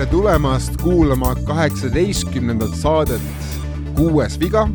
tere 0.00 0.06
tulemast 0.06 0.76
kuulama 0.82 1.34
kaheksateistkümnendat 1.34 2.74
saadet 2.74 3.22
Kuues 3.96 4.40
viga. 4.40 4.68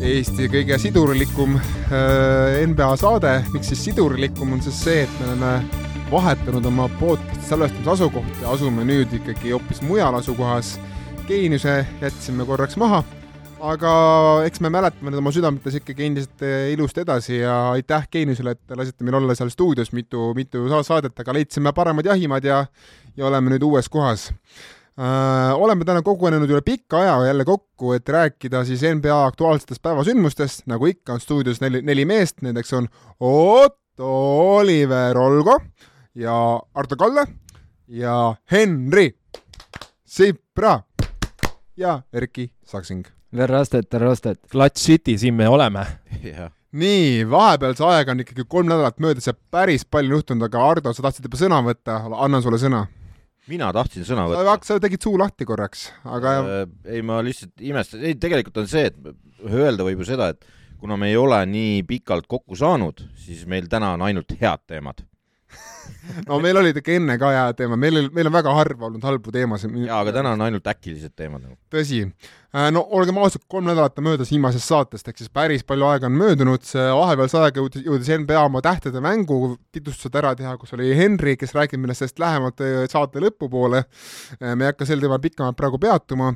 Eesti 0.00 0.46
kõige 0.52 0.78
sidurlikum 0.78 1.56
äh, 1.58 2.62
NBA 2.68 2.90
saade, 2.96 3.32
miks 3.52 3.72
siis 3.72 3.82
sidurlikum, 3.88 4.52
on 4.52 4.62
siis 4.62 4.78
see, 4.84 5.02
et 5.04 5.18
me 5.20 5.26
oleme 5.32 5.52
vahetanud 6.12 6.64
oma 6.70 6.86
podcast'i 7.00 7.50
salvestamise 7.50 7.90
asukohta 7.96 8.44
ja 8.44 8.54
asume 8.54 8.84
nüüd 8.88 9.12
ikkagi 9.20 9.52
hoopis 9.56 9.82
mujal 9.82 10.16
asukohas. 10.20 10.76
Geeniuse 11.28 11.82
jätsime 12.00 12.46
korraks 12.48 12.76
maha, 12.80 13.02
aga 13.58 13.92
eks 14.46 14.60
me 14.62 14.70
mäletame 14.72 15.10
nüüd 15.10 15.20
oma 15.20 15.32
südametes 15.34 15.78
ikkagi 15.80 16.06
endiselt 16.06 16.42
äh, 16.46 16.70
ilusti 16.74 17.02
edasi 17.02 17.40
ja 17.40 17.54
aitäh 17.74 18.06
Geeniusele, 18.12 18.54
et 18.54 18.60
te 18.66 18.78
lasite 18.78 19.06
meil 19.06 19.18
olla 19.18 19.34
seal 19.38 19.50
stuudios. 19.52 19.90
Mitu, 19.96 20.30
mitu 20.36 20.64
saadet, 20.86 21.14
aga 21.18 21.34
leidsime 21.36 21.72
paremad 21.76 22.06
jahimad 22.06 22.44
ja, 22.46 22.64
ja 23.16 23.26
oleme 23.28 23.54
nüüd 23.54 23.66
uues 23.66 23.90
kohas. 23.92 24.28
Uh, 24.98 25.54
oleme 25.62 25.86
täna 25.86 26.02
kogunenud 26.02 26.50
üle 26.50 26.62
pika 26.66 26.98
aja 27.04 27.28
jälle 27.28 27.44
kokku, 27.46 27.92
et 27.94 28.08
rääkida 28.10 28.64
siis 28.66 28.82
NBA 28.82 29.14
aktuaalsetest 29.28 29.82
päevasündmustest, 29.82 30.64
nagu 30.70 30.88
ikka 30.90 31.14
on 31.14 31.22
stuudios 31.22 31.62
neli, 31.62 31.84
neli 31.86 32.06
meest, 32.08 32.42
nendeks 32.42 32.74
on 32.74 32.88
Otto 33.20 34.10
Oliver 34.56 35.18
Olgo 35.18 35.60
ja 36.18 36.34
Arto 36.74 36.98
Kalle 36.98 37.28
ja 37.86 38.34
Henri 38.50 39.12
Sipra 40.02 40.80
ja 41.76 42.00
Erki 42.12 42.50
Saksing. 42.66 43.06
Verrastet, 43.36 43.88
terrastet. 43.90 44.40
Clutch 44.50 44.80
City, 44.80 45.18
siin 45.18 45.34
me 45.34 45.48
oleme. 45.48 45.84
nii, 46.72 47.24
vahepealse 47.30 47.84
ajaga 47.84 48.12
on 48.12 48.22
ikkagi 48.24 48.44
kolm 48.48 48.68
nädalat 48.68 49.00
möödas 49.00 49.28
ja 49.28 49.34
päris 49.50 49.84
palju 49.84 50.18
juhtunud, 50.18 50.44
aga 50.48 50.64
Ardo, 50.70 50.92
sa 50.92 51.04
tahtsid 51.04 51.28
juba 51.28 51.40
sõna 51.40 51.60
võtta, 51.64 52.00
annan 52.24 52.44
sulle 52.44 52.60
sõna 52.60 52.86
mina 53.48 53.70
tahtsin 53.72 54.04
sõna 54.04 54.26
võtta. 54.28 54.58
sa, 54.68 54.76
tegid 54.82 55.04
suu 55.04 55.16
lahti 55.20 55.46
korraks, 55.48 55.88
aga 56.04 56.34
äh, 56.38 56.62
ei, 56.96 57.02
ma 57.04 57.22
lihtsalt 57.24 57.64
imestasin, 57.64 58.04
ei 58.04 58.16
tegelikult 58.20 58.60
on 58.62 58.68
see, 58.70 58.90
et 58.90 59.44
öelda 59.48 59.86
võib 59.86 60.02
ju 60.04 60.10
seda, 60.10 60.30
et 60.34 60.44
kuna 60.80 60.98
me 61.00 61.08
ei 61.10 61.16
ole 61.16 61.40
nii 61.48 61.82
pikalt 61.88 62.28
kokku 62.28 62.58
saanud, 62.58 63.00
siis 63.18 63.46
meil 63.48 63.68
täna 63.72 63.94
on 63.96 64.04
ainult 64.08 64.36
head 64.40 64.66
teemad 64.68 65.04
no 66.28 66.38
meil 66.42 66.58
olid 66.60 66.78
ikka 66.80 66.94
enne 66.98 67.16
ka 67.20 67.30
head 67.34 67.58
teemad, 67.58 67.80
meil, 67.80 68.08
meil 68.14 68.28
on 68.30 68.34
väga 68.34 68.54
harva 68.56 68.88
olnud 68.88 69.04
halbu 69.08 69.32
teemasid. 69.34 69.74
jaa, 69.86 70.00
aga 70.02 70.14
täna 70.18 70.34
on 70.36 70.44
ainult 70.48 70.68
äkilised 70.68 71.14
teemad 71.16 71.44
nagu. 71.44 71.56
tõsi. 71.72 72.04
Äh, 72.48 72.70
no 72.72 72.80
olgem 72.96 73.18
ausad, 73.20 73.42
kolm 73.44 73.66
nädalat 73.68 73.98
on 74.00 74.06
möödas 74.06 74.30
viimasest 74.32 74.70
saatest, 74.70 75.08
ehk 75.10 75.18
siis 75.20 75.28
päris 75.28 75.64
palju 75.68 75.84
aega 75.84 76.08
on 76.08 76.14
möödunud, 76.16 76.62
see 76.64 76.86
vahepealse 76.96 77.36
ajaga 77.42 77.60
jõudis, 77.60 77.82
jõudis 77.84 78.08
NBA 78.22 78.40
oma 78.40 78.62
tähtede 78.64 79.02
mängu 79.04 79.36
tutvustused 79.74 80.16
ära 80.16 80.30
teha, 80.38 80.54
kus 80.56 80.72
oli 80.72 80.94
Henri, 80.96 81.34
kes 81.36 81.52
räägib 81.52 81.82
meile 81.82 81.96
sellest 81.98 82.22
lähemalt 82.22 82.64
äh, 82.64 82.86
saate 82.88 83.20
lõpupoole. 83.20 83.82
Äh, 84.40 84.54
me 84.54 84.64
ei 84.64 84.72
hakka 84.72 84.88
sel 84.88 85.04
teemal 85.04 85.20
pikemalt 85.20 85.60
praegu 85.60 85.76
peatuma, 85.82 86.32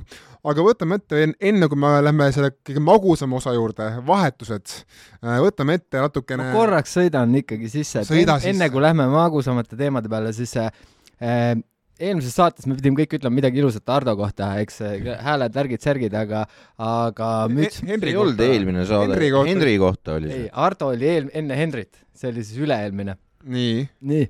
aga 0.53 0.69
võtame 0.69 1.01
ette, 1.01 1.25
enne 1.33 1.73
kui 1.73 1.81
me 1.81 1.95
lähme 2.05 2.29
selle 2.37 2.53
kõige 2.61 2.85
magusama 2.85 3.41
osa 3.41 3.57
juurde, 3.57 3.89
vahetused, 4.05 4.77
võtame 5.25 5.81
ette 5.81 6.05
natukene 6.05 6.51
ma 6.51 6.59
korraks 6.59 6.99
sõidan 6.99 7.33
ikkagi 7.41 7.73
sisse, 7.73 8.05
et 8.05 8.17
enne, 8.21 8.37
enne 8.53 8.73
kui 8.75 8.85
lähme 8.85 9.09
magusamate 9.09 9.81
teemade 9.81 10.13
peale, 10.13 10.37
siis 10.37 10.59
äh, 10.61 11.57
eelmises 12.01 12.35
saates 12.37 12.67
me 12.69 12.77
pidime 12.79 13.03
kõik 13.03 13.19
ütlema 13.19 13.37
midagi 13.37 13.61
ilusat 13.63 13.93
Ardo 13.95 14.15
kohta, 14.19 14.53
eks 14.63 14.81
hääled, 15.27 15.53
värgid, 15.55 15.83
särgid, 15.85 16.15
aga, 16.17 16.45
aga 16.81 17.29
müts 17.53 17.83
Henri 17.87 18.15
ei 18.15 18.21
olnud 18.21 18.41
eelmine 18.47 18.87
saade, 18.89 19.19
Henri 19.51 19.77
kohta, 19.83 20.17
oli 20.17 20.31
see. 20.31 20.47
ei, 20.47 20.49
Ardo 20.65 20.93
oli 20.95 21.11
eel-, 21.11 21.31
enne 21.43 21.59
Henrit, 21.59 22.03
see 22.17 22.33
oli 22.33 22.47
siis 22.47 22.63
üle-eelmine. 22.65 23.17
nii. 23.43 23.87
nii. 24.09 24.27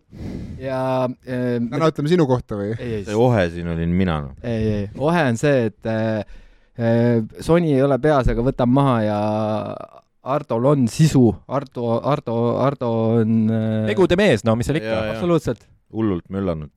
ja 0.64 0.82
äh, 1.06 1.56
täna 1.60 1.90
ütleme 1.92 2.12
sinu 2.12 2.26
kohta 2.30 2.58
või? 2.58 2.74
see 2.80 3.16
Ohe 3.16 3.48
siin 3.54 3.72
olin 3.74 3.96
mina, 3.96 4.20
noh. 4.26 4.36
ei, 4.42 4.68
ei, 4.76 4.84
Ohe 4.98 5.26
on 5.30 5.40
see, 5.40 5.66
et 5.70 5.90
äh, 5.92 6.22
Sony 7.44 7.74
ei 7.76 7.82
ole 7.84 8.00
peas, 8.02 8.30
aga 8.32 8.44
võtab 8.44 8.70
maha 8.72 9.00
ja 9.04 9.18
Hardol 10.22 10.68
on 10.70 10.86
sisu, 10.90 11.26
Hardo, 11.50 11.96
Hardo, 12.00 12.36
Hardo 12.60 12.92
on 13.20 13.40
äh... 13.50 13.88
tegude 13.90 14.16
mees, 14.18 14.46
no 14.46 14.54
mis 14.58 14.70
seal 14.70 14.78
ikka. 14.80 15.00
absoluutselt. 15.16 15.66
hullult 15.92 16.28
möllanud 16.32 16.72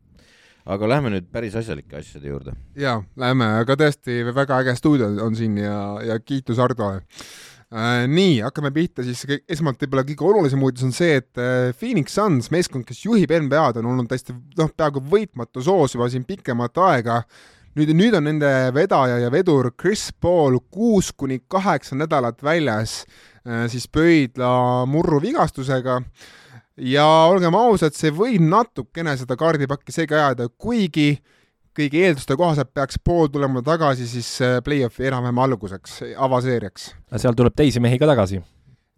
aga 0.65 0.89
lähme 0.89 1.11
nüüd 1.13 1.27
päris 1.33 1.55
asjalike 1.59 1.99
asjade 1.99 2.29
juurde. 2.29 2.53
jaa, 2.79 2.99
lähme, 3.21 3.49
aga 3.61 3.77
tõesti 3.79 4.23
väga 4.33 4.61
äge 4.63 4.77
stuudio 4.79 5.11
on 5.25 5.35
siin 5.37 5.59
ja, 5.61 5.79
ja 6.05 6.19
kiitus 6.19 6.61
Hardole 6.61 7.03
äh,. 7.69 8.05
nii, 8.09 8.39
hakkame 8.45 8.71
pihta 8.73 9.05
siis, 9.05 9.25
esmalt 9.49 9.81
võib-olla 9.83 10.05
kõige 10.07 10.29
olulisem 10.29 10.63
uudis 10.65 10.85
on 10.87 10.95
see, 10.95 11.19
et 11.21 11.41
äh, 11.41 11.69
Phoenix 11.77 12.15
Suns, 12.17 12.49
meeskond, 12.53 12.87
kes 12.87 13.03
juhib 13.05 13.33
NBA-d, 13.45 13.83
on 13.83 13.91
olnud 13.93 14.09
täiesti 14.09 14.33
noh, 14.57 14.71
peaaegu 14.73 15.03
võitmatu 15.11 15.63
soos 15.65 15.97
juba 15.97 16.09
siin 16.09 16.25
pikemat 16.25 16.81
aega 16.87 17.21
nüüd, 17.77 17.91
nüüd 17.93 18.17
on 18.17 18.25
nende 18.29 18.51
vedaja 18.75 19.19
ja 19.21 19.29
vedur 19.33 19.69
Chris 19.77 20.07
Paul 20.21 20.57
kuus 20.71 21.11
kuni 21.13 21.41
kaheksa 21.47 21.97
nädalat 21.99 22.41
väljas 22.43 23.03
äh, 23.45 23.67
siis 23.69 23.85
pöidla 23.91 24.85
murru 24.89 25.21
vigastusega 25.21 26.01
ja 26.77 27.05
olgem 27.29 27.55
ausad, 27.55 27.95
see 27.95 28.11
võib 28.15 28.43
natukene 28.43 29.15
seda 29.19 29.37
kaardipakki 29.39 29.95
segi 29.95 30.15
ajada, 30.17 30.49
kuigi 30.49 31.15
kõigi 31.75 32.03
eelduste 32.07 32.37
kohaselt 32.39 32.71
peaks 32.75 32.99
pool 33.03 33.27
tulema 33.31 33.63
tagasi 33.65 34.07
siis 34.07 34.29
äh, 34.43 34.59
play-off'i 34.63 35.09
enam-vähem 35.09 35.39
alguseks, 35.47 36.01
avaseeriaks. 36.27 36.91
seal 37.19 37.35
tuleb 37.35 37.55
teisi 37.55 37.83
mehi 37.83 37.99
ka 37.99 38.07
tagasi? 38.11 38.41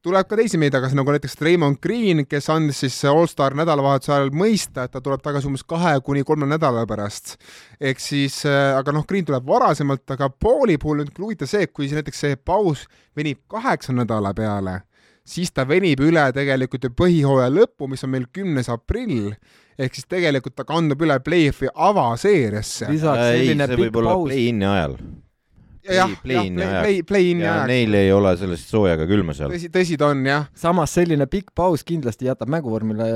tuleb 0.08 0.28
ka 0.30 0.38
teisi 0.40 0.60
mehi 0.62 0.72
tagasi, 0.72 0.96
nagu 0.96 1.12
näiteks 1.12 1.36
Raymond 1.42 1.82
Green, 1.84 2.22
kes 2.30 2.50
andis 2.54 2.80
siis 2.86 2.98
allstar 3.10 3.58
nädalavahetuse 3.58 4.14
ajal 4.14 4.30
mõista, 4.32 4.86
et 4.86 4.94
ta 4.94 5.02
tuleb 5.04 5.24
tagasi 5.26 5.50
umbes 5.50 5.66
kahe 5.68 5.98
kuni 6.06 6.24
kolme 6.24 6.48
nädala 6.48 6.86
pärast. 6.88 7.36
ehk 7.82 8.02
siis, 8.02 8.44
äh, 8.46 8.78
aga 8.78 8.94
noh, 8.94 9.06
Green 9.10 9.26
tuleb 9.26 9.46
varasemalt, 9.46 10.06
aga 10.18 10.30
Pauli 10.30 10.78
puhul 10.78 11.04
nüüd 11.04 11.18
huvitav 11.18 11.50
see, 11.50 11.66
et 11.66 11.74
kui 11.74 11.90
näiteks 11.90 12.26
see 12.26 12.38
paus 12.38 12.86
venib 13.18 13.42
kaheksa 13.50 13.94
nädala 13.94 14.34
peale 14.38 14.82
siis 15.28 15.52
ta 15.54 15.68
venib 15.68 16.02
üle 16.08 16.24
tegelikult 16.36 16.88
ju 16.88 16.94
põhihooaja 16.96 17.52
lõppu, 17.54 17.90
mis 17.92 18.04
on 18.08 18.14
meil 18.16 18.28
kümnes 18.34 18.70
aprill, 18.72 19.34
ehk 19.78 19.98
siis 19.98 20.08
tegelikult 20.10 20.56
ta 20.58 20.66
kandub 20.68 21.02
üle 21.04 21.20
play-off'i 21.24 21.72
avaseeriasse. 21.74 22.90
lisaks 22.92 23.30
selline 23.32 23.70
pikk 23.76 23.96
paus. 24.00 24.28
play-in'i 24.30 24.70
ajal 24.72 24.98
jah, 25.88 25.96
jah, 25.96 26.16
play, 26.24 27.04
play-in'i 27.08 27.46
ajal. 27.46 27.70
Neil 27.70 27.96
ei 28.00 28.12
ole 28.12 28.34
sellest 28.40 28.74
sooja 28.74 28.98
ega 28.98 29.08
külma 29.10 29.36
seal. 29.38 29.54
tõsi, 29.54 29.72
tõsi 29.74 30.00
ta 30.00 30.12
on, 30.14 30.26
jah. 30.28 30.50
samas 30.58 30.96
selline 30.98 31.30
pikk 31.32 31.54
paus 31.56 31.86
kindlasti 31.88 32.30
jätab 32.30 32.52
mänguvormile 32.52 33.08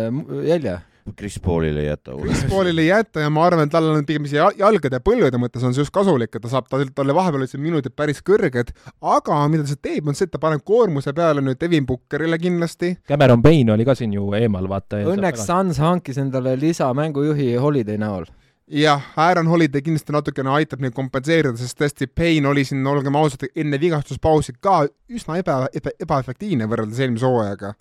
jälje 0.47 0.79
Chris 1.17 1.37
Paulile 1.43 1.83
ei 1.83 1.87
jäta. 1.89 2.15
Chris 2.21 2.43
Paulile 2.49 2.81
ei 2.85 2.89
jäta 2.89 3.23
ja 3.23 3.29
ma 3.33 3.45
arvan, 3.47 3.67
et 3.67 3.73
tal 3.73 3.89
on 3.91 4.05
pigem 4.07 4.27
see 4.29 4.41
jalgade 4.59 4.99
ja 4.99 5.03
põlvede 5.03 5.39
mõttes 5.41 5.65
on 5.67 5.75
see 5.75 5.83
just 5.83 5.93
kasulik, 5.95 6.33
et 6.35 6.43
ta 6.43 6.51
saab, 6.51 6.69
talle 6.71 7.15
vahepeal 7.15 7.45
olid 7.45 7.55
minutid 7.61 7.95
päris 7.97 8.21
kõrged, 8.25 8.73
aga 9.01 9.39
mida 9.51 9.67
ta 9.69 9.77
teeb, 9.89 10.07
on 10.07 10.17
see, 10.17 10.29
et 10.29 10.33
ta 10.33 10.41
paneb 10.41 10.65
koormuse 10.67 11.13
peale 11.17 11.43
nüüd 11.45 11.59
Devin 11.61 11.87
Bookerile 11.89 12.39
kindlasti. 12.41 12.95
Cameron 13.07 13.41
Payne 13.41 13.75
oli 13.75 13.87
ka 13.87 13.95
siin 13.97 14.13
ju 14.17 14.31
eemal, 14.37 14.69
vaata. 14.71 15.03
Õnneks 15.13 15.47
Suns 15.47 15.81
hankis 15.81 16.21
endale 16.21 16.57
lisamängujuhi 16.59 17.55
Holiday 17.61 17.99
näol 18.01 18.29
jah, 18.71 19.03
Aaron 19.19 19.47
Holiday 19.51 19.83
kindlasti 19.83 20.13
natukene 20.15 20.51
aitab 20.55 20.81
neid 20.83 20.95
kompenseerida, 20.95 21.53
sest 21.59 21.77
tõesti 21.79 22.07
Payne 22.07 22.47
oli 22.51 22.63
siin, 22.67 22.85
olgem 22.87 23.15
ausad, 23.19 23.43
enne 23.55 23.79
vigastuspausi 23.81 24.55
ka 24.63 24.85
üsna 25.11 25.37
eba, 25.41 25.57
eba, 25.75 25.91
ebaefektiivne 26.05 26.67
võrreldes 26.71 27.01
eelmise 27.03 27.27
hooajaga. 27.27 27.73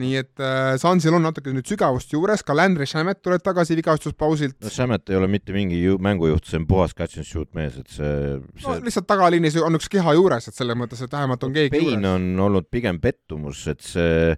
nii 0.00 0.18
et 0.20 0.42
äh, 0.44 0.74
Sansil 0.80 1.16
on 1.16 1.24
natuke 1.24 1.54
nüüd 1.54 1.68
sügavust 1.68 2.12
juures, 2.12 2.44
ka 2.44 2.56
Landry 2.56 2.86
Shamet 2.88 3.22
tuleb 3.24 3.44
tagasi 3.44 3.76
vigastuspausilt. 3.78 4.58
no 4.60 4.72
Shamet 4.72 5.08
ei 5.12 5.18
ole 5.20 5.30
mitte 5.32 5.56
mingi 5.56 5.80
ju, 5.80 5.96
mängujuht, 6.02 6.48
see 6.50 6.60
on 6.60 6.68
puhas 6.68 6.96
catch 6.96 7.20
and 7.20 7.28
shoot 7.28 7.48
mees, 7.56 7.78
et 7.80 7.88
see, 7.88 8.36
see... 8.58 8.66
no 8.68 8.76
lihtsalt 8.84 9.08
tagaliinis 9.08 9.56
on 9.64 9.80
üks 9.80 9.88
keha 9.92 10.16
juures, 10.18 10.50
et 10.50 10.58
selles 10.58 10.78
mõttes, 10.78 11.00
et 11.04 11.16
vähemalt 11.16 11.48
on 11.48 11.56
keegi 11.56 11.72
Payne 11.76 11.96
juures. 11.96 12.10
on 12.12 12.44
olnud 12.48 12.68
pigem 12.72 13.00
pettumus, 13.00 13.64
et 13.72 13.80
see, 13.84 14.36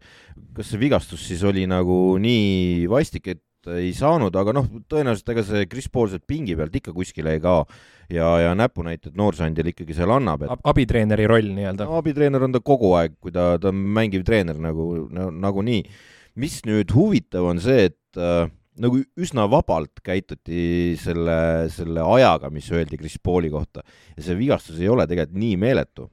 kas 0.54 0.70
see 0.70 0.80
vigastus 0.80 1.26
siis 1.26 1.42
oli 1.46 1.66
nagu 1.70 1.98
nii 2.22 2.86
vastik, 2.92 3.32
et 3.34 3.42
ei 3.74 3.92
saanud, 3.96 4.34
aga 4.38 4.54
noh, 4.56 4.66
tõenäoliselt 4.90 5.32
ega 5.34 5.44
see 5.46 5.68
Chris 5.70 5.88
Paul 5.92 6.10
sealt 6.12 6.26
pingi 6.28 6.56
pealt 6.58 6.74
ikka 6.78 6.94
kuskile 6.96 7.36
ei 7.36 7.42
kao 7.42 7.64
ja, 8.12 8.28
ja 8.42 8.52
näpunäited 8.58 9.16
noorsandjal 9.18 9.72
ikkagi 9.72 9.96
seal 9.96 10.12
annab 10.14 10.46
et.... 10.46 10.52
abitreeneri 10.70 11.26
roll 11.30 11.50
nii-öelda 11.56 11.88
no,. 11.88 11.98
abitreener 12.00 12.46
on 12.46 12.54
ta 12.54 12.62
kogu 12.64 12.92
aeg, 12.98 13.16
kui 13.22 13.34
ta, 13.34 13.54
ta 13.62 13.72
on 13.72 13.80
mängiv 13.96 14.26
treener 14.26 14.58
nagu, 14.62 15.08
nagunii. 15.10 15.82
mis 16.42 16.60
nüüd 16.68 16.92
huvitav 16.94 17.48
on 17.48 17.62
see, 17.62 17.88
et 17.90 18.20
äh, 18.20 18.46
nagu 18.82 19.00
üsna 19.16 19.46
vabalt 19.50 20.02
käituti 20.04 20.94
selle, 21.00 21.66
selle 21.72 22.04
ajaga, 22.16 22.50
mis 22.52 22.68
öeldi 22.72 22.98
Chris 23.00 23.18
Pauli 23.22 23.50
kohta 23.52 23.82
ja 24.16 24.22
see 24.22 24.38
vigastus 24.38 24.80
ei 24.82 24.90
ole 24.92 25.08
tegelikult 25.08 25.40
nii 25.42 25.58
meeletu. 25.60 26.10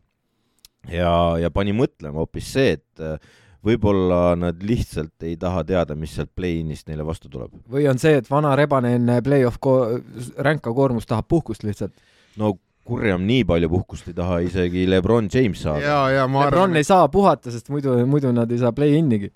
ja, 0.92 1.14
ja 1.40 1.52
pani 1.54 1.76
mõtlema 1.76 2.24
hoopis 2.24 2.54
see, 2.56 2.78
et 2.80 3.04
äh, 3.04 3.18
võib-olla 3.64 4.34
nad 4.40 4.60
lihtsalt 4.66 5.24
ei 5.28 5.38
taha 5.40 5.64
teada, 5.68 5.96
mis 6.00 6.16
sealt 6.18 6.34
play-in'ist 6.36 6.90
neile 6.90 7.06
vastu 7.08 7.32
tuleb. 7.32 7.54
või 7.72 7.88
on 7.92 8.02
see, 8.02 8.18
et 8.20 8.30
vana 8.30 8.56
rebane 8.60 8.96
enne 8.98 9.22
play-off 9.26 9.62
ko-, 9.64 10.00
ränka 10.38 10.74
koormust 10.76 11.10
tahab 11.12 11.30
puhkust 11.32 11.64
lihtsalt? 11.68 11.96
no 12.40 12.56
kurjam, 12.84 13.24
nii 13.28 13.46
palju 13.48 13.70
puhkust 13.72 14.10
ei 14.12 14.18
taha 14.18 14.42
isegi 14.44 14.84
Lebron 14.90 15.30
James 15.32 15.62
saada. 15.64 16.02
Lebron 16.12 16.42
arvan... 16.44 16.76
ei 16.76 16.84
saa 16.84 17.08
puhata, 17.08 17.52
sest 17.54 17.72
muidu, 17.72 17.96
muidu 18.10 18.34
nad 18.36 18.52
ei 18.52 18.60
saa 18.60 18.74
play-in'igi 18.76 19.32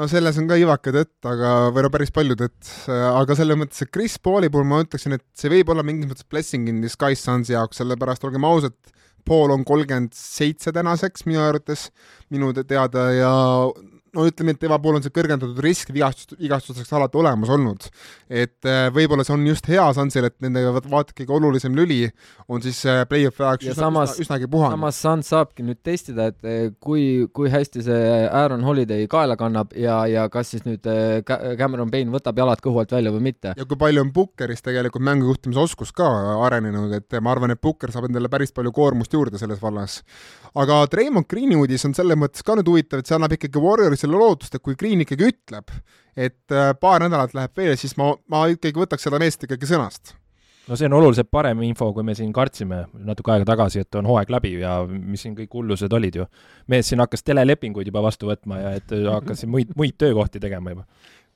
no 0.00 0.06
selles 0.08 0.38
on 0.40 0.48
ka 0.48 0.56
ivaka 0.60 0.92
tõtt, 0.94 1.18
aga, 1.28 1.50
või 1.74 1.84
no 1.84 1.90
päris 1.92 2.12
palju 2.14 2.36
tõtt, 2.40 2.70
aga 2.88 3.36
selles 3.38 3.58
mõttes, 3.60 3.82
et 3.84 3.92
Chris 3.92 4.16
Pauli 4.22 4.50
puhul 4.52 4.68
ma 4.68 4.80
ütleksin, 4.84 5.16
et 5.18 5.24
see 5.36 5.52
võib 5.52 5.72
olla 5.74 5.84
mingis 5.86 6.08
mõttes 6.10 6.28
blessing 6.30 6.70
in 6.70 6.80
disguise 6.84 7.20
Sunsi 7.20 7.56
jaoks, 7.56 7.80
sellepärast 7.82 8.24
olgem 8.24 8.46
ausad, 8.48 8.76
Paul 9.24 9.50
on 9.54 9.64
kolmkümmend 9.64 10.12
seitse 10.16 10.72
tänaseks 10.72 11.26
minu 11.26 11.42
arvates, 11.44 11.88
minu 12.30 12.52
teada 12.54 13.10
ja 13.14 13.32
no 14.16 14.26
ütleme, 14.26 14.54
et 14.54 14.60
tema 14.60 14.78
puhul 14.82 14.98
on 14.98 15.04
see 15.04 15.12
kõrgendatud 15.14 15.58
risk 15.62 15.92
vigastust, 15.94 16.34
vigastusteks 16.40 16.90
alati 16.96 17.18
olemas 17.20 17.52
olnud. 17.52 17.86
et 18.28 18.66
äh, 18.68 18.88
võib-olla 18.94 19.24
see 19.26 19.34
on 19.36 19.46
just 19.46 19.68
hea 19.70 19.84
Sansil, 19.94 20.26
et 20.26 20.36
nendega 20.42 20.72
vaata 20.74 21.14
kõige 21.16 21.34
olulisem 21.36 21.76
lüli 21.78 22.02
on 22.48 22.62
siis 22.64 22.80
äh, 22.90 23.02
play-off'i 23.10 23.44
ajaks 23.46 23.70
üsna, 23.70 23.86
samas, 23.86 24.14
üsna, 24.14 24.24
üsnagi 24.26 24.50
puhanud. 24.50 24.74
samas 24.76 25.00
Sans 25.00 25.30
saabki 25.32 25.64
nüüd 25.66 25.80
testida, 25.86 26.30
et 26.32 26.48
äh, 26.48 26.72
kui, 26.82 27.28
kui 27.36 27.52
hästi 27.52 27.84
see 27.86 28.10
Aaron 28.26 28.64
Holiday 28.66 29.06
kaela 29.10 29.38
kannab 29.40 29.76
ja, 29.78 30.02
ja 30.10 30.26
kas 30.32 30.52
siis 30.54 30.66
nüüd 30.66 30.86
Cameron 31.60 31.92
Payne 31.92 32.12
võtab 32.14 32.38
jalad 32.42 32.62
kõhu 32.64 32.82
alt 32.82 32.96
välja 32.96 33.14
või 33.14 33.28
mitte. 33.30 33.54
ja 33.56 33.68
kui 33.68 33.78
palju 33.80 34.02
on 34.02 34.12
Bookeris 34.14 34.66
tegelikult 34.66 35.06
mängujuhtimise 35.06 35.62
oskus 35.62 35.94
ka 35.94 36.08
arenenud, 36.48 36.92
et 36.98 37.20
ma 37.22 37.34
arvan, 37.34 37.54
et 37.54 37.62
Booker 37.62 37.94
saab 37.94 38.10
endale 38.10 38.30
päris 38.32 38.54
palju 38.56 38.74
koormust 38.74 39.14
juurde 39.14 39.38
selles 39.38 39.62
vallas. 39.62 40.00
aga 40.54 40.82
Treimond 40.90 41.30
Greeni 41.30 41.58
uudis 41.60 41.86
on 41.86 41.94
selles 41.94 42.18
mõttes 42.18 42.42
ka 42.46 42.58
nüüd 42.58 42.68
huvitav, 42.70 43.00
et 43.00 43.10
see 43.10 43.16
annab 43.16 43.38
ikkagi 43.38 43.62
Warriors 43.62 43.99
selle 44.00 44.18
lootust, 44.20 44.56
et 44.56 44.64
kui 44.64 44.78
Green 44.78 45.04
ikkagi 45.04 45.28
ütleb, 45.30 45.74
et 46.16 46.54
äh, 46.54 46.72
paar 46.80 47.04
nädalat 47.04 47.36
läheb 47.36 47.62
veel, 47.62 47.76
siis 47.80 47.96
ma, 48.00 48.12
ma 48.32 48.46
ikkagi 48.50 48.82
võtaks 48.82 49.06
seda 49.08 49.20
meest 49.22 49.46
ikkagi 49.46 49.68
sõnast 49.70 50.16
no 50.70 50.78
see 50.78 50.88
on 50.88 50.96
oluliselt 51.00 51.30
parem 51.32 51.62
info, 51.66 51.90
kui 51.94 52.04
me 52.06 52.14
siin 52.16 52.32
kartsime 52.34 52.84
natuke 53.06 53.34
aega 53.34 53.48
tagasi, 53.52 53.84
et 53.84 53.98
on 53.98 54.08
hooaeg 54.10 54.32
läbi 54.32 54.52
ja 54.60 54.80
mis 54.88 55.24
siin 55.24 55.36
kõik 55.38 55.56
hullused 55.58 55.92
olid 55.96 56.20
ju. 56.20 56.26
mees 56.70 56.90
siin 56.90 57.02
hakkas 57.02 57.26
telelepinguid 57.26 57.90
juba 57.90 58.02
vastu 58.04 58.30
võtma 58.30 58.60
ja 58.60 58.74
et 58.78 58.92
hakkas 58.92 59.42
siin 59.42 59.50
muid, 59.52 59.72
muid 59.78 59.96
töökohti 59.98 60.42
tegema 60.42 60.74
juba. 60.74 60.86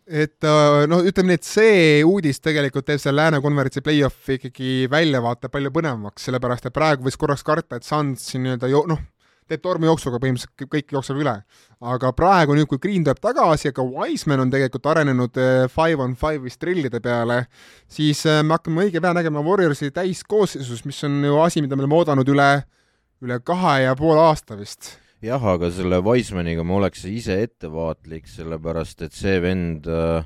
et 0.07 0.47
äh, 0.47 0.85
no 0.91 1.01
ütleme 1.03 1.33
nii, 1.33 1.41
et 1.41 1.49
see 1.49 2.05
uudis 2.07 2.41
tegelikult 2.45 2.87
teeb 2.91 3.03
selle 3.03 3.23
Lääne 3.23 3.41
konverentsi 3.45 3.83
play-off'i 3.85 4.39
ikkagi 4.39 4.75
väljavaate 4.93 5.51
palju 5.51 5.73
põnevamaks, 5.75 6.29
sellepärast 6.29 6.69
et 6.69 6.77
praegu 6.77 7.09
võis 7.09 7.19
korraks 7.19 7.47
karta, 7.47 7.81
et 7.81 7.89
Suns 7.89 8.29
siin 8.31 8.45
nii-öelda 8.47 8.71
jo-, 8.71 8.87
noh, 8.91 9.03
teeb 9.51 9.63
tormijooksuga 9.65 10.21
põhimõtteliselt 10.23 10.69
kõik 10.73 10.95
jookseb 10.97 11.21
üle. 11.21 11.35
aga 11.85 12.13
praegu 12.17 12.57
nüüd, 12.57 12.69
kui 12.71 12.81
Green 12.81 13.05
tuleb 13.05 13.21
tagasi 13.21 13.69
ja 13.69 13.75
ka 13.77 13.85
Wiseman 13.85 14.47
on 14.47 14.53
tegelikult 14.53 14.87
arenenud 14.95 15.41
eh, 15.41 15.67
five 15.73 16.01
on 16.01 16.15
five 16.17 16.41
vist 16.45 16.61
trillide 16.63 17.01
peale, 17.05 17.45
siis 17.91 18.25
eh, 18.27 18.41
me 18.43 18.57
hakkame 18.57 18.87
õige 18.87 19.03
pea 19.05 19.13
nägema 19.17 19.45
Warriorsi 19.45 19.91
täiskoosseisus, 19.95 20.85
mis 20.89 21.03
on 21.05 21.21
ju 21.29 21.41
asi, 21.45 21.65
mida 21.65 21.77
me 21.77 21.85
oleme 21.85 21.99
oodanud 22.01 22.29
üle, 22.33 22.51
üle 23.25 23.41
kahe 23.45 23.83
ja 23.85 23.97
poole 23.99 24.23
aasta 24.25 24.57
vist 24.57 24.95
jah, 25.25 25.43
aga 25.55 25.69
selle 25.73 26.01
Wisemaniga 26.05 26.65
ma 26.65 26.79
oleks 26.79 27.05
ise 27.09 27.43
ettevaatlik, 27.45 28.29
sellepärast 28.31 29.05
et 29.05 29.17
see 29.17 29.37
vend 29.45 29.89
eh, 29.91 30.25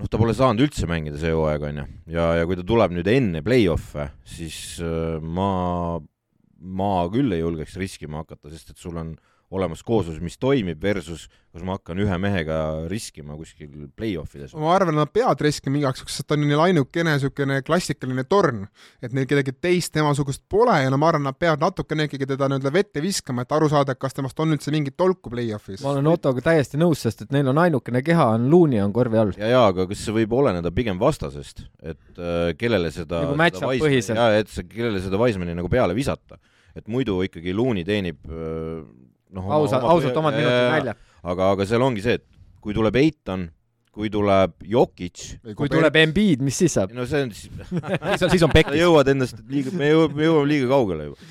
noh, 0.00 0.08
ta 0.08 0.20
pole 0.20 0.32
saanud 0.36 0.64
üldse 0.64 0.88
mängida 0.88 1.20
see 1.20 1.34
hooaeg, 1.36 1.68
on 1.68 1.82
ju, 1.82 1.90
ja, 2.16 2.30
ja 2.40 2.48
kui 2.48 2.56
ta 2.56 2.64
tuleb 2.64 2.96
nüüd 2.96 3.12
enne 3.12 3.44
play-off'e, 3.44 4.08
siis 4.24 4.80
ma 5.20 5.50
ma 6.60 7.08
küll 7.12 7.32
ei 7.32 7.42
julgeks 7.42 7.76
riskima 7.80 8.22
hakata, 8.22 8.50
sest 8.52 8.74
et 8.74 8.80
sul 8.80 8.98
on 9.00 9.14
olemas 9.50 9.82
kooslus, 9.82 10.20
mis 10.22 10.38
toimib, 10.38 10.78
versus 10.82 11.26
kus 11.50 11.64
ma 11.66 11.74
hakkan 11.74 11.98
ühe 11.98 12.16
mehega 12.22 12.56
riskima 12.90 13.34
kuskil 13.34 13.88
play-off 13.98 14.36
ides. 14.38 14.52
ma 14.54 14.70
arvan, 14.76 14.94
nad 15.00 15.10
peavad 15.10 15.40
riskima 15.42 15.80
igaks 15.80 16.04
juhuks, 16.04 16.18
sest 16.20 16.28
ta 16.30 16.36
on 16.36 16.44
ju 16.44 16.50
neil 16.52 16.62
ainukene 16.62 17.16
niisugune 17.16 17.56
klassikaline 17.66 18.22
torn, 18.30 18.62
et 19.02 19.14
neil 19.16 19.26
kedagi 19.30 19.56
teist 19.58 19.92
temasugust 19.96 20.44
pole 20.50 20.76
ja 20.84 20.92
no 20.92 21.00
ma 21.02 21.08
arvan, 21.10 21.26
nad 21.26 21.38
peavad 21.38 21.64
natukene 21.64 22.06
ikkagi 22.06 22.28
teda 22.30 22.46
nii-öelda 22.52 22.72
vette 22.76 23.02
viskama, 23.02 23.42
et 23.42 23.56
aru 23.56 23.70
saada, 23.72 23.96
kas 23.98 24.14
temast 24.14 24.38
on 24.44 24.54
üldse 24.54 24.70
mingit 24.74 24.94
tolku 25.00 25.32
play-off'is. 25.34 25.82
ma 25.82 25.96
olen 25.96 26.12
Ottoga 26.12 26.46
täiesti 26.52 26.78
nõus, 26.78 27.02
sest 27.02 27.26
et 27.26 27.34
neil 27.34 27.50
on 27.50 27.58
ainukene 27.64 28.04
keha, 28.06 28.28
on 28.36 28.46
Looney 28.52 28.84
on 28.84 28.94
korvi 28.94 29.18
all. 29.18 29.34
ja, 29.34 29.50
ja 29.50 29.66
aga 29.72 29.88
kas 29.90 30.06
see 30.06 30.14
võib 30.20 30.38
oleneda 30.38 30.70
pigem 30.70 31.02
vastasest, 31.02 31.66
et 31.82 32.22
äh, 32.22 32.54
kellele 32.60 32.94
seda 32.94 33.26
nagu 33.26 33.42
match-up 33.42 33.74
põhiselt. 33.82 34.14
jaa, 34.14 34.38
et 34.44 34.54
kellele 34.70 35.02
seda 35.02 35.18
Wisemani 35.18 35.58
nagu 35.58 35.72
peale 35.72 35.98
visata 35.98 36.38
et 36.78 36.86
muidu 36.86 37.18
ikkagi 37.26 37.50
Looney 37.50 37.82
teenib 37.82 38.20
noh 39.36 39.48
ausalt, 39.56 39.86
ausalt 39.86 40.20
omad 40.20 40.36
minutid 40.36 40.68
välja. 40.74 40.94
aga, 41.22 41.50
aga 41.54 41.66
seal 41.68 41.84
ongi 41.86 42.04
see, 42.04 42.20
et 42.20 42.26
kui 42.60 42.76
tuleb 42.76 42.96
Eitan, 43.00 43.48
kui 43.94 44.10
tuleb 44.12 44.56
Jokic 44.70 45.26
kui 45.58 45.70
tuleb 45.72 45.98
Embiid, 46.02 46.44
mis 46.44 46.60
siis 46.62 46.76
saab? 46.78 46.94
no 46.96 47.06
see 47.10 47.26
on 47.26 47.34
siis 47.34 47.50
siis 48.14 48.24
on, 48.26 48.32
siis 48.36 48.46
on 48.46 48.54
pekis. 48.54 48.78
jõuad 48.80 49.12
endast 49.12 49.42
liiga, 49.50 49.74
me 49.76 49.92
jõuame, 49.92 50.16
me 50.16 50.26
jõuame 50.28 50.50
liiga 50.52 50.72
kaugele 50.72 51.10
juba. 51.10 51.30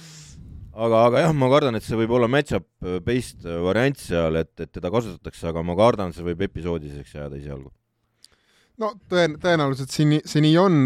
aga, 0.85 1.03
aga 1.09 1.25
jah, 1.27 1.35
ma 1.35 1.51
kardan, 1.55 1.79
et 1.79 1.87
see 1.87 1.99
võib 1.99 2.15
olla 2.19 2.31
match-up 2.31 2.67
based 3.05 3.47
variant 3.67 3.99
seal, 3.99 4.39
et, 4.43 4.53
et 4.59 4.71
teda 4.71 4.91
kasutatakse, 4.93 5.51
aga 5.51 5.65
ma 5.65 5.77
kardan, 5.79 6.15
see 6.15 6.25
võib 6.27 6.47
episoodiliseks 6.49 7.19
jääda 7.19 7.39
esialgu 7.39 7.71
no 8.79 8.93
tõen-, 9.11 9.37
tõenäoliselt 9.41 9.93
siin, 9.93 10.17
see 10.27 10.43
nii 10.43 10.57
on, 10.59 10.81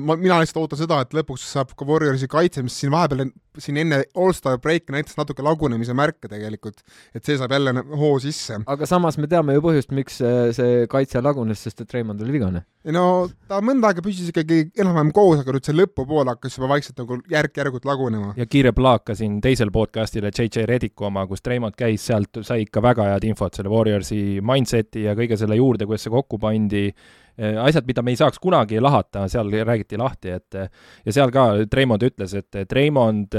ma, 0.00 0.16
mina 0.20 0.40
lihtsalt 0.40 0.62
ootan 0.62 0.80
seda, 0.80 1.02
et 1.04 1.16
lõpuks 1.16 1.44
saab 1.54 1.74
ka 1.76 1.88
Warriorsi 1.88 2.28
kaitse, 2.30 2.64
mis 2.64 2.76
siin 2.80 2.92
vahepeal, 2.94 3.28
siin 3.62 3.78
enne 3.82 4.02
Allstar 4.18 4.58
breaki 4.62 4.94
näitas 4.94 5.16
natuke 5.18 5.44
lagunemise 5.44 5.94
märke 5.96 6.28
tegelikult, 6.30 6.82
et 7.14 7.24
see 7.24 7.38
saab 7.38 7.54
jälle 7.54 7.74
hoo 7.94 8.16
sisse. 8.22 8.60
aga 8.66 8.88
samas 8.88 9.18
me 9.20 9.30
teame 9.30 9.56
ju 9.56 9.64
põhjust, 9.64 9.92
miks 9.94 10.20
see 10.56 10.86
kaitse 10.90 11.22
lagunes, 11.24 11.62
sest 11.66 11.84
et 11.84 11.94
Raymond 11.94 12.22
oli 12.24 12.36
vigane. 12.36 12.64
no 12.94 13.04
ta 13.48 13.60
mõnda 13.64 13.92
aega 13.92 14.04
püsis 14.04 14.30
ikkagi 14.32 14.60
enam-vähem 14.74 15.14
koos, 15.16 15.40
aga 15.42 15.56
nüüd 15.56 15.68
see 15.68 15.78
lõpupoole 15.78 16.34
hakkas 16.34 16.58
juba 16.58 16.70
vaikselt 16.74 17.00
nagu 17.02 17.20
järk-järgult 17.30 17.88
lagunema. 17.88 18.34
ja 18.36 18.46
kiire 18.46 18.74
plaak 18.76 19.06
ka 19.10 19.18
siin 19.18 19.40
teisel 19.44 19.72
podcastile, 19.74 20.32
JJ 20.34 20.68
Rediku 20.70 21.10
oma, 21.10 21.26
kus 21.30 21.44
Raymond 21.46 21.78
käis, 21.78 22.06
sealt 22.06 22.42
sai 22.42 22.64
ikka 22.66 22.82
väga 22.84 23.10
head 23.12 23.28
infot 23.30 23.54
selle 23.54 23.72
Warriorsi 23.72 24.40
mindset'i 24.44 25.08
ja 25.08 25.18
kõige 25.18 25.38
selle 25.40 25.58
juurde, 25.60 25.86
kuidas 25.88 26.06
see 26.06 26.14
kokku 26.14 26.40
pandi 26.42 26.88
Äh, 27.34 27.56
asjad, 27.58 27.82
mida 27.86 28.02
me 28.02 28.12
ei 28.14 28.18
saaks 28.18 28.38
kunagi 28.38 28.78
lahata, 28.78 29.24
seal 29.30 29.48
räägiti 29.66 29.98
lahti, 29.98 30.30
et 30.36 30.54
ja 30.54 31.14
seal 31.16 31.32
ka 31.34 31.64
Treimond 31.70 32.04
ütles, 32.06 32.30
et 32.38 32.60
Treimond, 32.70 33.34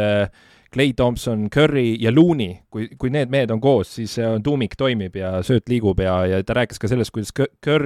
Clay 0.75 0.91
Thompson, 0.97 1.45
Curry 1.53 1.93
ja 2.03 2.11
Looney, 2.11 2.57
kui, 2.73 2.89
kui 2.99 3.11
need 3.13 3.31
mehed 3.31 3.53
on 3.53 3.61
koos, 3.63 3.93
siis 3.95 4.17
tuumik 4.43 4.75
toimib 4.75 5.15
ja 5.15 5.37
sööt 5.45 5.71
liigub 5.71 6.01
ja, 6.03 6.17
ja 6.27 6.41
ta 6.43 6.57
rääkis 6.57 6.81
ka 6.81 6.89
sellest, 6.91 7.13
kuidas 7.15 7.31
Curr 7.63 7.85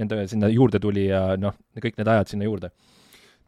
nende 0.00 0.24
sinna 0.26 0.50
juurde 0.50 0.80
tuli 0.82 1.06
ja 1.12 1.36
noh, 1.38 1.54
kõik 1.78 2.00
need 2.00 2.10
ajad 2.10 2.32
sinna 2.34 2.48
juurde 2.48 2.72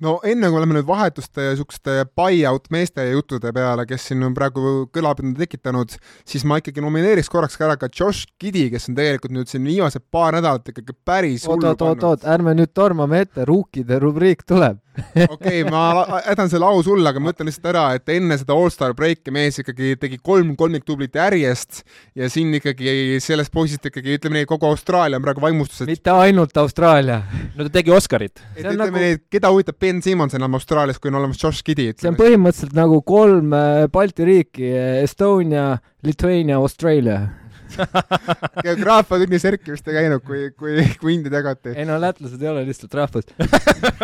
no 0.05 0.17
enne 0.26 0.49
kui 0.50 0.61
oleme 0.61 0.79
nüüd 0.79 0.88
vahetuste 0.88 1.44
ja 1.44 1.55
niisuguste 1.55 1.97
buy-out 2.17 2.70
meeste 2.73 3.05
juttude 3.11 3.52
peale, 3.56 3.87
kes 3.88 4.08
siin 4.11 4.25
on 4.26 4.35
praegu 4.37 4.87
kõlapinda 4.94 5.44
tekitanud, 5.44 5.97
siis 6.29 6.47
ma 6.49 6.61
ikkagi 6.61 6.85
nomineeriks 6.85 7.31
korraks 7.32 7.58
ka 7.61 7.69
ära 7.69 7.79
ka 7.81 7.91
Josh 7.93 8.31
Giddy, 8.41 8.69
kes 8.73 8.91
on 8.91 8.99
tegelikult 8.99 9.36
nüüd 9.36 9.51
siin 9.51 9.67
viimased 9.69 10.06
paar 10.13 10.39
nädalat 10.39 10.72
ikkagi 10.72 10.96
päris 11.06 11.46
oot, 11.48 11.65
oot, 11.65 11.84
oot, 11.86 12.06
oot, 12.13 12.29
ärme 12.29 12.56
nüüd 12.58 12.72
tormame 12.77 13.25
ette, 13.27 13.44
ruukide 13.48 14.01
rubriik 14.03 14.46
tuleb 14.48 14.81
okei 15.34 15.63
okay,, 15.63 15.70
ma 15.70 16.20
jätan 16.27 16.51
selle 16.51 16.67
au 16.67 16.81
sulle, 16.84 17.06
aga 17.08 17.22
ma 17.22 17.32
ütlen 17.32 17.48
lihtsalt 17.48 17.69
ära, 17.72 17.84
et 17.96 18.10
enne 18.13 18.36
seda 18.41 18.56
allstar 18.56 18.94
breaki 18.98 19.32
mees 19.34 19.60
ikkagi 19.63 19.94
tegi 20.01 20.19
kolm 20.22 20.53
kolmiktublit 20.58 21.15
järjest 21.17 21.82
ja 22.19 22.29
siin 22.32 22.53
ikkagi 22.58 23.20
sellest 23.22 23.53
poisist 23.55 23.86
ikkagi 23.86 24.17
ütleme 24.19 24.41
nii, 24.41 24.48
kogu 24.51 24.69
Austraalia 24.70 25.20
on 25.20 25.25
praegu 25.25 25.44
vaimustuses. 25.44 25.89
mitte 25.91 26.10
ainult 26.10 26.56
Austraalia. 26.60 27.20
no 27.55 27.67
ta 27.67 27.72
tegi 27.79 27.94
Oscarit. 27.94 28.43
et 28.56 28.65
ütleme 28.65 28.82
nagu... 28.82 29.05
nii, 29.05 29.20
keda 29.32 29.53
huvitab 29.55 29.79
Ben 29.91 30.03
Simmons 30.03 30.37
enam 30.39 30.55
Austraalias, 30.55 31.01
kui 31.03 31.11
on 31.11 31.19
olemas 31.19 31.41
Josh 31.43 31.65
Giddy. 31.67 31.91
see 31.99 32.11
on 32.13 32.15
põhimõtteliselt 32.19 32.77
nagu 32.79 33.01
kolm 33.03 33.55
äh, 33.56 33.89
Balti 33.91 34.27
riiki, 34.29 34.69
Estonia, 35.03 35.81
Lithuania, 36.06 36.61
Austraalia 36.63 37.25
geograafiatunnis 38.65 39.44
Erki 39.51 39.75
vist 39.75 39.89
ei 39.91 39.97
käinud, 39.97 40.23
kui, 40.27 40.44
kui, 40.59 40.85
kui 41.01 41.17
Indiat 41.17 41.37
jagati. 41.41 41.75
ei 41.75 41.89
no 41.89 41.99
lätlased 42.03 42.43
ei 42.43 42.51
ole 42.53 42.63
lihtsalt 42.69 42.94
rahvus 43.01 43.27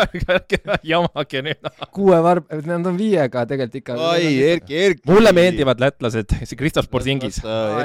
jamage 0.90 1.42
nüüd. 1.46 1.70
kuue 1.94 2.18
varb-, 2.26 2.50
nad 2.66 2.90
on 2.90 2.98
viiega 2.98 3.46
tegelikult 3.46 3.80
ikka. 3.82 3.98
oi, 4.10 4.30
Erki, 4.50 4.78
Erki. 4.88 5.02
mulle 5.10 5.34
meeldivad 5.36 5.82
lätlased, 5.82 6.34
see 6.42 6.58
Kristof 6.58 6.90
Borzingis. 6.90 7.38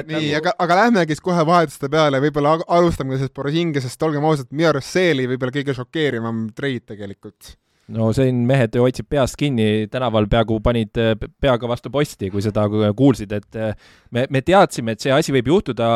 nii, 0.09 0.33
aga, 0.41 0.57
aga 0.57 0.83
lähmegi 0.83 1.13
siis 1.13 1.25
kohe 1.29 1.45
vahetuste 1.45 1.89
peale, 1.93 2.21
võib-olla 2.25 2.57
alustame 2.65 3.17
sellest 3.17 3.37
Borzingisest, 3.37 4.09
olgem 4.09 4.25
ausad, 4.29 4.49
minu 4.53 4.73
arust 4.73 4.97
see 4.97 5.13
oli 5.13 5.29
võib-olla 5.35 5.61
kõige 5.61 5.77
šokeerivam 5.77 6.47
treid 6.57 6.89
tegelikult 6.89 7.55
no 7.95 8.11
siin 8.15 8.43
mehed 8.47 8.77
hoidsid 8.79 9.09
peast 9.11 9.37
kinni, 9.39 9.87
tänaval 9.91 10.29
peaaegu 10.31 10.59
panid 10.63 11.01
äh, 11.01 11.15
peaga 11.41 11.69
vastu 11.71 11.91
posti, 11.93 12.31
kui 12.33 12.43
seda 12.43 12.67
kuulsid, 12.97 13.35
et 13.37 13.59
äh, 13.59 13.91
me, 14.11 14.27
me 14.31 14.41
teadsime, 14.45 14.95
et 14.95 15.03
see 15.03 15.13
asi 15.15 15.35
võib 15.35 15.51
juhtuda 15.51 15.89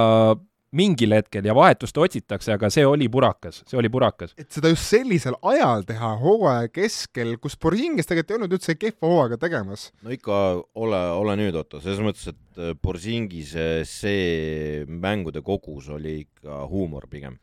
mingil 0.76 1.14
hetkel 1.16 1.46
ja 1.48 1.56
vahetust 1.56 1.98
otsitakse, 2.02 2.56
aga 2.56 2.70
see 2.74 2.84
oli 2.88 3.08
purakas, 3.12 3.62
see 3.70 3.80
oli 3.80 3.90
purakas. 3.92 4.34
et 4.40 4.50
seda 4.52 4.72
just 4.74 4.90
sellisel 4.92 5.38
ajal 5.54 5.86
teha, 5.88 6.12
hooaja 6.20 6.68
keskel, 6.74 7.36
kus 7.42 7.56
Borzingis 7.62 8.10
tegelikult 8.10 8.34
ei 8.34 8.40
olnud 8.40 8.58
üldse 8.58 8.76
kehva 8.80 9.12
hooaega 9.12 9.40
tegemas. 9.42 9.88
no 10.04 10.14
ikka 10.16 10.42
ole, 10.76 11.02
ole 11.22 11.38
nüüd, 11.40 11.56
Otto, 11.60 11.80
selles 11.84 12.04
mõttes, 12.04 12.28
et 12.34 12.62
äh, 12.62 12.76
Borzingise 12.76 13.86
see 13.88 14.84
mängude 14.90 15.46
kogus 15.46 15.90
oli 15.96 16.22
ikka 16.26 16.66
huumor 16.72 17.08
pigem 17.12 17.38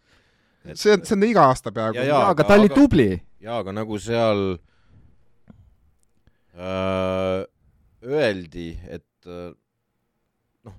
et.... 0.67 0.77
see 0.77 0.93
on, 0.93 1.05
see 1.07 1.17
on 1.17 1.29
iga 1.31 1.49
aasta 1.49 1.73
peaaegu. 1.75 2.05
aga 2.19 2.49
ta 2.49 2.59
oli 2.59 2.69
aga... 2.69 2.81
tubli 2.81 3.11
jaa, 3.43 3.59
aga 3.59 3.75
nagu 3.75 3.99
seal 3.99 4.43
äh, 6.55 7.43
öeldi, 8.03 8.69
et 8.87 9.27
äh, 9.27 9.51
noh, 10.67 10.77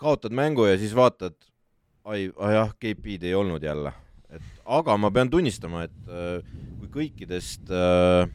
kaotad 0.00 0.34
mängu 0.34 0.68
ja 0.68 0.76
siis 0.78 0.94
vaatad, 0.96 1.34
ai, 2.08 2.28
jah, 2.54 2.70
KP-d 2.78 3.30
ei 3.30 3.36
olnud 3.38 3.64
jälle, 3.66 3.92
et 4.30 4.62
aga 4.78 4.96
ma 5.00 5.10
pean 5.14 5.30
tunnistama, 5.32 5.86
et 5.88 6.12
äh, 6.12 6.38
kui 6.78 6.92
kõikidest 7.00 7.74
äh,, 7.74 8.30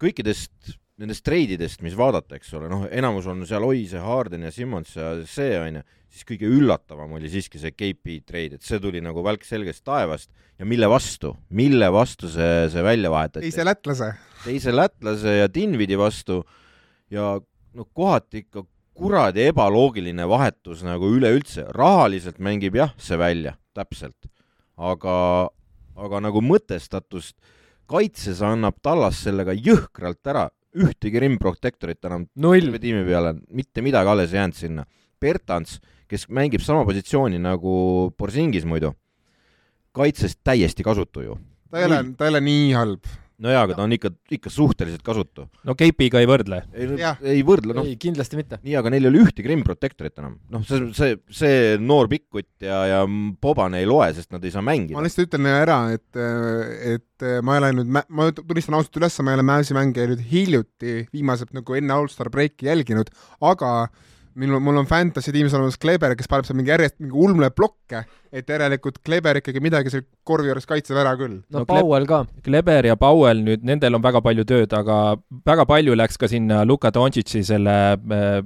kõikidest 0.00 0.79
nendest 1.00 1.24
treididest, 1.24 1.80
mis 1.84 1.96
vaadata, 1.96 2.36
eks 2.36 2.52
ole, 2.58 2.68
noh, 2.70 2.84
enamus 2.92 3.28
on 3.30 3.42
seal 3.48 3.64
Oise, 3.64 4.00
Harden 4.04 4.44
ja 4.44 4.52
Simmons 4.54 4.92
ja 4.96 5.14
see, 5.28 5.54
on 5.60 5.80
ju, 5.80 5.84
siis 6.10 6.26
kõige 6.28 6.50
üllatavam 6.50 7.14
oli 7.16 7.30
siiski 7.32 7.60
see 7.62 7.72
KP 7.72 8.18
treid, 8.26 8.56
et 8.58 8.66
see 8.66 8.80
tuli 8.82 9.00
nagu 9.04 9.22
välk 9.24 9.46
selgest 9.46 9.84
taevast 9.86 10.28
ja 10.60 10.68
mille 10.68 10.88
vastu, 10.90 11.32
mille 11.56 11.88
vastu 11.94 12.28
see, 12.32 12.66
see 12.72 12.84
välja 12.84 13.12
vahetati? 13.12 13.46
teise 13.46 13.64
lätlase. 13.64 14.10
teise 14.44 14.74
lätlase 14.74 15.38
ja 15.38 15.48
Dinvidi 15.52 15.96
vastu 16.00 16.42
ja 17.12 17.32
noh, 17.38 17.88
kohati 17.96 18.44
ikka 18.44 18.66
kuradi 19.00 19.46
ebaloogiline 19.48 20.26
vahetus 20.28 20.84
nagu 20.84 21.08
üleüldse, 21.14 21.64
rahaliselt 21.76 22.42
mängib 22.42 22.76
jah, 22.76 22.92
see 23.00 23.16
välja, 23.20 23.54
täpselt, 23.76 24.28
aga, 24.76 25.14
aga 25.96 26.22
nagu 26.26 26.42
mõtestatust 26.44 27.38
kaitses 27.90 28.42
annab 28.44 28.76
Tallas 28.84 29.22
sellega 29.24 29.54
jõhkralt 29.56 30.26
ära, 30.30 30.48
ühtegi 30.76 31.22
rim 31.22 31.38
protectorit 31.40 32.04
enam 32.06 32.26
null 32.36 32.76
tiimi 32.78 33.04
peale, 33.06 33.34
mitte 33.50 33.82
midagi 33.82 34.12
alles 34.12 34.34
ei 34.34 34.40
jäänud 34.40 34.58
sinna. 34.58 34.84
Bertans, 35.20 35.78
kes 36.08 36.28
mängib 36.32 36.62
sama 36.64 36.84
positsiooni 36.88 37.40
nagu 37.42 37.72
Borsingis 38.18 38.64
muidu, 38.64 38.94
kaitses 39.92 40.38
täiesti 40.44 40.86
kasutu 40.86 41.26
ju. 41.26 41.38
ta 41.70 41.78
ei 41.78 41.86
ole, 41.86 41.98
ta 42.16 42.26
ei 42.26 42.34
ole 42.34 42.40
nii 42.46 42.70
halb 42.74 43.10
no 43.40 43.52
jaa, 43.52 43.62
aga 43.66 43.76
ta 43.78 43.84
on 43.86 43.94
ikka, 43.96 44.12
ikka 44.36 44.52
suhteliselt 44.52 45.04
kasutu. 45.06 45.46
no 45.66 45.76
Keipiga 45.78 46.20
ei 46.22 46.28
võrdle? 46.28 46.62
ei, 46.74 46.98
ei 47.34 47.44
võrdle, 47.46 47.76
noh. 47.76 47.88
ei, 47.88 47.96
kindlasti 48.00 48.38
mitte. 48.38 48.60
nii, 48.66 48.76
aga 48.80 48.92
neil 48.92 49.06
ei 49.06 49.12
ole 49.12 49.22
ühtegi 49.24 49.50
rim 49.50 49.64
protectorit 49.66 50.20
enam. 50.20 50.36
noh, 50.52 50.64
see, 50.68 50.90
see, 50.96 51.16
see 51.40 51.62
noor 51.82 52.10
pikkutt 52.12 52.66
ja, 52.66 52.82
ja 52.90 53.00
Boban 53.42 53.78
ei 53.78 53.88
loe, 53.88 54.10
sest 54.16 54.30
nad 54.34 54.44
ei 54.44 54.54
saa 54.54 54.64
mängida. 54.66 54.98
ma 54.98 55.06
lihtsalt 55.06 55.30
ütlen 55.30 55.50
ära, 55.54 55.80
et, 55.96 56.20
et 56.96 57.26
ma 57.46 57.56
ei 57.56 57.64
ole 57.64 57.72
nüüd, 57.80 57.90
ma 57.92 58.30
tunnistan 58.36 58.78
ausalt 58.78 59.00
üles, 59.00 59.18
ma 59.24 59.34
ei 59.34 59.40
ole 59.40 59.48
Mavsi 59.50 59.76
mänge 59.76 60.06
nüüd 60.12 60.22
hiljuti, 60.30 61.00
viimased 61.14 61.52
nagu 61.56 61.80
enne 61.80 61.96
All-Star 61.96 62.32
breaki 62.32 62.68
jälginud, 62.68 63.12
aga 63.40 63.74
äh, 63.86 64.08
minul, 64.38 64.60
mul 64.62 64.80
on 64.82 64.86
fantasy 64.86 65.32
tiimis 65.34 65.54
olemas 65.56 65.78
Kleber, 65.80 66.14
kes 66.18 66.28
paneb 66.30 66.46
seal 66.46 66.58
mingi 66.58 66.72
järjest 66.72 66.96
mingi 67.02 67.16
ulme 67.18 67.50
blokke, 67.54 68.02
et 68.32 68.48
järelikult 68.48 69.00
Kleber 69.06 69.40
ikkagi 69.40 69.62
midagi 69.62 69.92
seal 69.92 70.04
korvi 70.26 70.50
juures 70.50 70.68
kaitseb 70.68 71.00
ära 71.00 71.16
küll. 71.18 71.40
no, 71.50 71.62
no 71.62 71.66
Powell 71.68 72.06
ka. 72.10 72.22
Kleber 72.46 72.90
ja 72.90 72.96
Powell 73.00 73.42
nüüd, 73.46 73.64
nendel 73.66 73.98
on 73.98 74.04
väga 74.04 74.22
palju 74.24 74.46
tööd, 74.48 74.74
aga 74.76 75.00
väga 75.46 75.66
palju 75.70 75.96
läks 75.98 76.20
ka 76.20 76.30
sinna 76.30 76.62
Luka 76.68 76.92
Dontšitši 76.94 77.44
selle 77.52 77.76
eh, 77.96 78.40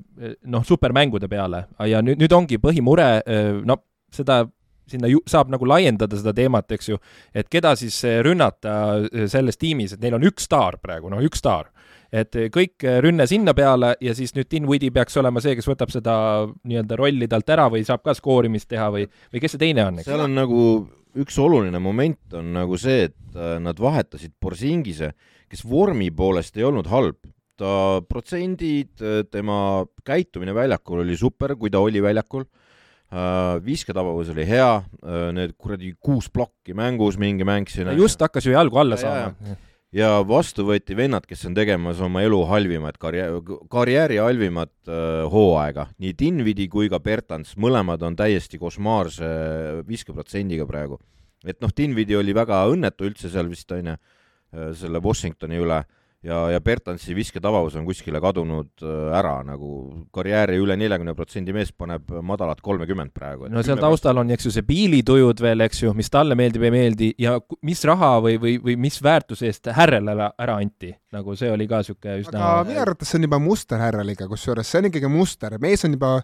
noh, 0.50 0.66
supermängude 0.66 1.28
peale 1.30 1.66
ja 1.90 2.02
nüüd, 2.04 2.20
nüüd 2.22 2.36
ongi 2.36 2.60
põhimure, 2.62 3.10
eh, 3.26 3.52
no 3.64 3.80
seda 4.14 4.44
sinna 4.88 5.08
ju 5.08 5.22
saab 5.28 5.48
nagu 5.52 5.64
laiendada 5.64 6.16
seda 6.18 6.34
teemat, 6.36 6.68
eks 6.76 6.90
ju, 6.90 6.98
et 7.32 7.48
keda 7.52 7.72
siis 7.80 7.96
rünnata 8.24 8.74
eh, 9.08 9.28
selles 9.32 9.60
tiimis, 9.60 9.96
et 9.96 10.04
neil 10.04 10.16
on 10.18 10.28
üks 10.28 10.48
staar 10.48 10.80
praegu, 10.82 11.12
noh, 11.12 11.24
üks 11.24 11.44
staar 11.44 11.70
et 12.14 12.36
kõik 12.54 12.84
rünne 13.02 13.26
sinna 13.26 13.54
peale 13.56 13.94
ja 14.04 14.12
siis 14.14 14.34
nüüd 14.36 14.46
Dinwiddie 14.52 14.92
peaks 14.94 15.16
olema 15.18 15.42
see, 15.42 15.56
kes 15.58 15.66
võtab 15.66 15.90
seda 15.90 16.16
nii-öelda 16.62 16.98
rolli 17.00 17.26
talt 17.30 17.48
ära 17.50 17.66
või 17.72 17.82
saab 17.86 18.04
ka 18.06 18.14
skoorimist 18.14 18.68
teha 18.70 18.90
või, 18.94 19.08
või 19.32 19.42
kes 19.42 19.56
see 19.56 19.64
teine 19.64 19.88
on, 19.88 20.02
seal 20.06 20.22
on 20.22 20.36
nagu 20.36 20.60
üks 21.20 21.38
oluline 21.42 21.78
moment 21.82 22.38
on 22.38 22.50
nagu 22.56 22.78
see, 22.80 23.08
et 23.10 23.38
äh, 23.38 23.56
nad 23.62 23.78
vahetasid 23.80 24.34
Borsingise, 24.42 25.12
kes 25.50 25.64
vormi 25.66 26.10
poolest 26.14 26.58
ei 26.58 26.66
olnud 26.66 26.90
halb, 26.90 27.20
ta 27.58 28.02
protsendid, 28.08 28.94
äh, 29.02 29.22
tema 29.30 29.84
käitumine 30.06 30.54
väljakul 30.56 31.04
oli 31.04 31.18
super, 31.18 31.56
kui 31.58 31.72
ta 31.72 31.82
oli 31.84 32.02
väljakul. 32.02 32.46
Uh, 33.14 33.60
visketabavus 33.62 34.30
oli 34.32 34.42
hea 34.48 34.70
need 35.36 35.52
kuradi 35.60 35.92
kuus 36.02 36.26
plokki 36.34 36.72
mängus, 36.74 37.14
mingi 37.20 37.44
mäng 37.46 37.68
siin. 37.70 37.92
just 37.94 38.18
hakkas 38.18 38.48
ju 38.48 38.54
jalgu 38.56 38.80
alla 38.80 38.96
saama 38.98 39.28
ja 39.44 39.54
vastu 40.26 40.64
võeti 40.66 40.96
vennad, 40.98 41.26
kes 41.26 41.44
on 41.46 41.54
tegemas 41.54 42.00
oma 42.02 42.24
elu 42.26 42.40
halvimat 42.50 42.96
karjääri, 42.98 43.58
karjääri 43.70 44.16
halvimat 44.18 44.72
äh, 44.88 45.22
hooaega. 45.30 45.86
nii 45.98 46.14
Dinvidi 46.18 46.66
kui 46.68 46.88
ka 46.88 46.98
Bertans, 46.98 47.54
mõlemad 47.56 48.02
on 48.02 48.16
täiesti 48.16 48.58
košmaarse 48.58 49.24
viskeprotsendiga 49.86 50.66
praegu. 50.66 50.98
et 51.46 51.60
noh, 51.60 51.70
Dinvidi 51.76 52.16
oli 52.16 52.34
väga 52.34 52.64
õnnetu 52.66 53.04
üldse 53.06 53.30
seal 53.30 53.48
vist, 53.48 53.70
on 53.70 53.86
ju, 53.86 53.96
äh, 54.54 54.72
selle 54.74 54.98
Washingtoni 54.98 55.62
üle 55.62 55.84
ja, 56.24 56.38
ja 56.50 56.60
Bertansi 56.64 57.14
visketabavus 57.16 57.76
on 57.78 57.86
kuskile 57.86 58.20
kadunud 58.22 58.82
äh, 58.82 59.16
ära, 59.18 59.36
nagu 59.46 59.70
karjääri 60.14 60.58
üle 60.62 60.76
neljakümne 60.80 61.14
protsendi 61.16 61.54
mees 61.56 61.72
paneb 61.72 62.10
madalat 62.24 62.62
kolmekümmend 62.64 63.14
praegu. 63.14 63.48
no 63.52 63.62
seal 63.66 63.80
taustal 63.80 64.22
on, 64.22 64.32
eks 64.34 64.48
ju, 64.48 64.54
see 64.54 64.66
piilitujud 64.66 65.42
veel, 65.44 65.64
eks 65.66 65.84
ju, 65.84 65.94
mis 65.96 66.10
talle 66.12 66.36
meeldib, 66.38 66.64
ei 66.66 66.74
meeldi 66.74 67.10
ja 67.20 67.36
mis 67.66 67.84
raha 67.88 68.14
või, 68.24 68.38
või, 68.42 68.56
või 68.62 68.78
mis 68.86 69.00
väärtuse 69.04 69.50
eest 69.50 69.72
Härrele 69.74 70.14
ära 70.14 70.58
anti, 70.60 70.94
nagu 71.14 71.36
see 71.38 71.50
oli 71.52 71.68
ka 71.70 71.82
niisugune 71.82 72.20
üsna 72.22 72.40
aga 72.40 72.68
minu 72.68 72.82
arvates 72.84 73.10
see 73.10 73.20
on 73.20 73.28
juba 73.28 73.42
muster 73.42 73.82
Härreliga, 73.82 74.28
kusjuures 74.30 74.70
see 74.70 74.82
on 74.82 74.90
ikkagi 74.90 75.12
muster, 75.12 75.58
mees 75.62 75.84
on 75.86 75.98
juba 75.98 76.16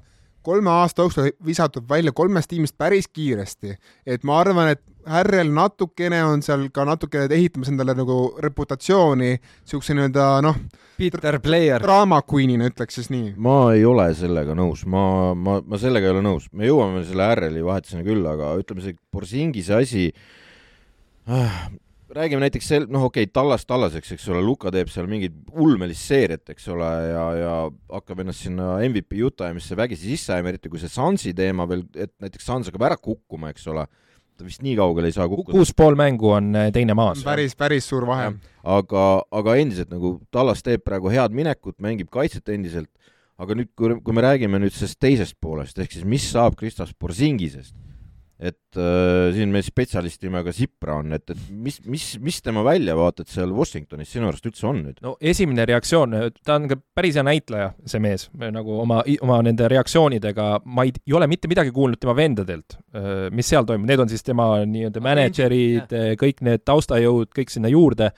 kolme 0.43 0.71
aasta 0.71 1.03
jooksul 1.03 1.31
visatud 1.47 1.89
välja 1.89 2.13
kolmest 2.13 2.49
tiimist 2.49 2.79
päris 2.79 3.09
kiiresti. 3.09 3.77
et 4.07 4.25
ma 4.25 4.41
arvan, 4.41 4.69
et 4.69 4.83
Härrel 5.07 5.49
natukene 5.53 6.19
on 6.25 6.43
seal 6.45 6.67
ka 6.73 6.85
natukene 6.85 7.29
ehitamas 7.35 7.71
endale 7.73 7.95
nagu 7.97 8.17
reputatsiooni 8.39 9.31
niisuguse 9.33 9.97
nii-öelda 9.97 10.27
noh, 10.45 10.59
Peter 10.99 11.39
Player. 11.41 11.81
draama 11.83 12.21
queen'ina, 12.23 12.69
ütleks 12.69 13.01
siis 13.01 13.11
nii. 13.11 13.35
ma 13.41 13.73
ei 13.73 13.85
ole 13.89 14.11
sellega 14.15 14.55
nõus, 14.57 14.85
ma, 14.85 15.35
ma, 15.35 15.61
ma 15.65 15.81
sellega 15.81 16.11
ei 16.11 16.15
ole 16.17 16.25
nõus, 16.27 16.51
me 16.53 16.69
jõuame 16.69 17.05
selle 17.09 17.31
Härreli 17.31 17.65
vahetuseni 17.65 18.05
küll, 18.07 18.27
aga 18.29 18.53
ütleme, 18.61 18.85
see 18.85 18.99
Borsingise 19.13 19.79
asi 19.81 20.11
äh, 21.31 21.63
räägime 22.15 22.43
näiteks 22.45 22.69
sel-, 22.69 22.87
noh, 22.91 23.07
okei 23.09 23.27
okay,, 23.27 23.33
Tallas 23.35 23.67
Tallaseks, 23.69 24.15
eks 24.17 24.29
ole, 24.33 24.43
Luka 24.45 24.73
teeb 24.75 24.91
seal 24.93 25.09
mingit 25.11 25.35
ulmelist 25.51 26.11
seeriat, 26.11 26.45
eks 26.53 26.69
ole, 26.75 26.91
ja, 27.11 27.25
ja 27.39 27.55
hakkab 27.95 28.23
ennast 28.25 28.47
sinna 28.47 28.77
MVP 28.87 29.21
jutuajamisse 29.21 29.79
vägisi 29.79 30.11
sisse 30.13 30.35
ajama, 30.35 30.55
eriti 30.55 30.73
kui 30.73 30.83
see 30.83 30.93
Sansi 30.93 31.35
teema 31.37 31.67
veel, 31.71 31.85
et 31.95 32.13
näiteks 32.23 32.49
Sans 32.51 32.71
hakkab 32.71 32.87
ära 32.91 32.99
kukkuma, 33.01 33.53
eks 33.55 33.69
ole, 33.71 33.87
ta 34.37 34.47
vist 34.47 34.65
nii 34.65 34.77
kaugele 34.79 35.11
ei 35.11 35.17
saa 35.17 35.29
kukkuda. 35.31 35.57
kuus 35.59 35.75
pool 35.77 35.99
mängu 35.99 36.33
on 36.35 36.55
äh, 36.57 36.71
teine 36.75 36.97
maas. 36.99 37.23
päris, 37.27 37.55
päris 37.59 37.89
suur 37.91 38.09
vahe. 38.09 38.33
aga, 38.79 39.05
aga 39.43 39.59
endiselt 39.63 39.93
nagu 39.93 40.17
Tallas 40.35 40.65
teeb 40.67 40.85
praegu 40.87 41.13
head 41.13 41.37
minekut, 41.37 41.79
mängib 41.85 42.11
kaitset 42.13 42.49
endiselt, 42.55 42.91
aga 43.41 43.57
nüüd, 43.57 43.71
kui, 43.79 43.95
kui 44.03 44.17
me 44.17 44.25
räägime 44.27 44.63
nüüd 44.63 44.75
sellest 44.75 44.99
teisest 45.01 45.39
poolest, 45.41 45.79
ehk 45.79 45.95
siis 45.95 46.09
mis 46.09 46.27
saab 46.33 46.59
Kristas 46.59 46.93
Borzingisest 46.97 47.77
et 48.41 48.79
äh, 48.81 49.31
siin 49.37 49.53
meil 49.53 49.65
spetsialist 49.67 50.23
nimega 50.25 50.53
Sipra 50.57 50.97
on, 51.03 51.13
et, 51.17 51.27
et 51.29 51.43
mis, 51.53 51.77
mis, 51.85 52.05
mis 52.25 52.41
tema 52.45 52.65
väljavaated 52.65 53.29
seal 53.29 53.53
Washingtonis 53.53 54.15
sinu 54.15 54.31
arust 54.31 54.49
üldse 54.49 54.67
on 54.71 54.81
nüüd? 54.87 55.01
no 55.05 55.15
esimene 55.21 55.67
reaktsioon, 55.69 56.17
ta 56.41 56.57
on 56.57 56.71
ka 56.71 56.81
päris 56.97 57.19
hea 57.21 57.27
näitleja, 57.27 57.71
see 57.91 58.03
mees, 58.03 58.29
nagu 58.41 58.81
oma, 58.81 59.03
oma 59.21 59.41
nende 59.45 59.69
reaktsioonidega, 59.71 60.49
ma 60.65 60.89
ei, 60.89 60.95
ei 61.05 61.17
ole 61.19 61.29
mitte 61.31 61.51
midagi 61.53 61.75
kuulnud 61.77 62.01
tema 62.01 62.17
vendadelt, 62.17 62.79
äh, 62.97 63.29
mis 63.35 63.53
seal 63.53 63.69
toimub, 63.69 63.89
need 63.91 64.05
on 64.07 64.13
siis 64.13 64.25
tema 64.25 64.53
nii-öelda 64.65 65.05
mänedžerid, 65.05 65.97
kõik 66.21 66.45
need 66.47 66.65
taustajõud, 66.65 67.35
kõik 67.37 67.53
sinna 67.53 67.71
juurde 67.73 68.11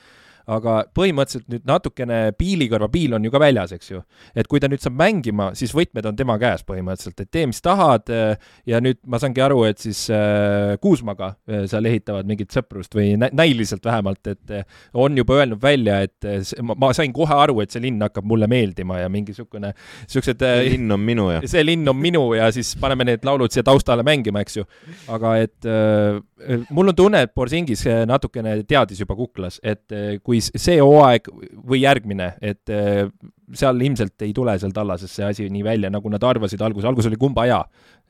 aga 0.50 0.82
põhimõtteliselt 0.94 1.48
nüüd 1.52 1.66
natukene 1.68 2.20
piilikõrva, 2.38 2.88
piil 2.92 3.14
on 3.16 3.24
ju 3.24 3.32
ka 3.32 3.40
väljas, 3.42 3.74
eks 3.76 3.90
ju. 3.92 4.02
et 4.38 4.48
kui 4.50 4.60
ta 4.62 4.70
nüüd 4.70 4.82
saab 4.82 4.96
mängima, 4.98 5.50
siis 5.58 5.74
võtmed 5.76 6.06
on 6.08 6.18
tema 6.18 6.36
käes 6.40 6.64
põhimõtteliselt, 6.66 7.20
et 7.22 7.30
tee, 7.32 7.46
mis 7.50 7.62
tahad 7.64 8.12
äh, 8.12 8.34
ja 8.68 8.80
nüüd 8.82 9.00
ma 9.10 9.20
saangi 9.22 9.42
aru, 9.44 9.62
et 9.68 9.82
siis 9.82 10.04
äh, 10.12 10.74
Kuusmaga 10.82 11.34
äh, 11.48 11.64
seal 11.70 11.86
ehitavad 11.90 12.28
mingit 12.28 12.54
sõprust 12.54 12.96
või 12.96 13.14
nä 13.20 13.30
näiliselt 13.32 13.84
vähemalt, 13.86 14.26
et 14.32 14.54
on 14.98 15.16
juba 15.16 15.38
öelnud 15.40 15.60
välja, 15.62 16.00
et 16.06 16.26
ma, 16.62 16.92
sain 16.96 17.12
kohe 17.14 17.36
aru, 17.44 17.60
et 17.62 17.74
see 17.74 17.82
linn 17.84 18.02
hakkab 18.02 18.26
mulle 18.28 18.48
meeldima 18.50 19.00
ja 19.02 19.10
mingi 19.12 19.32
niisugune, 19.32 19.72
niisugused 20.06 20.42
see 20.42 20.74
linn 20.74 20.92
on 20.92 21.00
minu 21.02 21.28
ja 21.32 21.42
see 21.52 21.62
linn 21.64 21.88
on 21.88 21.98
minu 21.98 22.24
ja 22.36 22.50
siis 22.54 22.74
paneme 22.80 23.06
need 23.08 23.24
laulud 23.26 23.52
siia 23.52 23.64
taustale 23.66 24.04
mängima, 24.06 24.42
eks 24.44 24.58
ju. 24.58 24.66
aga 25.12 25.36
et 25.40 25.70
mul 26.74 26.90
on 26.90 26.96
tunne, 26.98 27.22
et 27.24 27.34
Borsingis 27.34 27.84
natukene 28.08 28.58
teadis 28.68 29.00
juba 29.02 29.16
kuklas, 29.18 29.58
et 29.62 29.84
kui 30.22 30.31
kui 30.32 30.40
see 30.42 30.80
hooaeg 30.80 31.28
või 31.60 31.82
järgmine, 31.82 32.32
et 32.40 32.72
äh, 32.72 33.04
seal 33.56 33.84
ilmselt 33.84 34.24
ei 34.24 34.32
tule 34.36 34.56
seal 34.60 34.72
Tallases 34.74 35.12
see 35.12 35.28
asi 35.28 35.50
nii 35.52 35.66
välja, 35.66 35.92
nagu 35.92 36.10
nad 36.12 36.24
arvasid 36.24 36.62
alguses, 36.64 36.88
alguses 36.88 37.10
oli 37.10 37.20
kumba 37.20 37.46
hea, 37.48 37.60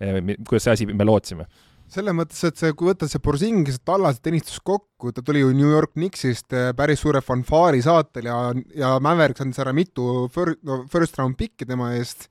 äh, 0.03 0.19
kuidas 0.47 0.69
see 0.69 0.77
asi, 0.77 0.89
me 0.93 1.09
lootsime. 1.09 1.49
Selles 1.93 2.15
mõttes, 2.17 2.39
et 2.49 2.57
see, 2.57 2.73
kui 2.73 2.89
võtta 2.89 3.05
see 3.11 3.21
Borzingis 3.21 3.83
Tallase 3.85 4.23
teenistus 4.25 4.63
kokku, 4.65 5.11
ta 5.13 5.21
tuli 5.25 5.43
ju 5.43 5.51
New 5.53 5.69
York 5.69 5.93
Knicksist 5.99 6.55
äh, 6.57 6.71
päris 6.77 7.03
suure 7.03 7.21
fanfaari 7.25 7.83
saatel 7.85 8.31
ja, 8.31 8.39
ja 8.79 8.95
Mavericks 9.05 9.45
andis 9.45 9.61
ära 9.61 9.75
mitu 9.77 10.31
first, 10.33 10.63
no 10.65 10.85
first 10.93 11.19
round 11.21 11.37
pick'i 11.41 11.69
tema 11.69 11.93
eest 11.99 12.31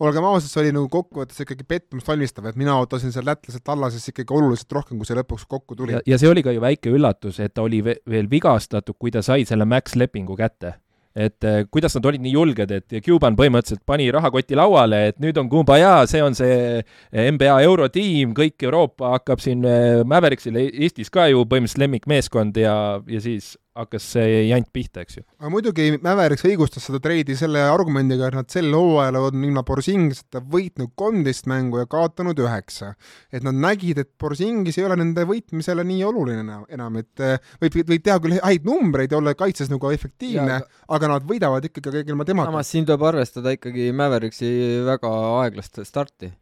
olgem 0.00 0.26
ausad, 0.28 0.50
see 0.50 0.62
oli 0.62 0.74
nagu 0.74 0.88
kokkuvõttes 0.92 1.44
ikkagi 1.44 1.66
pettumust 1.68 2.08
valmistav, 2.08 2.48
et 2.50 2.58
mina 2.60 2.76
ootasin 2.78 3.14
seal 3.14 3.26
lätlaselt 3.28 3.64
Tallases 3.66 4.10
ikkagi 4.12 4.34
oluliselt 4.34 4.74
rohkem, 4.78 4.98
kui 4.98 5.08
see 5.08 5.18
lõpuks 5.18 5.46
kokku 5.50 5.78
tuli. 5.78 5.98
ja 6.06 6.18
see 6.20 6.30
oli 6.30 6.44
ka 6.46 6.54
ju 6.54 6.64
väike 6.64 6.92
üllatus, 6.94 7.40
et 7.42 7.54
ta 7.54 7.64
oli 7.66 7.82
veel 7.84 8.30
vigastatud, 8.30 8.98
kui 8.98 9.14
ta 9.14 9.24
sai 9.26 9.48
selle 9.48 9.68
max 9.68 9.98
lepingu 9.98 10.38
kätte 10.38 10.78
et 11.18 11.44
äh, 11.44 11.64
kuidas 11.70 11.96
nad 11.96 12.06
olid 12.06 12.22
nii 12.22 12.32
julged, 12.34 12.70
et 12.70 12.98
Cuban 13.02 13.34
põhimõtteliselt 13.38 13.82
pani 13.88 14.06
rahakoti 14.14 14.54
lauale, 14.58 15.00
et 15.10 15.16
nüüd 15.22 15.38
on 15.40 15.48
Kumbaya, 15.50 16.04
see 16.06 16.20
on 16.22 16.36
see 16.38 16.82
NBA 17.10 17.56
eurotiim, 17.66 18.36
kõik 18.36 18.62
Euroopa 18.68 19.16
hakkab 19.16 19.42
siin 19.42 19.64
Mavericksile, 20.06 20.68
Eestis 20.68 21.10
ka 21.10 21.26
ju 21.32 21.42
põhimõtteliselt 21.42 21.82
lemmikmeeskond 21.82 22.60
ja, 22.62 22.76
ja 23.10 23.22
siis 23.24 23.56
hakkas 23.78 24.06
see 24.14 24.42
jant 24.48 24.68
pihta, 24.74 25.02
eks 25.04 25.20
ju. 25.20 25.24
aga 25.38 25.50
muidugi 25.52 25.88
Mavericks 26.02 26.44
õigustas 26.48 26.88
seda 26.88 27.00
treidi 27.02 27.36
selle 27.38 27.62
argumendiga, 27.70 28.28
et 28.28 28.38
nad 28.38 28.48
sel 28.52 28.70
hooajal 28.74 29.20
on 29.20 29.44
ilma 29.46 29.64
Borsingiseta 29.66 30.42
võitnud 30.54 30.94
kolmteist 30.98 31.48
mängu 31.50 31.82
ja 31.82 31.88
kaotanud 31.90 32.38
üheksa. 32.42 32.94
et 33.32 33.46
nad 33.46 33.56
nägid, 33.56 34.00
et 34.02 34.10
Borsingis 34.20 34.78
ei 34.78 34.88
ole 34.88 34.98
nende 35.00 35.24
võitmisele 35.28 35.84
nii 35.86 36.02
oluline 36.08 36.58
enam, 36.74 36.98
et 37.00 37.24
eh, 37.24 37.38
võib, 37.62 37.78
võib 37.92 38.04
teha 38.04 38.18
küll 38.24 38.40
häid 38.42 38.66
numbreid 38.68 39.14
ja 39.14 39.20
olla 39.20 39.34
kaitses 39.38 39.70
nagu 39.72 39.92
efektiivne, 39.94 40.60
aga 40.88 41.14
nad 41.14 41.28
võidavad 41.28 41.64
ikkagi 41.70 42.00
kõige 42.00 42.14
ilma 42.14 42.26
temaga. 42.28 42.52
samas 42.52 42.74
siin 42.74 42.88
tuleb 42.88 43.06
arvestada 43.12 43.54
ikkagi 43.56 43.90
Mavericksi 43.96 44.50
väga 44.88 45.14
aeglast 45.44 45.82
starti 45.86 46.32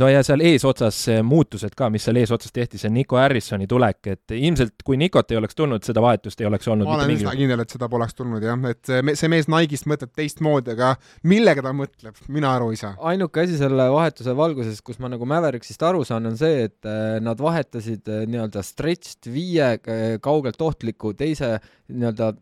no 0.00 0.08
ja 0.10 0.22
seal 0.26 0.42
eesotsas 0.44 0.98
muutused 1.26 1.74
ka, 1.76 1.88
mis 1.92 2.06
seal 2.06 2.18
eesotsas 2.20 2.54
tehti, 2.54 2.80
see 2.80 2.92
Nico 2.92 3.18
Harrisoni 3.20 3.68
tulek, 3.70 4.00
et 4.12 4.34
ilmselt 4.36 4.84
kui 4.86 4.98
Nikot 5.00 5.32
ei 5.32 5.40
oleks 5.40 5.58
tulnud, 5.58 5.84
seda 5.86 6.02
vahetust 6.04 6.40
ei 6.42 6.48
oleks 6.48 6.68
olnud. 6.72 6.88
ma 6.88 6.98
olen 7.00 7.14
üsna 7.16 7.34
kindel, 7.38 7.62
et 7.64 7.74
seda 7.74 7.88
poleks 7.92 8.16
tulnud 8.18 8.44
jah, 8.44 8.58
et 8.70 8.92
see 9.18 9.32
mees 9.32 9.50
Nike'ist 9.52 9.88
mõtleb 9.90 10.12
teistmoodi, 10.16 10.74
aga 10.76 10.94
millega 11.28 11.64
ta 11.64 11.74
mõtleb, 11.76 12.18
mina 12.32 12.54
aru 12.58 12.72
ei 12.74 12.80
saa. 12.80 12.94
ainuke 13.12 13.44
asi 13.46 13.60
selle 13.60 13.88
vahetuse 13.92 14.36
valguses, 14.36 14.82
kus 14.84 15.00
ma 15.02 15.12
nagu 15.12 15.28
Mavericksist 15.28 15.82
aru 15.86 16.04
saan, 16.08 16.28
on 16.30 16.36
see, 16.40 16.66
et 16.70 16.88
äh, 16.88 17.16
nad 17.24 17.40
vahetasid 17.42 18.10
äh, 18.12 18.26
nii-öelda 18.30 18.64
stretched 18.66 19.30
viie 19.32 19.76
kaugelt 20.22 20.60
ohtliku 20.62 21.12
teise 21.16 21.56
nii-öelda 21.88 22.34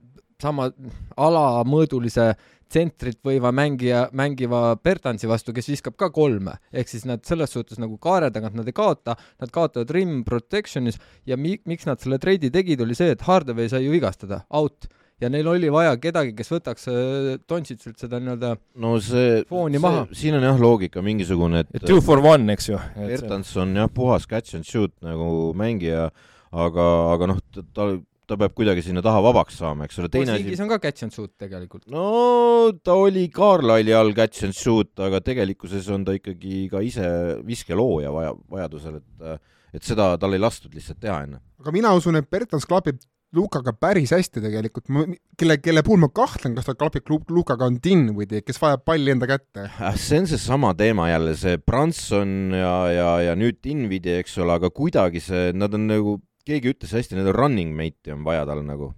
sama 0.42 0.68
alamõõdulise 1.16 2.32
tsentrit 2.74 3.20
võiva 3.24 3.52
mängija, 3.54 4.08
mängiva 4.16 4.74
Bertansi 4.82 5.30
vastu, 5.30 5.54
kes 5.54 5.70
viskab 5.70 5.98
ka 6.00 6.10
kolme. 6.14 6.58
ehk 6.72 6.90
siis 6.90 7.06
nad 7.06 7.22
selles 7.26 7.54
suhtes 7.54 7.78
nagu 7.78 7.98
kaare 8.02 8.32
tagant 8.34 8.56
nad 8.58 8.66
ei 8.66 8.74
kaota, 8.74 9.14
nad 9.40 9.54
kaotavad 9.54 9.90
rim 9.94 10.22
protection'is 10.26 10.98
ja 11.26 11.38
mi-, 11.38 11.60
miks 11.70 11.86
nad 11.86 12.02
selle 12.02 12.18
treidi 12.18 12.50
tegid, 12.50 12.82
oli 12.82 12.96
see, 12.98 13.14
et 13.14 13.22
Hardaway 13.22 13.70
sai 13.70 13.84
ju 13.86 13.94
vigastada, 13.94 14.42
out 14.50 14.88
ja 15.22 15.30
neil 15.30 15.46
oli 15.48 15.70
vaja 15.72 15.94
kedagi, 16.02 16.34
kes 16.36 16.50
võtaks 16.50 16.88
äh, 16.90 17.28
Dončitsilt 17.48 18.00
seda 18.02 18.18
nii-öelda 18.22 18.54
no 18.82 18.96
see, 19.02 19.44
fooni 19.48 19.80
maha. 19.82 20.06
siin 20.16 20.38
on 20.38 20.46
jah 20.48 20.58
loogika 20.60 21.04
mingisugune, 21.04 21.64
et 21.70 21.86
two 21.86 22.02
for 22.04 22.22
one, 22.24 22.50
eks 22.56 22.72
ju. 22.72 22.80
Bertans 22.96 23.54
on 23.62 23.76
jah, 23.78 23.90
puhas 23.94 24.26
catch 24.30 24.58
and 24.58 24.66
shoot 24.66 24.94
nagu 25.04 25.52
mängija, 25.58 26.08
aga, 26.50 26.88
aga 27.14 27.30
noh, 27.30 27.40
ta 27.76 27.92
ta 28.28 28.38
peab 28.40 28.54
kuidagi 28.56 28.84
sinna 28.86 29.02
taha 29.04 29.22
vabaks 29.24 29.58
saama, 29.60 29.88
eks 29.88 29.98
ole, 30.02 30.10
teine 30.12 30.36
asi 30.36 30.60
on 30.62 30.70
ka 30.72 30.80
catch 30.82 31.06
and 31.06 31.14
shoot 31.14 31.32
tegelikult. 31.40 31.86
no 31.92 32.72
ta 32.84 32.96
oli 32.98 33.26
Carlisle'i 33.34 33.96
all 33.96 34.14
catch 34.16 34.46
and 34.48 34.56
shoot, 34.56 34.92
aga 35.04 35.22
tegelikkuses 35.24 35.88
on 35.94 36.06
ta 36.06 36.16
ikkagi 36.16 36.68
ka 36.72 36.84
ise 36.84 37.08
viskelooja 37.46 38.12
vaja, 38.14 38.36
vajadusel, 38.50 39.00
et 39.02 39.50
et 39.74 39.82
seda 39.82 40.12
tal 40.22 40.36
ei 40.36 40.42
lastud 40.42 40.74
lihtsalt 40.74 41.00
teha 41.02 41.24
enne. 41.26 41.42
aga 41.60 41.74
mina 41.74 41.92
usun, 41.98 42.20
et 42.20 42.30
Bertans 42.30 42.66
klapib 42.68 43.02
Lukaga 43.34 43.72
päris 43.74 44.12
hästi 44.14 44.38
tegelikult, 44.44 44.86
kelle, 45.38 45.56
kelle 45.58 45.82
puhul 45.82 45.98
ma 46.04 46.08
kahtlen, 46.14 46.52
kas 46.54 46.68
ta 46.68 46.76
klapib 46.78 47.08
Lukaga 47.34 47.66
on 47.66 47.80
Dinwiddie, 47.82 48.44
kes 48.46 48.60
vajab 48.62 48.84
palli 48.86 49.10
enda 49.10 49.26
kätte. 49.26 49.64
Äh, 49.66 49.96
see 49.98 50.20
on 50.22 50.28
seesama 50.30 50.70
teema 50.78 51.08
jälle, 51.10 51.34
see 51.38 51.58
Branson 51.58 52.54
ja, 52.54 52.74
ja, 52.94 53.08
ja 53.30 53.34
nüüd 53.38 53.58
Dinwiddie, 53.64 54.20
eks 54.22 54.38
ole, 54.38 54.54
aga 54.60 54.70
kuidagi 54.70 55.22
see, 55.24 55.50
nad 55.56 55.74
on 55.74 55.88
nagu 55.90 56.14
keegi 56.48 56.74
ütles 56.74 56.92
hästi, 56.96 57.18
need 57.18 57.30
on 57.32 57.38
running 57.38 57.72
mate'i 57.76 58.14
on 58.14 58.22
vaja 58.26 58.44
tal 58.48 58.62
nagu. 58.66 58.92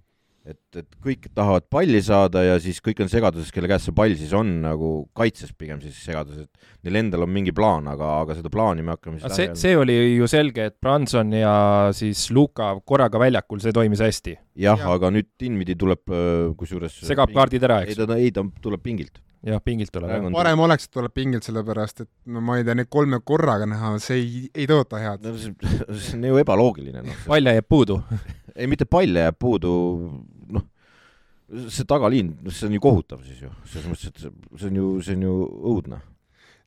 et, 0.47 0.79
et 0.79 0.93
kõik 1.03 1.25
tahavad 1.35 1.65
palli 1.67 1.99
saada 1.99 2.39
ja 2.45 2.53
siis 2.63 2.77
kõik 2.79 3.01
on 3.03 3.09
segaduses, 3.11 3.49
kelle 3.51 3.67
käes 3.67 3.83
see 3.83 3.95
pall 3.95 4.13
siis 4.15 4.31
on, 4.31 4.53
nagu 4.63 4.91
kaitses 5.17 5.51
pigem 5.51 5.81
siis 5.83 5.97
segaduses, 5.99 6.45
et 6.47 6.87
neil 6.87 7.01
endal 7.01 7.25
on 7.25 7.33
mingi 7.35 7.51
plaan, 7.51 7.89
aga, 7.91 8.13
aga 8.21 8.37
seda 8.37 8.51
plaani 8.53 8.85
me 8.87 8.95
hakkame 8.95 9.19
siis 9.19 9.35
see, 9.35 9.49
see 9.59 9.75
oli 9.75 9.97
ju 10.15 10.29
selge, 10.31 10.69
et 10.71 10.77
Branson 10.79 11.35
ja 11.35 11.57
siis 11.91 12.29
Luka 12.31 12.69
korraga 12.87 13.19
väljakul, 13.19 13.59
see 13.59 13.75
toimis 13.75 14.05
hästi. 14.05 14.37
jah 14.63 14.79
ja., 14.79 14.95
aga 14.95 15.11
nüüd 15.11 15.33
Dinvidi 15.35 15.75
tuleb 15.75 16.15
äh, 16.15 16.55
kusjuures 16.55 17.01
segab 17.11 17.35
kaardid 17.35 17.67
ära, 17.67 17.81
eks? 17.83 17.97
ei, 17.97 18.07
ta, 18.07 18.21
ei, 18.23 18.31
ta 18.31 18.47
tuleb 18.63 18.87
pingilt 18.87 19.19
jah, 19.45 19.61
pingilt 19.63 19.91
tuleb 19.93 20.29
parem 20.33 20.63
oleks, 20.65 20.87
et 20.87 20.95
tuleb 20.97 21.13
pingilt, 21.15 21.45
sellepärast 21.45 22.03
et 22.05 22.09
no 22.33 22.41
ma 22.43 22.57
ei 22.57 22.65
tea, 22.67 22.77
neid 22.77 22.89
kolme 22.93 23.19
korraga 23.25 23.67
näha, 23.69 23.93
see 24.03 24.17
ei, 24.17 24.41
ei 24.55 24.67
tõota 24.69 25.01
head. 25.01 25.27
No,. 25.27 25.35
see 25.37 26.17
on 26.17 26.27
ju 26.31 26.41
ebaloogiline 26.41 27.05
no.. 27.05 27.21
palja 27.27 27.55
jääb 27.57 27.69
puudu. 27.69 28.01
Ei, 28.57 28.65
mitte 28.65 28.87
palja 28.89 29.27
jääb 29.27 29.35
puudu, 29.37 29.71
noh, 30.49 30.63
see 31.69 31.85
tagaliin, 31.85 32.31
noh, 32.41 32.53
see 32.53 32.65
on 32.65 32.73
ju 32.73 32.81
kohutav 32.81 33.19
siis 33.21 33.43
ju, 33.43 33.51
selles 33.69 33.91
mõttes, 33.91 34.09
et 34.09 34.23
see, 34.23 34.31
see 34.57 34.71
on 34.71 34.79
ju, 34.79 34.85
see 35.05 35.17
on 35.19 35.25
ju 35.27 35.33
õudne. 35.75 35.99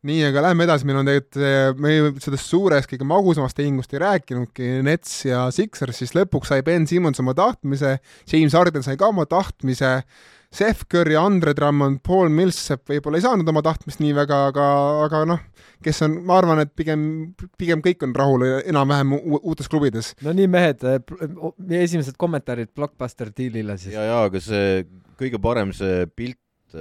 Nii, 0.06 0.20
aga 0.30 0.44
lähme 0.46 0.64
edasi, 0.64 0.86
meil 0.88 1.00
on 1.02 1.10
tegelikult, 1.10 1.82
me 1.82 2.22
sellest 2.24 2.46
suurest 2.46 2.88
kõige 2.88 3.04
magusamast 3.10 3.58
tehingust 3.58 3.90
ei 3.92 4.00
rääkinudki, 4.00 4.68
Nets 4.86 5.18
ja 5.26 5.42
Sixers, 5.52 5.98
siis 6.00 6.14
lõpuks 6.16 6.54
sai 6.54 6.62
Ben 6.64 6.86
Simmons 6.88 7.20
oma 7.20 7.34
tahtmise, 7.36 7.98
James 8.30 8.54
Harden 8.56 8.86
sai 8.86 8.96
ka 9.00 9.10
oma 9.10 9.26
tahtmise 9.28 9.98
Seth 10.50 10.88
Curry, 10.90 11.14
Andre 11.14 11.52
Drummond, 11.54 12.00
Paul 12.02 12.32
Millsap 12.34 12.88
võib-olla 12.90 13.20
ei 13.20 13.22
saanud 13.22 13.48
oma 13.52 13.62
tahtmist 13.62 14.00
nii 14.02 14.16
väga, 14.16 14.38
aga, 14.50 14.64
aga 15.04 15.20
noh, 15.30 15.44
kes 15.84 16.02
on, 16.02 16.16
ma 16.26 16.40
arvan, 16.40 16.62
et 16.64 16.72
pigem, 16.74 17.04
pigem 17.60 17.82
kõik 17.84 18.02
on 18.02 18.14
rahul 18.18 18.44
enam-vähem 18.58 19.14
uutes 19.38 19.70
klubides. 19.70 20.12
no 20.26 20.34
nii, 20.34 20.50
mehed, 20.50 20.82
esimesed 21.78 22.18
kommentaarid 22.18 22.72
Blockbuster 22.74 23.30
diilile 23.36 23.78
siis. 23.78 23.94
ja, 23.94 24.08
ja 24.08 24.18
aga 24.26 24.42
see 24.42 24.82
kõige 25.20 25.38
parem 25.42 25.70
see 25.76 26.08
pilt 26.18 26.40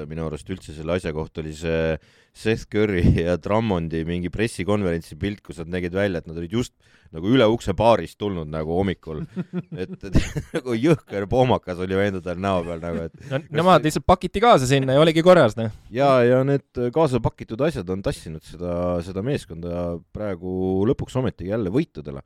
minu 0.09 0.27
arust 0.27 0.49
üldse 0.51 0.75
selle 0.75 0.97
asja 0.97 1.13
kohta 1.15 1.43
oli 1.43 1.53
see 1.57 1.97
Seth 2.35 2.67
Curry 2.71 3.03
ja 3.27 3.35
Drummondi 3.41 4.03
mingi 4.07 4.31
pressikonverentsi 4.33 5.17
pilt, 5.19 5.41
kus 5.45 5.59
nad 5.61 5.71
nägid 5.75 5.95
välja, 5.95 6.21
et 6.21 6.29
nad 6.29 6.37
olid 6.39 6.53
just 6.59 6.75
nagu 7.15 7.29
üle 7.31 7.45
ukse 7.49 7.73
baarist 7.77 8.19
tulnud 8.21 8.49
nagu 8.51 8.75
hommikul. 8.77 9.23
et, 9.81 9.95
et 9.97 10.19
nagu 10.59 10.75
jõhker 10.77 11.25
pohmakas 11.31 11.81
oli 11.83 11.97
vendadel 11.97 12.41
näo 12.41 12.61
peal 12.67 12.83
nagu, 12.83 13.07
et 13.09 13.31
no, 13.31 13.41
nemad 13.61 13.85
lihtsalt 13.85 14.07
pakiti 14.09 14.43
kaasa 14.43 14.69
sinna 14.69 14.97
ja 14.97 15.03
oligi 15.03 15.25
korras, 15.25 15.57
noh. 15.59 15.73
ja, 15.93 16.11
ja 16.25 16.43
need 16.47 16.83
kaasa 16.95 17.21
pakitud 17.23 17.61
asjad 17.65 17.89
on 17.89 18.05
tassinud 18.05 18.45
seda, 18.45 18.75
seda 19.05 19.25
meeskonda 19.25 19.97
praegu 20.15 20.85
lõpuks 20.89 21.17
ometigi 21.19 21.53
jälle 21.53 21.73
võitudele 21.73 22.23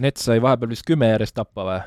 Nets 0.00 0.24
sai 0.24 0.38
vahepeal 0.40 0.70
vist 0.72 0.86
kümme 0.88 1.10
järjest 1.10 1.34
tappa 1.36 1.64
või? 1.66 1.80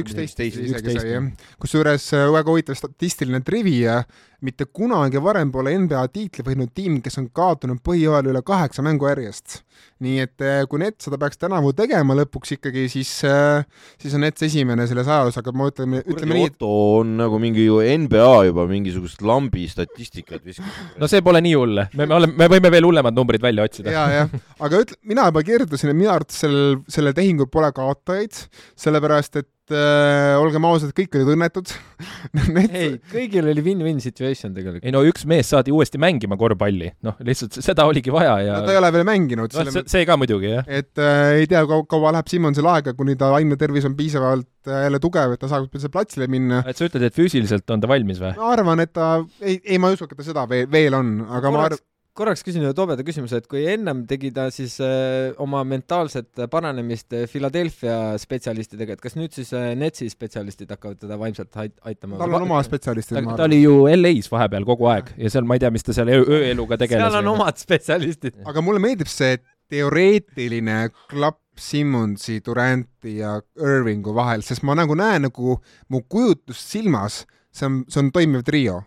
üksteist 0.00 0.40
isegi 0.40 0.72
sai 0.96 1.10
jah. 1.10 1.26
kusjuures 1.60 2.06
äh, 2.16 2.26
väga 2.32 2.50
huvitav 2.52 2.76
statistiline 2.76 3.42
trivia, 3.44 3.98
mitte 4.40 4.64
kunagi 4.64 5.20
varem 5.22 5.52
pole 5.52 5.74
NBA 5.84 6.06
tiitli 6.12 6.44
võitnud 6.46 6.72
tiim, 6.74 7.00
kes 7.04 7.20
on 7.20 7.28
kaotanud 7.34 7.82
põhijooajal 7.84 8.32
üle 8.32 8.42
kaheksa 8.46 8.84
mängu 8.84 9.08
järjest 9.10 9.60
nii 10.02 10.22
et 10.24 10.44
eh, 10.44 10.62
kui 10.70 10.82
Nets 10.82 11.06
seda 11.06 11.18
peaks 11.20 11.40
tänavu 11.40 11.72
tegema 11.76 12.16
lõpuks 12.18 12.56
ikkagi, 12.56 12.86
siis, 12.92 13.10
eh, 13.28 13.62
siis 14.02 14.16
on 14.18 14.24
Nets 14.26 14.46
esimene 14.46 14.86
selles 14.90 15.08
ajaloos, 15.10 15.38
aga 15.38 15.54
ma 15.56 15.68
ütleme, 15.70 16.02
ütleme 16.02 16.38
nii, 16.38 16.50
Otto 16.50 16.72
on 16.98 17.14
nagu 17.20 17.40
mingi 17.42 17.66
ju 17.66 17.78
NBA 17.80 18.30
juba 18.50 18.66
mingisugust 18.70 19.22
lambi 19.26 19.68
statistikat 19.70 20.44
viskanud. 20.46 20.98
no 21.00 21.10
see 21.10 21.22
pole 21.24 21.42
nii 21.44 21.56
hull, 21.58 21.84
me, 21.94 22.06
me 22.06 22.18
oleme, 22.18 22.38
me 22.42 22.50
võime 22.56 22.74
veel 22.74 22.88
hullemad 22.90 23.16
numbrid 23.16 23.44
välja 23.44 23.66
otsida. 23.68 23.94
ja, 23.94 24.04
jah, 24.16 24.36
aga 24.58 24.84
ütle, 24.84 24.98
mina 25.08 25.28
juba 25.30 25.44
kirjutasin, 25.46 25.94
et 25.94 26.00
minu 26.02 26.12
arvates 26.14 26.42
sellel, 26.44 26.80
sellel 26.92 27.16
tehingul 27.16 27.50
pole 27.52 27.70
kaotajaid, 27.76 28.44
sellepärast 28.82 29.42
et 29.42 29.50
äh, 29.70 30.34
olgem 30.40 30.64
ausad, 30.66 30.90
kõik 30.96 31.14
olid 31.18 31.30
õnnetud 31.36 31.70
Need... 32.56 32.74
ei, 32.74 32.96
kõigil 33.12 33.46
oli 33.52 33.64
win-win 33.64 34.00
situation 34.02 34.54
tegelikult. 34.56 34.84
ei 34.84 34.94
no 34.94 35.04
üks 35.06 35.26
mees 35.28 35.52
saadi 35.52 35.74
uuesti 35.74 36.00
mängima 36.02 36.38
korvpalli, 36.40 36.90
noh, 37.06 37.18
lihtsalt 37.22 37.60
seda 37.62 37.86
oligi 37.88 38.14
vaja 38.14 38.34
ja 38.42 38.56
no 38.58 38.66
ta 38.66 38.74
ei 38.74 38.80
ole 38.80 38.92
veel 38.96 39.06
mänginud 39.08 39.54
no,. 39.54 39.66
See, 39.70 39.84
see 39.94 40.08
ka 40.08 40.18
muidugi, 40.20 40.50
jah. 40.56 40.66
et 40.66 40.98
äh, 40.98 41.42
ei 41.42 41.50
tea, 41.50 41.62
kaua, 41.68 41.86
kaua 41.90 42.14
läheb 42.16 42.32
Simmonsel 42.32 42.68
aega, 42.72 42.96
kuni 42.98 43.14
ta 43.20 43.30
vaimne 43.34 43.60
tervis 43.60 43.86
on 43.88 43.94
piisavalt 43.98 44.48
äh, 44.66 44.86
jälle 44.88 45.02
tugev, 45.02 45.36
et 45.36 45.44
ta 45.44 45.52
saab 45.52 45.70
üldse 45.70 45.92
platsile 45.92 46.28
minna. 46.32 46.64
et 46.66 46.78
sa 46.78 46.88
ütled, 46.88 47.06
et 47.06 47.16
füüsiliselt 47.16 47.70
on 47.74 47.84
ta 47.84 47.90
valmis 47.90 48.20
või? 48.22 48.34
ma 48.40 48.52
arvan, 48.56 48.82
et 48.82 48.94
ta, 48.96 49.14
ei, 49.44 49.60
ei 49.62 49.78
ma 49.82 49.92
ei 49.92 50.00
usu, 50.00 50.10
et 50.10 50.18
ta 50.18 50.26
seda 50.26 50.48
veel, 50.50 50.66
veel 50.72 50.98
on, 50.98 51.16
aga 51.28 51.46
Korraks... 51.46 51.54
ma 51.54 51.64
arvan 51.70 51.88
korraks 52.16 52.44
küsin 52.44 52.64
ühe 52.64 52.72
tobeda 52.76 53.04
küsimuse, 53.06 53.40
et 53.40 53.48
kui 53.50 53.62
ennem 53.72 54.02
tegi 54.08 54.30
ta 54.36 54.48
siis 54.52 54.74
äh, 54.84 55.32
oma 55.40 55.62
mentaalset 55.68 56.44
paranemist 56.52 57.14
äh, 57.16 57.24
Philadelphia 57.30 58.18
spetsialistidega, 58.20 58.96
et 58.96 59.04
kas 59.04 59.16
nüüd 59.16 59.32
siis 59.36 59.52
äh, 59.56 59.72
Netsi 59.78 60.10
spetsialistid 60.12 60.72
hakkavad 60.74 61.00
teda 61.00 61.16
vaimselt 61.20 61.56
ait 61.62 61.74
aitama? 61.88 62.20
tal 62.20 62.36
on 62.36 62.46
oma 62.48 62.60
spetsialistid. 62.66 63.16
ta, 63.16 63.38
ta 63.40 63.48
oli 63.48 63.62
ju 63.62 63.78
LA-s 63.88 64.28
vahepeal 64.32 64.68
kogu 64.68 64.90
aeg 64.92 65.14
ja 65.16 65.32
seal 65.32 65.48
ma 65.48 65.56
ei 65.56 65.64
tea, 65.64 65.72
mis 65.72 65.88
ta 65.88 65.96
seal 65.96 66.12
ööeluga 66.12 66.76
tegeles. 66.80 67.06
seal 67.06 67.20
on 67.22 67.32
omad 67.32 67.60
spetsialistid. 67.60 68.42
aga 68.48 68.64
mulle 68.64 68.82
meeldib 68.84 69.10
see 69.12 69.40
teoreetiline 69.72 70.84
klapp 71.08 71.40
Simmonsi, 71.62 72.38
Duranti 72.44 73.18
ja 73.18 73.34
Irvingu 73.60 74.14
vahel, 74.16 74.40
sest 74.44 74.64
ma 74.64 74.76
nagu 74.76 74.96
näen 74.96 75.28
nagu 75.28 75.58
mu 75.92 76.00
kujutust 76.08 76.64
silmas, 76.64 77.22
see 77.52 77.68
on, 77.68 77.82
see 77.92 78.00
on 78.00 78.08
toimiv 78.12 78.44
trio 78.44 78.80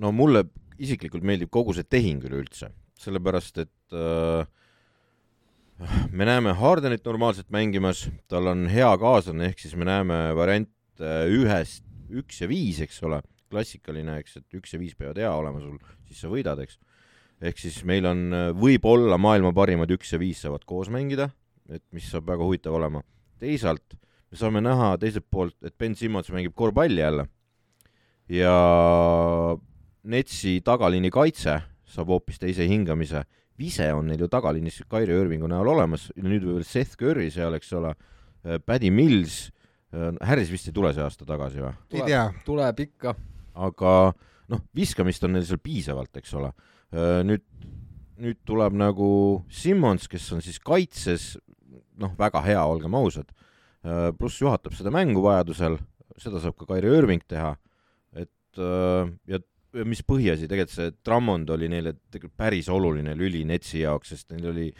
no 0.00 0.12
mulle 0.16 0.46
isiklikult 0.80 1.24
meeldib 1.26 1.50
kogu 1.52 1.74
see 1.76 1.86
tehing 1.86 2.24
üleüldse, 2.26 2.70
sellepärast 3.00 3.60
et 3.64 3.96
äh, 3.96 4.46
me 6.12 6.28
näeme 6.28 6.54
Hardenit 6.56 7.04
normaalselt 7.06 7.50
mängimas, 7.52 8.06
tal 8.28 8.50
on 8.52 8.66
hea 8.70 8.90
kaaslane, 9.00 9.50
ehk 9.50 9.62
siis 9.62 9.76
me 9.78 9.88
näeme 9.88 10.18
variante 10.36 11.12
ühest, 11.32 11.84
üks 12.10 12.42
ja 12.42 12.50
viis, 12.50 12.80
eks 12.84 13.00
ole, 13.06 13.20
klassikaline, 13.50 14.18
eks, 14.22 14.40
et 14.40 14.60
üks 14.60 14.74
ja 14.74 14.80
viis 14.82 14.96
peavad 14.98 15.20
hea 15.20 15.30
olema 15.32 15.62
sul, 15.62 15.78
siis 16.08 16.20
sa 16.22 16.30
võidad, 16.32 16.60
eks. 16.62 16.78
ehk 17.40 17.60
siis 17.62 17.80
meil 17.88 18.06
on, 18.08 18.26
võib-olla 18.60 19.18
maailma 19.20 19.54
parimad 19.56 19.90
üks 19.94 20.14
ja 20.14 20.20
viis 20.22 20.42
saavad 20.44 20.66
koos 20.68 20.90
mängida, 20.92 21.30
et 21.70 21.84
mis 21.94 22.08
saab 22.10 22.28
väga 22.28 22.46
huvitav 22.46 22.76
olema. 22.76 23.02
teisalt 23.40 23.96
me 24.30 24.38
saame 24.38 24.62
näha 24.62 24.94
teiselt 25.00 25.26
poolt, 25.30 25.56
et 25.64 25.74
Ben 25.78 25.94
Simmons 25.96 26.30
mängib 26.30 26.54
korvpalli 26.54 27.00
jälle 27.00 27.26
ja 28.30 28.54
Netsi 30.08 30.60
tagaliini 30.64 31.10
kaitse 31.12 31.58
saab 31.90 32.12
hoopis 32.14 32.40
teise 32.40 32.64
hingamise. 32.68 33.24
Vise 33.60 33.90
on 33.92 34.06
neil 34.08 34.22
ju 34.24 34.28
tagaliinis 34.32 34.80
Kairi 34.88 35.12
Irvingu 35.20 35.48
näol 35.50 35.68
olemas, 35.74 36.08
nüüd 36.16 36.46
veel 36.46 36.64
Seth 36.64 36.96
Curry 37.00 37.28
seal, 37.32 37.56
eks 37.58 37.74
ole, 37.76 37.92
Paddy 38.64 38.88
Mills, 38.94 39.50
Harris 40.24 40.48
vist 40.52 40.70
ei 40.70 40.74
tule 40.76 40.94
see 40.96 41.04
aasta 41.04 41.26
tagasi 41.28 41.60
või? 41.60 41.72
ei 41.98 42.06
tea. 42.06 42.22
tuleb 42.46 42.80
ikka. 42.86 43.12
aga 43.66 43.92
noh, 44.52 44.62
viskamist 44.76 45.26
on 45.26 45.34
neil 45.36 45.44
seal 45.44 45.60
piisavalt, 45.60 46.14
eks 46.22 46.32
ole. 46.38 46.52
nüüd, 47.26 47.44
nüüd 48.22 48.40
tuleb 48.48 48.78
nagu 48.80 49.10
Simmons, 49.52 50.08
kes 50.08 50.30
on 50.36 50.40
siis 50.46 50.60
kaitses, 50.62 51.34
noh, 52.00 52.14
väga 52.16 52.40
hea, 52.46 52.62
olgem 52.64 52.96
ausad, 52.96 53.28
pluss 54.16 54.40
juhatab 54.40 54.72
seda 54.78 54.94
mängu 54.94 55.20
vajadusel, 55.26 55.76
seda 56.16 56.40
saab 56.40 56.56
ka 56.56 56.70
Kairi 56.70 56.96
Irving 56.96 57.28
teha, 57.28 57.52
et 58.16 58.64
ja 59.28 59.42
mis 59.86 60.02
põhiasi, 60.06 60.48
tegelikult 60.50 60.76
see 60.76 60.94
Drummond 61.06 61.50
oli 61.54 61.68
neile 61.70 61.94
tegelikult 62.10 62.38
päris 62.38 62.70
oluline 62.72 63.14
lüli 63.18 63.44
Netsi 63.48 63.84
jaoks, 63.84 64.14
sest 64.14 64.32
neil 64.34 64.50
oli 64.52 64.70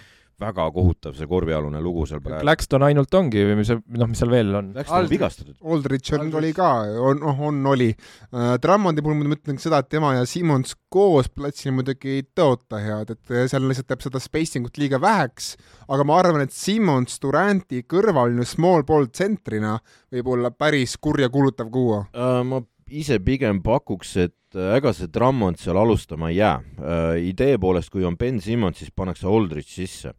väga 0.40 0.66
kohutav 0.74 1.16
see 1.18 1.28
korvialune 1.28 1.80
lugu 1.84 2.06
seal 2.08 2.22
praegu. 2.24 2.42
Claxton 2.44 2.84
ainult 2.86 3.14
ongi 3.16 3.42
või 3.44 3.58
mis 3.60 3.70
noh, 3.72 4.08
mis 4.08 4.20
seal 4.20 4.32
veel 4.32 4.52
on? 4.56 4.70
Claxton 4.74 5.04
on 5.04 5.10
vigastatud. 5.10 5.56
Aldrich 5.74 6.14
on, 6.16 6.30
oli 6.40 6.52
ka, 6.56 6.70
on, 7.10 7.20
noh, 7.20 7.42
on, 7.50 7.60
oli 7.74 7.90
uh,. 7.92 8.54
Drummondi 8.62 9.04
puhul 9.04 9.20
ma 9.20 9.36
ütlen 9.36 9.60
seda, 9.60 9.82
et 9.82 9.90
tema 9.92 10.14
ja 10.16 10.26
Simmons 10.28 10.74
koos 10.92 11.30
platsil 11.32 11.74
muidugi 11.76 12.16
ei 12.18 12.24
tõota 12.36 12.80
head, 12.82 13.14
et 13.14 13.34
seal 13.52 13.68
lihtsalt 13.68 13.92
jääb 13.92 14.06
seda 14.06 14.22
spacing 14.22 14.70
ut 14.70 14.80
liiga 14.80 15.00
väheks, 15.02 15.52
aga 15.92 16.06
ma 16.08 16.18
arvan, 16.22 16.44
et 16.46 16.56
Simmons 16.56 17.20
Duranti 17.22 17.84
kõrvaline 17.88 18.46
small 18.48 18.86
ball 18.88 19.10
tsentrina 19.12 19.76
võib 20.10 20.34
olla 20.34 20.52
päris 20.54 20.96
kurjakuulutav 21.00 21.70
kuua 21.72 22.04
uh,. 22.08 22.40
ma 22.46 22.64
ise 22.90 23.18
pigem 23.24 23.60
pakuks, 23.64 24.14
et 24.20 24.58
äh, 24.58 24.74
ega 24.78 24.92
see 24.96 25.10
Drummond 25.12 25.60
seal 25.60 25.78
alustama 25.80 26.30
ei 26.30 26.40
jää. 26.40 26.56
Äh, 26.80 27.12
idee 27.30 27.58
poolest, 27.60 27.92
kui 27.92 28.04
on 28.06 28.18
Ben 28.18 28.40
Simmons, 28.42 28.80
siis 28.80 28.92
pannakse 28.94 29.28
Aldrich 29.30 29.70
sisse. 29.70 30.14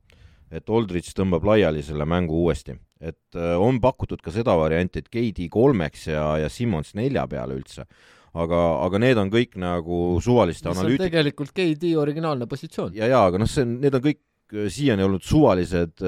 et 0.52 0.68
Aldrich 0.68 1.14
tõmbab 1.16 1.46
laiali 1.48 1.80
selle 1.84 2.04
mängu 2.06 2.42
uuesti. 2.44 2.76
et 3.02 3.36
äh, 3.36 3.58
on 3.58 3.80
pakutud 3.82 4.22
ka 4.22 4.32
seda 4.32 4.56
varianti, 4.58 5.00
et 5.00 5.10
KD 5.10 5.48
kolmeks 5.50 6.08
ja, 6.08 6.38
ja 6.38 6.50
Simmons 6.50 6.94
nelja 6.94 7.28
peale 7.28 7.56
üldse. 7.56 7.86
aga, 8.34 8.60
aga 8.86 9.00
need 9.00 9.18
on 9.18 9.30
kõik 9.32 9.56
nagu 9.60 10.20
suvaliste 10.22 10.70
analüütik-. 10.70 11.10
tegelikult 11.10 11.52
KD 11.52 11.96
originaalne 11.98 12.48
positsioon. 12.48 12.94
ja, 12.96 13.08
ja 13.08 13.26
aga 13.26 13.38
noh, 13.38 13.50
see, 13.50 13.66
need 13.66 13.96
on 13.96 14.02
kõik 14.02 14.22
siiani 14.52 15.06
olnud 15.06 15.24
suvalised, 15.24 16.02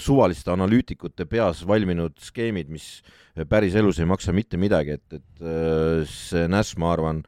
suvaliste 0.00 0.52
analüütikute 0.52 1.26
peas 1.28 1.60
valminud 1.68 2.16
skeemid, 2.24 2.70
mis 2.72 3.00
päriselus 3.48 4.00
ei 4.00 4.08
maksa 4.08 4.34
mitte 4.34 4.58
midagi, 4.60 4.96
et, 4.98 5.18
et 5.20 5.42
äh, 5.44 6.02
see 6.08 6.46
Nash, 6.50 6.76
ma 6.80 6.92
arvan, 6.94 7.22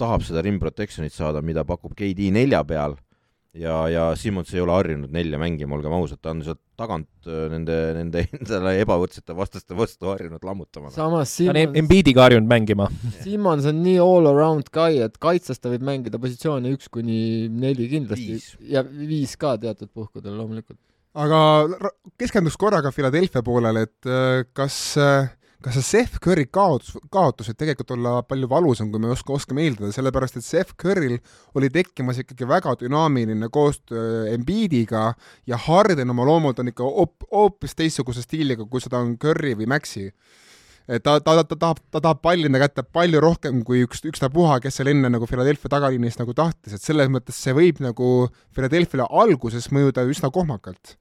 tahab 0.00 0.24
seda 0.24 0.42
rim 0.44 0.60
protection'it 0.62 1.14
saada, 1.14 1.42
mida 1.44 1.64
pakub 1.68 1.94
KD 1.98 2.30
nelja 2.34 2.62
peal. 2.64 2.96
Ja, 3.56 3.82
ja 3.90 4.04
Simmons 4.14 4.52
ei 4.54 4.62
ole 4.62 4.76
harjunud 4.76 5.10
nelja 5.10 5.38
mängima, 5.40 5.74
olgem 5.74 5.94
ausad, 5.96 6.20
ta 6.22 6.30
on 6.30 6.44
sealt 6.46 6.62
tagant 6.80 7.28
äh, 7.28 7.46
nende, 7.52 7.76
nende 7.96 8.24
endale 8.38 8.74
ebavõrdsete 8.82 9.36
vastaste 9.36 9.76
vastu 9.78 10.10
harjunud 10.12 10.44
lammutama. 10.46 10.92
samas 10.94 11.34
Simmons 11.36 11.56
ta 11.56 11.70
on 11.70 11.80
Embiidiga 11.82 12.26
harjunud 12.26 12.50
mängima. 12.50 12.88
Simmons 13.24 13.68
on 13.70 13.82
nii 13.84 13.98
all 14.02 14.30
around 14.30 14.70
guy, 14.74 15.00
et 15.04 15.18
kaitses 15.22 15.60
ta 15.60 15.72
võib 15.72 15.84
mängida 15.86 16.20
positsioone 16.22 16.72
üks 16.76 16.90
kuni 16.92 17.48
neli 17.50 17.90
kindlasti 17.92 18.36
viis. 18.36 18.52
ja 18.76 18.84
viis 18.84 19.36
ka 19.40 19.56
teatud 19.60 19.92
puhkudel 19.92 20.36
loomulikult. 20.38 20.78
aga 21.20 21.40
keskenduks 22.20 22.58
korra 22.60 22.82
ka 22.84 22.94
Philadelphia 22.94 23.44
poolele, 23.46 23.86
et 23.88 24.10
äh, 24.10 24.46
kas 24.56 24.80
äh, 25.00 25.30
kas 25.64 25.76
see 25.76 25.84
Seth 25.84 26.20
Curry 26.24 26.46
kaotus, 26.52 26.94
kaotus 27.12 27.50
võib 27.50 27.58
tegelikult 27.60 27.92
olla 27.96 28.12
palju 28.26 28.48
valusam, 28.48 28.90
kui 28.92 29.02
me 29.02 29.10
oska, 29.12 29.34
oskame 29.36 29.66
eeldada, 29.66 29.92
sellepärast 29.92 30.38
et 30.40 30.46
Seth 30.46 30.76
Curryl 30.80 31.18
oli 31.58 31.70
tekkimas 31.72 32.22
ikkagi 32.22 32.48
väga 32.48 32.74
dünaamiline 32.80 33.50
koostöö 33.52 34.30
Embiidiga 34.32 35.10
ja 35.50 35.58
Harden 35.66 36.14
oma 36.14 36.24
loomult 36.28 36.62
on 36.62 36.72
ikka 36.72 36.86
hoop-, 36.86 37.28
hoopis 37.32 37.76
teistsuguse 37.76 38.24
stiiliga, 38.24 38.64
kui 38.64 38.80
seda 38.80 39.02
on 39.04 39.16
Curry 39.20 39.52
või 39.58 39.68
Maxi. 39.70 40.08
Et 40.90 41.04
ta, 41.04 41.18
ta, 41.22 41.36
ta 41.44 41.54
tahab, 41.54 41.78
ta 41.92 42.00
tahab 42.00 42.22
palli 42.24 42.48
enda 42.48 42.58
kätte 42.62 42.82
palju 42.82 43.20
rohkem 43.22 43.60
kui 43.66 43.84
üks, 43.84 44.00
ükstapuha, 44.10 44.56
kes 44.64 44.80
seal 44.80 44.90
enne 44.90 45.12
nagu 45.12 45.28
Philadelphia 45.28 45.70
tagaliinis 45.76 46.16
nagu 46.18 46.34
tahtis, 46.34 46.74
et 46.74 46.82
selles 46.82 47.12
mõttes 47.12 47.36
see 47.36 47.54
võib 47.54 47.84
nagu 47.84 48.08
Philadelphia'le 48.56 49.06
alguses 49.22 49.68
mõjuda 49.76 50.08
üsna 50.08 50.32
kohmakalt 50.34 50.96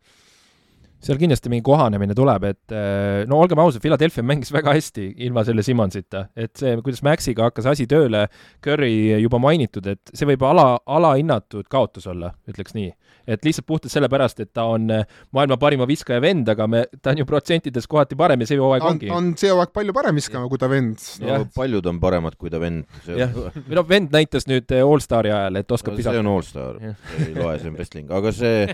seal 1.04 1.20
kindlasti 1.20 1.52
mingi 1.52 1.64
kohanemine 1.64 2.16
tuleb, 2.16 2.46
et 2.50 2.74
eh, 2.76 3.24
no 3.30 3.40
olgem 3.40 3.60
ausad, 3.64 3.82
Philadelphia 3.84 4.24
mängis 4.26 4.52
väga 4.52 4.74
hästi 4.76 5.06
ilma 5.26 5.46
selle 5.48 5.64
Simmonsita, 5.64 6.26
et 6.36 6.52
see, 6.60 6.76
kuidas 6.84 7.02
Maxiga 7.08 7.48
hakkas 7.48 7.70
asi 7.72 7.88
tööle, 7.90 8.26
Curry 8.64 9.22
juba 9.24 9.40
mainitud, 9.40 9.88
et 9.88 10.12
see 10.12 10.28
võib 10.28 10.44
ala, 10.50 10.74
alahinnatud 10.92 11.70
kaotus 11.72 12.10
olla, 12.12 12.34
ütleks 12.52 12.76
nii. 12.76 12.92
et 13.30 13.46
lihtsalt 13.46 13.68
puhtalt 13.70 13.94
sellepärast, 13.94 14.40
et 14.44 14.52
ta 14.58 14.66
on 14.68 14.90
eh, 14.92 15.06
maailma 15.36 15.56
parima 15.62 15.88
viskaja 15.88 16.20
vend, 16.24 16.50
aga 16.52 16.68
me, 16.68 16.84
ta 17.00 17.14
on 17.14 17.22
ju 17.22 17.28
protsentides 17.30 17.88
kohati 17.88 18.18
parem 18.20 18.44
ja 18.44 18.50
see 18.50 18.60
hooaeg 18.60 18.84
on, 18.84 18.98
ongi. 18.98 19.12
on 19.14 19.32
see 19.40 19.54
hooaeg 19.54 19.72
palju 19.76 19.96
parem 19.96 20.20
viskama 20.20 20.52
kui 20.52 20.60
ta 20.60 20.68
vend. 20.72 21.00
no 21.24 21.40
paljud 21.56 21.88
on 21.94 22.02
paremad 22.04 22.36
kui 22.36 22.52
ta 22.52 22.60
vend. 22.60 22.90
või 23.06 23.78
noh, 23.78 23.88
vend 23.88 24.12
näitas 24.16 24.50
nüüd 24.52 24.68
eh, 24.76 24.84
Allstari 24.84 25.32
ajal, 25.32 25.62
et 25.62 25.78
oskab 25.78 25.96
no, 25.96 26.02
visata. 26.02 26.18
see 26.18 26.26
on 26.26 26.34
Allstar, 26.34 26.84
ei 27.24 27.32
loe, 27.38 27.56
see 27.62 27.72
on 27.72 27.80
wrestling, 27.80 28.12
aga 28.20 28.36
see 28.36 28.68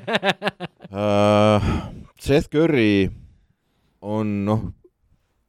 uh, 0.89 1.69
Seth 2.21 2.49
Curry 2.49 3.09
on 4.05 4.31
noh, 4.47 4.63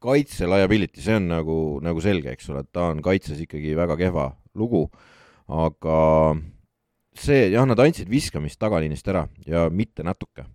kaitse 0.02 0.48
liability, 0.48 1.00
see 1.02 1.16
on 1.18 1.28
nagu, 1.30 1.56
nagu 1.84 2.02
selge, 2.02 2.32
eks 2.34 2.50
ole, 2.52 2.64
et 2.64 2.72
ta 2.74 2.90
on 2.92 3.02
kaitses 3.04 3.38
ikkagi 3.42 3.76
väga 3.78 3.96
kehva 4.00 4.28
lugu, 4.58 4.86
aga 5.46 5.98
see, 7.16 7.46
jah, 7.54 7.66
nad 7.68 7.80
andsid 7.82 8.10
viskamist 8.10 8.58
tagaliinist 8.60 9.08
ära 9.12 9.26
ja 9.46 9.66
mitte 9.70 10.04
natuke. 10.06 10.46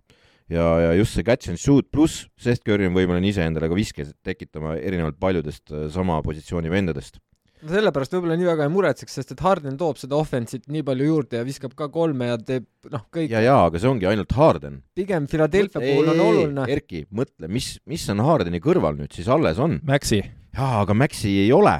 ja, 0.52 0.66
ja 0.84 0.92
just 0.98 1.16
see 1.16 1.24
catch 1.24 1.48
and 1.48 1.58
shoot 1.58 1.88
pluss 1.90 2.26
Seth 2.36 2.60
Curry 2.66 2.86
on 2.90 2.96
võimeline 2.96 3.30
iseendale 3.30 3.70
ka 3.70 3.78
viske 3.78 4.04
tekitama 4.26 4.76
erinevalt 4.76 5.16
paljudest 5.20 5.72
äh, 5.72 5.86
sama 5.88 6.20
positsiooni 6.22 6.68
vendadest 6.68 7.22
sellepärast 7.68 8.14
võib-olla 8.16 8.36
nii 8.38 8.48
väga 8.48 8.66
ei 8.66 8.72
muretseks, 8.72 9.14
sest 9.18 9.34
et 9.34 9.42
Harden 9.44 9.76
toob 9.80 10.00
seda 10.00 10.16
offense'it 10.18 10.66
nii 10.72 10.84
palju 10.86 11.08
juurde 11.08 11.38
ja 11.40 11.46
viskab 11.46 11.74
ka 11.78 11.88
kolme 11.92 12.30
ja 12.32 12.38
teeb 12.40 12.66
noh, 12.92 13.04
kõik. 13.12 13.30
ja, 13.32 13.42
ja 13.44 13.58
aga 13.66 13.80
see 13.82 13.90
ongi 13.90 14.08
ainult 14.10 14.32
Harden. 14.36 14.80
pigem 14.98 15.28
Philadelphia 15.30 15.82
puhul 15.82 16.10
on 16.14 16.22
oluline. 16.26 16.66
Erki, 16.72 17.04
mõtle, 17.14 17.50
mis, 17.52 17.76
mis 17.88 18.06
on 18.12 18.24
Hardeni 18.26 18.62
kõrval 18.62 18.98
nüüd 18.98 19.14
siis 19.14 19.30
alles 19.32 19.60
on? 19.62 19.78
Maxi. 19.86 20.22
jaa, 20.56 20.82
aga 20.82 20.96
Maxi 20.96 21.36
ei 21.44 21.52
ole. 21.54 21.78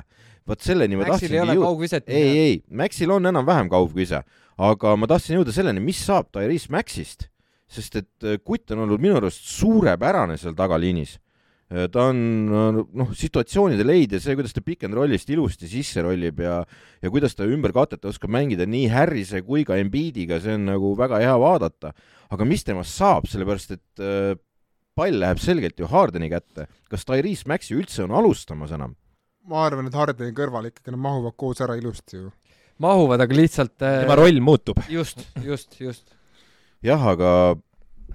vot 0.48 0.62
selleni 0.62 0.98
ma 0.98 1.06
Maxil 1.06 1.34
tahtsingi 1.34 1.58
jõuda. 1.58 2.00
ei, 2.06 2.38
ei, 2.38 2.54
Maxil 2.70 3.10
on 3.14 3.30
enam-vähem 3.30 3.70
kaugvise, 3.72 4.22
aga 4.58 4.96
ma 4.98 5.10
tahtsin 5.10 5.38
jõuda 5.38 5.54
selleni, 5.54 5.82
mis 5.82 6.00
saab 6.06 6.30
Tyrese 6.34 6.70
Maxist, 6.74 7.28
sest 7.70 8.00
et 8.02 8.26
äh, 8.26 8.38
kutt 8.42 8.70
on 8.74 8.84
olnud 8.86 9.02
minu 9.02 9.18
arust 9.18 9.46
suurepärane 9.50 10.38
seal 10.38 10.54
tagaliinis 10.58 11.18
ta 11.92 12.06
on 12.10 12.18
noh, 12.92 13.12
situatsioonide 13.16 13.84
leidja, 13.86 14.20
see, 14.20 14.36
kuidas 14.36 14.52
ta 14.52 14.60
pick 14.64 14.84
and 14.84 14.96
roll'ist 14.96 15.30
ilusti 15.32 15.70
sisse 15.70 16.04
rollib 16.04 16.42
ja 16.44 16.60
ja 17.02 17.12
kuidas 17.12 17.36
ta 17.38 17.46
ümber 17.48 17.72
katete 17.76 18.10
oskab 18.10 18.32
mängida 18.34 18.66
nii 18.68 18.90
Harrise 18.92 19.42
kui 19.46 19.64
ka 19.68 19.78
Embiidiga, 19.80 20.40
see 20.42 20.56
on 20.58 20.66
nagu 20.68 20.92
väga 20.98 21.22
hea 21.22 21.36
vaadata. 21.40 21.92
aga 22.32 22.48
mis 22.48 22.64
temast 22.64 22.96
saab, 22.96 23.28
sellepärast 23.28 23.74
et 23.76 24.02
äh, 24.04 24.34
pall 24.96 25.16
läheb 25.20 25.40
selgelt 25.40 25.80
ju 25.80 25.88
Hardeni 25.88 26.28
kätte. 26.32 26.68
kas 26.90 27.06
Tyrese 27.08 27.48
Maxi 27.48 27.76
üldse 27.76 28.04
on 28.04 28.14
alustamas 28.20 28.72
enam? 28.76 28.96
ma 29.48 29.64
arvan, 29.66 29.88
et 29.88 29.96
Hardeni 29.96 30.36
kõrval 30.36 30.68
ikkagi 30.68 30.94
nad 30.94 31.02
mahuvad 31.02 31.36
koos 31.40 31.60
ära 31.64 31.76
ilusti 31.80 32.20
ju. 32.20 32.30
mahuvad, 32.82 33.24
aga 33.24 33.38
lihtsalt 33.38 33.76
äh, 33.80 34.02
tema 34.04 34.18
roll 34.20 34.40
muutub. 34.44 34.82
just, 34.92 35.24
just, 35.44 35.80
just. 35.80 36.04
jah, 36.84 37.00
aga 37.14 37.56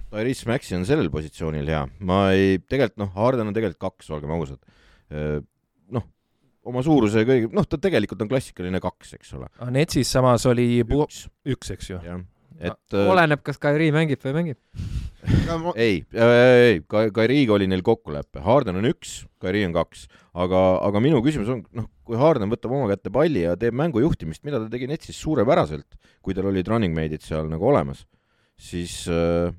Tyrese 0.08 0.48
Maxi 0.48 0.76
on 0.76 0.86
sellel 0.88 1.10
positsioonil 1.12 1.68
hea, 1.68 1.82
ma 2.08 2.22
ei, 2.32 2.56
tegelikult 2.64 3.02
noh, 3.02 3.10
Harden 3.16 3.50
on 3.50 3.56
tegelikult 3.56 3.82
kaks, 3.90 4.08
olgem 4.16 4.32
ausad. 4.32 4.60
noh, 5.92 6.06
oma 6.68 6.84
suuruse 6.84 7.24
kõige, 7.28 7.50
noh, 7.54 7.66
ta 7.68 7.80
tegelikult 7.80 8.24
on 8.24 8.30
klassikaline 8.30 8.80
kaks, 8.84 9.14
eks 9.18 9.36
ole. 9.36 9.50
Netsis 9.74 10.10
samas 10.16 10.46
oli 10.48 10.80
üks, 10.84 11.26
üks, 11.48 11.74
eks 11.76 11.92
ju. 11.92 12.00
jah, 12.04 12.24
et 12.58 12.98
oleneb, 12.98 13.44
kas 13.44 13.60
Kairi 13.62 13.90
mängib 13.94 14.24
või 14.24 14.32
ei 14.32 14.38
mängi. 14.40 14.56
Ei, 15.76 16.00
ei, 16.14 16.80
Kairiga 16.88 17.56
oli 17.56 17.68
neil 17.68 17.82
kokkulepe, 17.84 18.40
Harden 18.44 18.80
on 18.80 18.88
üks, 18.88 19.20
Kairi 19.42 19.64
on 19.66 19.76
kaks, 19.76 20.06
aga, 20.32 20.64
aga 20.86 21.02
minu 21.04 21.20
küsimus 21.24 21.50
on, 21.52 21.62
noh, 21.76 21.88
kui 22.06 22.16
Harden 22.20 22.48
võtab 22.52 22.72
oma 22.72 22.88
kätte 22.90 23.12
palli 23.12 23.44
ja 23.44 23.56
teeb 23.60 23.76
mängu 23.76 24.00
juhtimist, 24.04 24.44
mida 24.46 24.62
ta 24.62 24.70
tegi 24.72 24.88
Netsis 24.88 25.18
suurepäraselt, 25.20 25.98
kui 26.24 26.36
tal 26.36 26.48
olid 26.48 26.70
running 26.70 26.96
mate'id 26.96 27.24
seal 27.24 27.50
nagu 27.50 27.68
olemas, 27.68 28.06
siis 28.58 29.02
äh, 29.12 29.50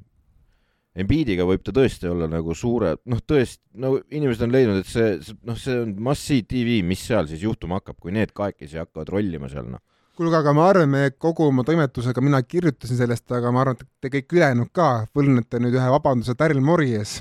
Embiidiga 0.98 1.46
võib 1.46 1.62
ta 1.62 1.74
tõesti 1.76 2.10
olla 2.10 2.26
nagu 2.30 2.56
suure, 2.58 2.96
noh, 3.12 3.20
tõesti, 3.22 3.62
no 3.78 3.94
inimesed 4.10 4.48
on 4.48 4.56
leidnud, 4.56 4.80
et 4.82 4.90
see, 4.90 5.12
see, 5.22 5.38
noh, 5.46 5.60
see 5.60 5.76
on 5.84 5.94
must-see 6.08 6.48
tv, 6.50 6.80
mis 6.86 7.04
seal 7.06 7.30
siis 7.30 7.46
juhtuma 7.46 7.78
hakkab, 7.78 8.00
kui 8.02 8.16
need 8.16 8.34
kahekesi 8.36 8.82
hakkavad 8.82 9.12
rollima 9.14 9.52
seal, 9.52 9.70
noh. 9.70 9.84
kuulge, 10.18 10.40
aga 10.42 10.56
ma 10.58 10.66
arvan, 10.72 10.90
me 10.90 11.14
kogu 11.14 11.46
oma 11.46 11.64
toimetusega, 11.68 12.24
mina 12.26 12.42
kirjutasin 12.42 13.00
sellest, 13.04 13.28
aga 13.38 13.54
ma 13.54 13.62
arvan, 13.64 13.78
et 13.78 13.88
te 14.02 14.12
kõik 14.18 14.36
ülejäänud 14.40 14.74
ka 14.76 14.90
võlgnete 15.16 15.62
nüüd 15.62 15.78
ühe 15.78 15.94
vabanduse 15.94 16.36
Daryl 16.42 16.66
Mori 16.66 16.92
ees. 16.98 17.20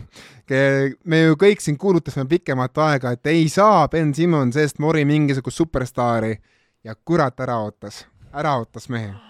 me 1.05 1.23
ju 1.27 1.39
kõik 1.39 1.61
siin 1.61 1.77
kuulutasime 1.79 2.25
pikemat 2.33 2.85
aega, 2.89 3.13
et 3.13 3.35
ei 3.37 3.47
saa 3.53 3.87
Ben 3.93 4.17
Simmons 4.17 4.57
eest 4.57 4.81
Mori 4.81 5.05
mingisugust 5.05 5.61
superstaari 5.61 6.35
ja 6.83 6.97
kurat 6.97 7.39
ära 7.45 7.61
ootas, 7.69 8.07
ära 8.33 8.57
ootas 8.57 8.89
mehe 8.89 9.28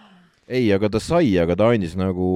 ei, 0.49 0.69
aga 0.73 0.89
ta 0.93 1.01
sai, 1.03 1.31
aga 1.41 1.57
ta 1.59 1.69
andis 1.75 1.95
nagu, 1.99 2.29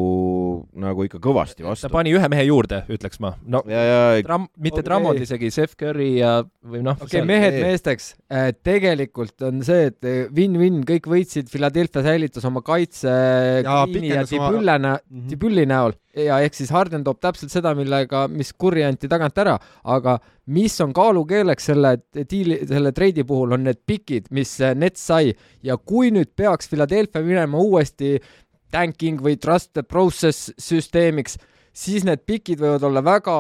nagu 0.78 1.06
ikka 1.06 1.20
kõvasti 1.22 1.64
vastu. 1.64 1.86
ta 1.86 1.92
pani 1.92 2.12
ühe 2.12 2.28
mehe 2.32 2.44
juurde, 2.46 2.82
ütleks 2.92 3.20
ma. 3.24 3.32
no 3.42 3.62
ja, 3.70 3.82
ja, 3.88 4.02
tram-, 4.26 4.48
mitte 4.56 4.82
okay. 4.82 4.88
Drummond 4.88 5.24
isegi, 5.24 5.50
Steph 5.54 5.78
Curry 5.80 6.10
ja 6.18 6.34
või 6.44 6.84
noh. 6.84 6.98
okei 7.00 7.22
okay,, 7.22 7.28
mehed 7.28 7.58
ei. 7.58 7.64
meesteks 7.70 8.12
äh,, 8.28 8.50
tegelikult 8.64 9.48
on 9.48 9.64
see, 9.66 9.88
et 9.90 10.10
win-win, 10.36 10.82
kõik 10.88 11.08
võitsid, 11.12 11.48
Philadelphia 11.52 12.04
säilitas 12.04 12.46
oma 12.48 12.64
kaitse 12.66 13.16
Green'i 13.64 14.12
ja 14.12 14.26
Tibülle 14.28 14.78
nä-, 14.82 14.98
mhm. 15.08 15.28
Tibülli 15.32 15.66
näol 15.70 15.96
ja 16.16 16.38
ehk 16.44 16.56
siis 16.56 16.70
Harden 16.72 17.04
toob 17.04 17.20
täpselt 17.22 17.52
seda, 17.52 17.72
millega, 17.76 18.26
mis 18.28 18.52
kurja 18.52 18.90
anti 18.90 19.08
tagant 19.10 19.38
ära, 19.40 19.56
aga 19.88 20.18
mis 20.52 20.74
on 20.84 20.92
kaalukeeleks 20.94 21.68
selle 21.70 21.94
diili, 22.28 22.58
selle 22.68 22.92
treidi 22.92 23.24
puhul, 23.26 23.54
on 23.56 23.64
need 23.68 23.80
pikid, 23.86 24.28
mis 24.34 24.56
Nets 24.76 25.06
sai 25.08 25.32
ja 25.64 25.78
kui 25.78 26.10
nüüd 26.14 26.32
peaks 26.36 26.68
Philadelphia 26.72 27.22
minema 27.24 27.60
uuesti 27.62 28.01
tanking 28.72 29.20
või 29.22 29.36
trust 29.40 29.72
the 29.76 29.84
process 29.84 30.50
süsteemiks 30.60 31.38
siis 31.72 32.04
need 32.04 32.20
pikid 32.28 32.60
võivad 32.60 32.84
olla 32.84 33.00
väga, 33.04 33.34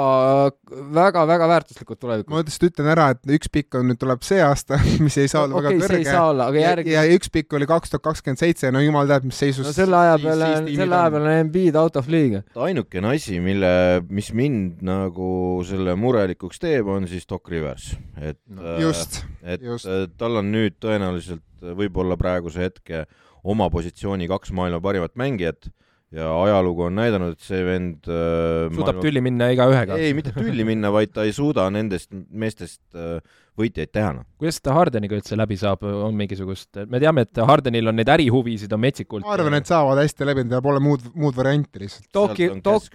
väga, 0.94 1.24
väga 1.28 1.48
väärtuslikud 1.50 1.98
tulevikus. 2.00 2.32
ma 2.32 2.40
lihtsalt 2.40 2.64
ütlen 2.70 2.88
ära, 2.94 3.08
et 3.12 3.32
üks 3.36 3.50
pikk 3.52 3.76
on 3.76 3.90
nüüd 3.90 4.00
tuleb 4.00 4.24
see 4.24 4.40
aasta, 4.44 4.78
mis 5.04 5.18
ei 5.20 5.28
saa 5.30 5.44
olla 5.44 5.60
okay, 5.60 5.76
väga 5.76 5.90
kõrge. 5.92 6.14
Olla, 6.22 6.46
aga 6.48 6.62
järgi... 6.62 6.94
ja, 6.94 7.04
ja 7.04 7.18
üks 7.18 7.32
pikk 7.32 7.58
oli 7.58 7.68
kaks 7.68 7.92
tuhat 7.92 8.04
kakskümmend 8.08 8.40
seitse, 8.40 8.72
no 8.72 8.80
jumal 8.82 9.10
teab, 9.10 9.26
mis 9.28 9.40
seisus. 9.44 9.66
no 9.68 9.74
selle 9.76 9.98
aja 10.00 10.16
peale, 10.22 10.50
selle 10.70 10.98
aja 10.98 11.12
peale 11.12 11.28
on 11.28 11.42
Embiid 11.44 11.78
out 11.78 11.98
of 12.00 12.08
league. 12.12 12.42
ainukene 12.68 13.12
asi, 13.12 13.38
mille, 13.44 13.72
mis 14.08 14.32
mind 14.36 14.80
nagu 14.86 15.32
selle 15.68 15.96
murelikuks 16.00 16.62
teeb, 16.62 16.88
on 16.88 17.08
siis 17.10 17.28
Doc 17.28 17.52
Rivers, 17.52 17.92
et 18.16 18.40
no, 18.48 18.78
just, 18.80 19.22
et 19.44 19.60
just. 19.64 19.88
tal 20.16 20.40
on 20.40 20.48
nüüd 20.54 20.80
tõenäoliselt 20.80 21.44
võib-olla 21.76 22.16
praeguse 22.18 22.64
hetke 22.64 23.04
oma 23.42 23.70
positsiooni 23.70 24.28
kaks 24.30 24.52
maailma 24.56 24.80
parimat 24.84 25.16
mängijat 25.18 25.70
ja 26.12 26.28
ajalugu 26.44 26.86
on 26.88 26.96
näidanud, 26.98 27.36
et 27.36 27.44
see 27.44 27.62
vend 27.64 28.08
äh, 28.10 28.68
suudab 28.68 28.98
maailma... 28.98 29.04
tülli 29.06 29.22
minna 29.24 29.48
igaühega. 29.54 29.96
ei, 29.96 30.12
mitte 30.16 30.34
tülli 30.36 30.66
minna, 30.68 30.90
vaid 30.92 31.12
ta 31.14 31.24
ei 31.24 31.32
suuda 31.32 31.64
nendest 31.72 32.10
meestest 32.12 32.82
äh, 32.92 33.22
võitjaid 33.58 33.92
teha, 33.92 34.10
noh. 34.18 34.26
kuidas 34.40 34.60
ta 34.64 34.74
Hardeniga 34.76 35.16
üldse 35.16 35.36
läbi 35.40 35.56
saab, 35.60 35.84
on 35.88 36.16
mingisugust, 36.16 36.82
me 36.88 37.00
teame, 37.02 37.24
et 37.26 37.40
Hardenil 37.48 37.88
on 37.92 37.96
neid 38.00 38.12
ärihuvisid 38.12 38.72
on 38.76 38.82
metsikult. 38.84 39.24
ma 39.24 39.32
arvan, 39.36 39.56
et 39.56 39.68
saavad 39.68 40.02
hästi 40.02 40.28
läbi, 40.28 40.44
tal 40.52 40.64
pole 40.64 40.82
muud, 40.84 41.08
muud 41.16 41.36
varianti 41.36 41.84
lihtsalt. 41.84 42.08
Doki, 42.12 42.50
Dok, 42.64 42.92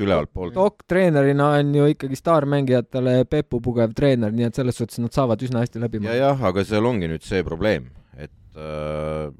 Dok 0.53 0.85
treenerina 0.89 1.51
on 1.57 1.73
ju 1.77 1.89
ikkagi 1.93 2.21
staarmängijatele 2.21 3.19
Pepu 3.29 3.61
pugev 3.65 3.97
treener, 3.97 4.33
nii 4.33 4.49
et 4.49 4.61
selles 4.61 4.77
suhtes 4.77 5.01
nad 5.01 5.13
saavad 5.13 5.41
üsna 5.45 5.65
hästi 5.65 5.81
läbi. 5.81 6.05
ja 6.05 6.21
jah, 6.21 6.47
aga 6.51 6.65
seal 6.65 6.85
ongi 6.85 7.09
nüüd 7.09 7.25
see 7.25 7.41
probleem, 7.45 7.89
et 8.17 8.33
äh, 8.53 9.33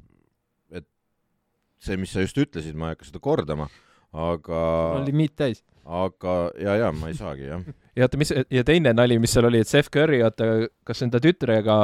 see, 1.82 1.98
mis 2.00 2.14
sa 2.14 2.24
just 2.24 2.38
ütlesid, 2.40 2.78
ma 2.78 2.90
ei 2.90 2.96
hakka 2.96 3.08
seda 3.08 3.22
kordama, 3.22 3.68
aga 4.12 4.62
on 4.98 5.06
limiit 5.08 5.36
täis. 5.38 5.62
aga, 5.84 6.38
ja, 6.60 6.78
ja 6.84 6.90
ma 6.94 7.12
ei 7.12 7.18
saagi, 7.18 7.48
jah. 7.50 7.68
ja 7.98 8.08
oota, 8.08 8.20
mis, 8.20 8.32
ja 8.32 8.64
teine 8.66 8.94
nali, 8.96 9.20
mis 9.22 9.34
seal 9.34 9.48
oli, 9.50 9.62
et 9.64 9.70
Steph 9.70 9.92
Curry, 9.94 10.22
oota, 10.26 10.50
kas 10.88 11.06
enda 11.06 11.22
tütrega 11.22 11.78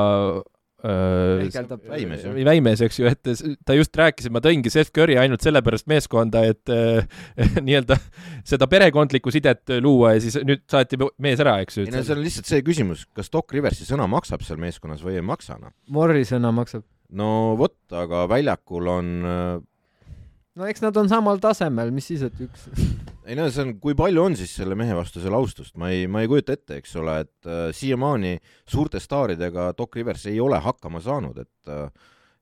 väimees, 0.85 2.25
väimees, 2.45 2.83
eks 2.85 2.99
ju, 2.99 3.09
et 3.09 3.45
ta 3.65 3.77
just 3.77 3.97
rääkis, 3.97 4.29
et 4.29 4.35
ma 4.35 4.43
tõingi 4.45 4.73
Steph 4.73 4.93
Curry 4.95 5.17
ainult 5.21 5.45
sellepärast 5.45 5.89
meeskonda, 5.89 6.43
et 6.53 6.73
äh, 6.73 7.07
nii-öelda 7.67 7.97
seda 8.45 8.69
perekondlikku 8.69 9.33
sidet 9.33 9.73
luua 9.81 10.15
ja 10.17 10.25
siis 10.25 10.37
nüüd 10.45 10.67
saati 10.71 11.01
mees 11.25 11.41
ära, 11.41 11.57
eks 11.65 11.81
ju. 11.81 11.87
ei 11.87 11.95
no 11.95 12.05
see 12.05 12.17
on 12.17 12.21
lihtsalt 12.25 12.51
see 12.51 12.65
küsimus, 12.67 13.07
kas 13.17 13.33
Doc 13.33 13.55
Riversi 13.57 13.89
sõna 13.89 14.09
maksab 14.11 14.45
seal 14.45 14.61
meeskonnas 14.61 15.05
või 15.05 15.17
ei 15.17 15.25
maksa, 15.25 15.57
noh. 15.63 15.73
Morri 15.95 16.27
sõna 16.29 16.53
maksab. 16.55 16.85
no 17.17 17.31
vot, 17.61 17.79
aga 17.97 18.27
väljakul 18.29 18.93
on 18.93 19.15
no 20.59 20.69
eks 20.71 20.85
nad 20.85 20.97
on 21.01 21.11
samal 21.11 21.41
tasemel, 21.43 21.91
mis 21.95 22.09
siis, 22.13 22.25
et 22.27 22.41
üks 22.47 22.69
ei 23.29 23.37
no 23.39 23.47
see 23.51 23.67
on, 23.67 23.75
kui 23.83 23.97
palju 23.99 24.25
on 24.29 24.39
siis 24.39 24.55
selle 24.61 24.77
mehe 24.79 24.95
vastu 24.97 25.23
seal 25.23 25.37
austust, 25.37 25.75
ma 25.81 25.91
ei, 25.95 26.09
ma 26.11 26.23
ei 26.23 26.31
kujuta 26.31 26.57
ette, 26.57 26.81
eks 26.81 26.97
ole, 27.01 27.21
et 27.25 27.49
äh, 27.49 27.69
siiamaani 27.77 28.37
suurte 28.71 29.03
staaridega 29.03 29.73
Doc 29.79 29.97
Rivers 29.97 30.27
ei 30.31 30.41
ole 30.45 30.61
hakkama 30.63 31.03
saanud, 31.05 31.41
et 31.45 31.73
äh, 31.73 31.89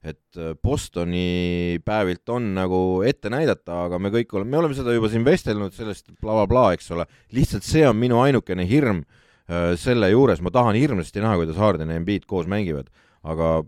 et 0.02 0.36
äh, 0.36 0.56
Bostoni 0.58 1.78
päevilt 1.86 2.28
on 2.34 2.48
nagu 2.56 2.78
ette 3.06 3.30
näidata, 3.30 3.84
aga 3.86 4.00
me 4.02 4.10
kõik 4.10 4.34
oleme, 4.34 4.50
me 4.50 4.58
oleme 4.58 4.74
seda 4.74 4.94
juba 4.96 5.10
siin 5.12 5.22
vestelnud, 5.26 5.74
sellest 5.76 6.08
blablabla 6.16 6.46
bla, 6.50 6.62
bla, 6.66 6.76
eks 6.76 6.90
ole, 6.96 7.06
lihtsalt 7.36 7.66
see 7.66 7.84
on 7.86 8.00
minu 8.00 8.18
ainukene 8.18 8.66
hirm 8.66 9.04
äh, 9.04 9.76
selle 9.78 10.10
juures, 10.10 10.42
ma 10.42 10.50
tahan 10.54 10.78
hirmsasti 10.80 11.22
näha, 11.22 11.38
kuidas 11.38 11.60
Harden 11.62 11.94
ja 11.94 12.02
Embiid 12.02 12.26
koos 12.26 12.50
mängivad, 12.50 12.90
aga 13.22 13.60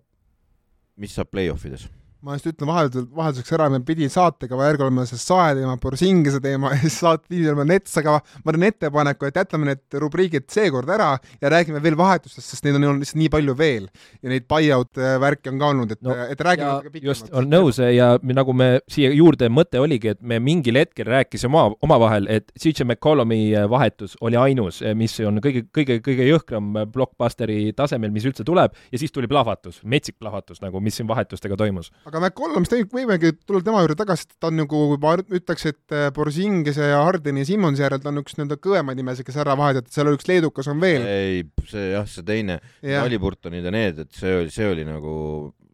mis 0.98 1.14
saab 1.14 1.30
play-off 1.30 1.70
ides 1.70 1.86
ma 2.24 2.38
just 2.38 2.48
ütlen 2.48 2.68
vahelduseks, 2.70 3.10
vahelduseks 3.14 3.54
ära, 3.56 3.66
me 3.72 3.80
pidin 3.84 4.10
saatega 4.12 4.56
järgi 4.56 4.84
olema 4.86 5.04
see 5.08 5.20
sae 5.20 5.52
teema, 5.58 5.76
Borsingise 5.80 6.40
teema 6.44 6.72
ja 6.72 6.80
siis 6.80 6.96
saate 7.02 7.28
pidi 7.28 7.48
olema 7.50 7.66
Nets, 7.68 7.98
aga 8.00 8.16
ma 8.44 8.54
teen 8.54 8.66
ettepaneku, 8.70 9.28
et 9.28 9.40
jätame 9.40 9.68
need 9.68 9.98
rubriigid 10.00 10.46
seekord 10.52 10.88
ära 10.94 11.10
ja 11.42 11.52
räägime 11.52 11.82
veel 11.84 11.98
vahetustest, 12.00 12.48
sest 12.48 12.64
neid 12.64 12.78
on, 12.78 12.86
on 12.94 13.02
lihtsalt 13.02 13.20
nii 13.20 13.30
palju 13.34 13.56
veel. 13.58 13.88
ja 14.22 14.32
neid 14.32 14.46
buy-out 14.48 15.00
äh, 15.00 15.16
värki 15.20 15.52
on 15.52 15.60
ka 15.60 15.70
olnud, 15.74 15.92
et 15.92 16.00
no,, 16.06 16.16
et 16.32 16.44
räägime 16.48 17.02
just, 17.04 17.28
on 17.36 17.50
nõus 17.50 17.80
ja 17.82 18.14
nagu 18.24 18.56
me 18.56 18.70
siia 18.90 19.12
juurde 19.12 19.50
mõte 19.52 19.82
oligi, 19.82 20.14
et 20.14 20.22
me 20.22 20.40
mingil 20.40 20.80
hetkel 20.80 21.10
rääkisime 21.10 21.52
oma, 21.52 21.76
omavahel, 21.84 22.28
et 22.32 22.48
CJ 22.56 22.88
McCollumi 22.88 23.42
äh, 23.52 23.68
vahetus 23.70 24.16
oli 24.24 24.40
ainus, 24.40 24.80
äh, 24.80 24.96
mis 24.96 25.18
on 25.20 25.42
kõige, 25.44 25.66
kõige, 25.74 26.00
kõige 26.04 26.30
jõhkram 26.30 26.72
blockbusteri 26.94 27.74
tasemel, 27.76 28.14
mis 28.14 28.24
üldse 28.24 28.46
tuleb. 28.46 28.72
Ja 28.92 29.00
siis 29.00 29.12
tuli 29.12 29.28
plahvatus, 29.28 29.82
metsik 29.84 30.16
plahvatus 30.22 30.62
nagu, 30.64 30.80
mis 30.80 30.96
siin 30.96 31.08
vahetustega 31.10 31.58
toimus 31.60 31.92
aga 32.14 32.28
McCollum, 32.28 32.66
siis 32.68 32.86
võimegi 32.92 33.32
tulla 33.42 33.64
tema 33.66 33.82
juurde 33.82 33.96
tagasi, 33.98 34.28
ta 34.38 34.50
on 34.52 34.60
nagu, 34.62 34.84
ma 35.02 35.16
ütleks, 35.18 35.66
et 35.72 35.94
äh, 35.96 36.06
Borzingise 36.14 36.92
ja 36.92 37.00
Hardeni 37.02 37.42
ja 37.42 37.48
Simmons 37.48 37.82
järel 37.82 38.02
ta 38.02 38.12
on 38.12 38.22
üks 38.22 38.38
nii-öelda 38.38 38.60
kõvemaid 38.62 39.00
nimesid, 39.00 39.26
kes 39.26 39.40
ära 39.42 39.56
vahetati, 39.58 39.90
seal 39.94 40.10
oli 40.10 40.20
üks 40.20 40.30
leedukas 40.30 40.70
on 40.70 40.78
veel. 40.82 41.02
ei, 41.08 41.42
see 41.70 41.90
jah, 41.90 42.06
see 42.10 42.26
teine, 42.26 42.60
Aliburtonid 43.02 43.66
ja 43.66 43.74
need, 43.74 44.04
et 44.06 44.14
see 44.14 44.38
oli, 44.44 44.54
see 44.54 44.70
oli 44.70 44.86
nagu 44.86 45.16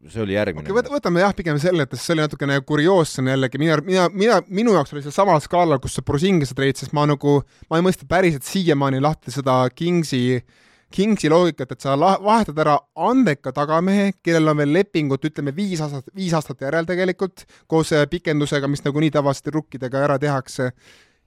see 0.09 0.23
oli 0.23 0.33
järgmine 0.33 0.65
okay,. 0.65 0.89
võtame 0.89 1.21
jah, 1.21 1.35
pigem 1.37 1.59
selle, 1.61 1.85
et 1.85 1.93
see 1.93 2.15
oli 2.15 2.25
natukene 2.25 2.57
kurioossem 2.65 3.29
jällegi, 3.29 3.61
mina, 3.61 3.77
mina, 3.85 4.07
mina, 4.09 4.39
minu 4.49 4.73
jaoks 4.73 4.95
oli 4.95 5.05
see 5.05 5.13
samal 5.13 5.37
skaalal, 5.45 5.77
kus 5.83 5.99
see 5.99 6.07
Borzingise 6.07 6.57
treid, 6.57 6.81
sest 6.81 6.97
ma 6.97 7.05
nagu, 7.09 7.37
ma 7.69 7.77
ei 7.77 7.85
mõista 7.85 8.09
päriselt 8.09 8.47
siiamaani 8.49 9.03
lahti 9.03 9.33
seda 9.35 9.61
Kingsi 9.77 10.23
äh, 10.39 10.59
Kingsi 10.91 11.29
loogikat, 11.31 11.71
et 11.71 11.83
sa 11.83 11.95
vahetad 11.99 12.57
ära 12.59 12.77
andeka 13.09 13.53
tagamehe, 13.55 14.11
kellel 14.23 14.51
on 14.51 14.59
veel 14.61 14.73
lepingut, 14.75 15.23
ütleme 15.25 15.53
viis 15.55 15.81
aastat, 15.81 16.11
viis 16.15 16.33
aastat 16.35 16.61
järel 16.61 16.87
tegelikult, 16.89 17.45
koos 17.71 17.93
äh, 17.95 18.03
pikendusega, 18.11 18.67
mis 18.67 18.83
nagunii 18.85 19.11
tavaliselt 19.11 19.53
rukkidega 19.55 20.03
ära 20.07 20.19
tehakse, 20.19 20.71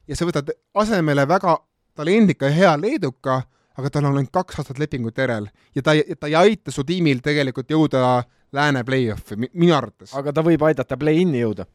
ja 0.09 0.16
sa 0.16 0.29
võtad 0.29 0.53
asemele 0.74 1.27
väga 1.29 1.57
talendika 1.96 2.50
ja 2.50 2.57
hea 2.59 2.72
leeduka, 2.81 3.42
aga 3.79 3.90
tal 3.90 4.09
on 4.09 4.18
ainult 4.18 4.33
kaks 4.35 4.61
aastat 4.61 4.79
lepingut 4.79 5.18
järel 5.18 5.48
ja 5.74 5.83
ta 5.83 5.94
ta 6.20 6.31
ei 6.31 6.37
aita 6.38 6.74
su 6.74 6.85
tiimil 6.87 7.22
tegelikult 7.24 7.70
jõuda 7.70 8.22
lääne 8.55 8.85
play-off'i, 8.87 9.38
minu 9.53 9.74
arvates. 9.74 10.14
aga 10.14 10.33
ta 10.33 10.44
võib 10.46 10.62
aidata 10.62 10.98
play-in'i 11.00 11.42
jõuda? 11.42 11.66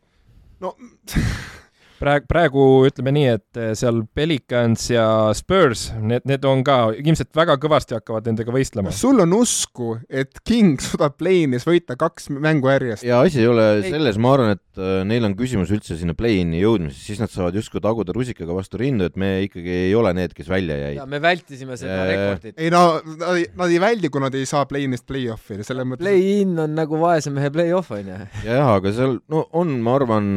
no 0.63 0.75
praegu, 1.99 2.27
praegu 2.29 2.65
ütleme 2.87 3.13
nii, 3.15 3.27
et 3.37 3.59
eh, 3.59 3.71
seal 3.77 4.01
Pelicans 4.15 4.85
ja 4.91 5.05
Spurs, 5.37 5.89
need, 5.99 6.25
need 6.29 6.45
on 6.47 6.63
ka 6.67 6.77
ilmselt 6.95 7.31
väga 7.37 7.57
kõvasti 7.61 7.97
hakkavad 7.97 8.29
nendega 8.29 8.53
võistlema. 8.53 8.93
sul 8.95 9.21
on 9.23 9.35
usku, 9.37 9.95
et 10.09 10.41
King 10.47 10.81
suudab 10.83 11.17
play-in'is 11.19 11.67
võita 11.67 11.97
kaks 11.99 12.29
mängu 12.33 12.71
järjest? 12.71 13.05
ja 13.07 13.21
asi 13.25 13.43
ei 13.43 13.49
ole 13.51 13.67
selles, 13.85 14.19
ma 14.21 14.33
arvan, 14.35 14.55
et 14.57 14.81
eh, 14.81 15.01
neil 15.09 15.27
on 15.27 15.35
küsimus 15.39 15.73
üldse 15.75 15.97
sinna 15.99 16.15
play-in'i 16.17 16.61
jõudmises, 16.63 17.01
siis 17.09 17.21
nad 17.21 17.31
saavad 17.33 17.57
justkui 17.59 17.83
taguda 17.83 18.15
rusikaga 18.15 18.55
vastu 18.55 18.81
rindu, 18.81 19.09
et 19.09 19.19
me 19.19 19.35
ikkagi 19.47 19.75
ei 19.89 19.97
ole 19.97 20.13
need, 20.17 20.35
kes 20.37 20.49
välja 20.51 20.79
jäid. 20.85 21.03
me 21.09 21.21
vältisime 21.23 21.77
seda 21.79 21.99
ja, 22.01 22.07
rekordit. 22.13 22.57
ei 22.57 22.71
no 22.73 22.85
nad 23.03 23.35
ei, 23.35 23.49
nad 23.59 23.75
ei 23.75 23.83
väldi, 23.83 24.13
kui 24.13 24.23
nad 24.23 24.35
ei 24.37 24.47
saa 24.49 24.65
play-in'ist 24.69 25.07
play-off'i, 25.09 25.59
selles 25.65 25.87
mõttes. 25.87 26.03
Play-in 26.05 26.55
on 26.63 26.73
nagu 26.77 26.99
vaese 27.01 27.33
mehe 27.33 27.51
play-off 27.53 27.93
on 27.95 28.13
ju. 28.13 28.23
jah, 28.47 28.73
aga 28.77 28.95
seal 28.95 29.19
no 29.31 29.45
on, 29.57 29.77
ma 29.83 29.95
arvan 29.99 30.33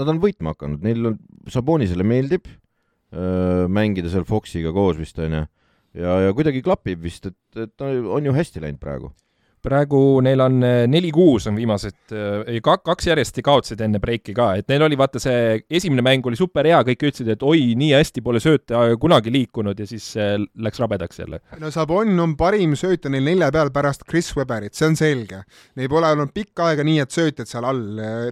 nad 0.00 0.10
on 0.12 0.20
võitma 0.22 0.54
hakanud, 0.54 0.82
neil 0.84 1.12
on, 1.12 1.16
Sabonisele 1.50 2.04
meeldib 2.06 2.48
öö, 2.48 3.68
mängida 3.72 4.12
seal 4.12 4.26
Foxiga 4.28 4.72
koos 4.76 4.98
vist, 5.00 5.18
on 5.22 5.38
ju, 5.38 5.42
ja, 6.02 6.18
ja 6.26 6.36
kuidagi 6.36 6.62
klapib 6.64 7.02
vist, 7.04 7.30
et, 7.30 7.64
et 7.68 7.86
on 7.86 8.28
ju 8.28 8.36
hästi 8.36 8.64
läinud 8.64 8.82
praegu 8.82 9.12
praegu 9.64 10.20
neil 10.24 10.40
on 10.44 10.58
äh, 10.64 10.82
neli-kuus 10.90 11.48
on 11.50 11.58
viimased, 11.58 11.98
äh, 12.14 12.42
ei 12.54 12.60
kaks 12.64 13.08
järjest 13.10 13.40
kaotasid 13.44 13.80
enne 13.84 14.00
breiki 14.02 14.34
ka, 14.36 14.52
et 14.60 14.68
neil 14.70 14.84
oli 14.86 14.98
vaata 15.00 15.22
see 15.22 15.60
esimene 15.70 16.04
mäng 16.04 16.26
oli 16.28 16.38
super 16.38 16.66
hea, 16.68 16.80
kõik 16.86 17.06
ütlesid, 17.10 17.30
et 17.34 17.44
oi, 17.46 17.74
nii 17.78 17.92
hästi 17.96 18.24
pole 18.24 18.42
sööte 18.42 18.78
kunagi 19.00 19.32
liikunud 19.34 19.78
ja 19.80 19.88
siis 19.88 20.12
läks 20.16 20.82
rabedaks 20.82 21.22
jälle. 21.22 21.42
no 21.60 21.72
Sabon 21.74 22.12
on 22.22 22.36
parim 22.40 22.76
söötja 22.78 23.12
neil 23.12 23.26
nelja 23.28 23.50
peal 23.54 23.72
pärast 23.74 24.06
Chris 24.08 24.32
Webberit, 24.36 24.74
see 24.76 24.88
on 24.88 24.96
selge. 24.98 25.42
Neil 25.78 25.90
pole 25.92 26.10
olnud 26.10 26.32
pikka 26.34 26.70
aega 26.70 26.86
nii, 26.86 27.00
et 27.04 27.14
söötjad 27.14 27.50
seal 27.50 27.66
all, 27.68 27.82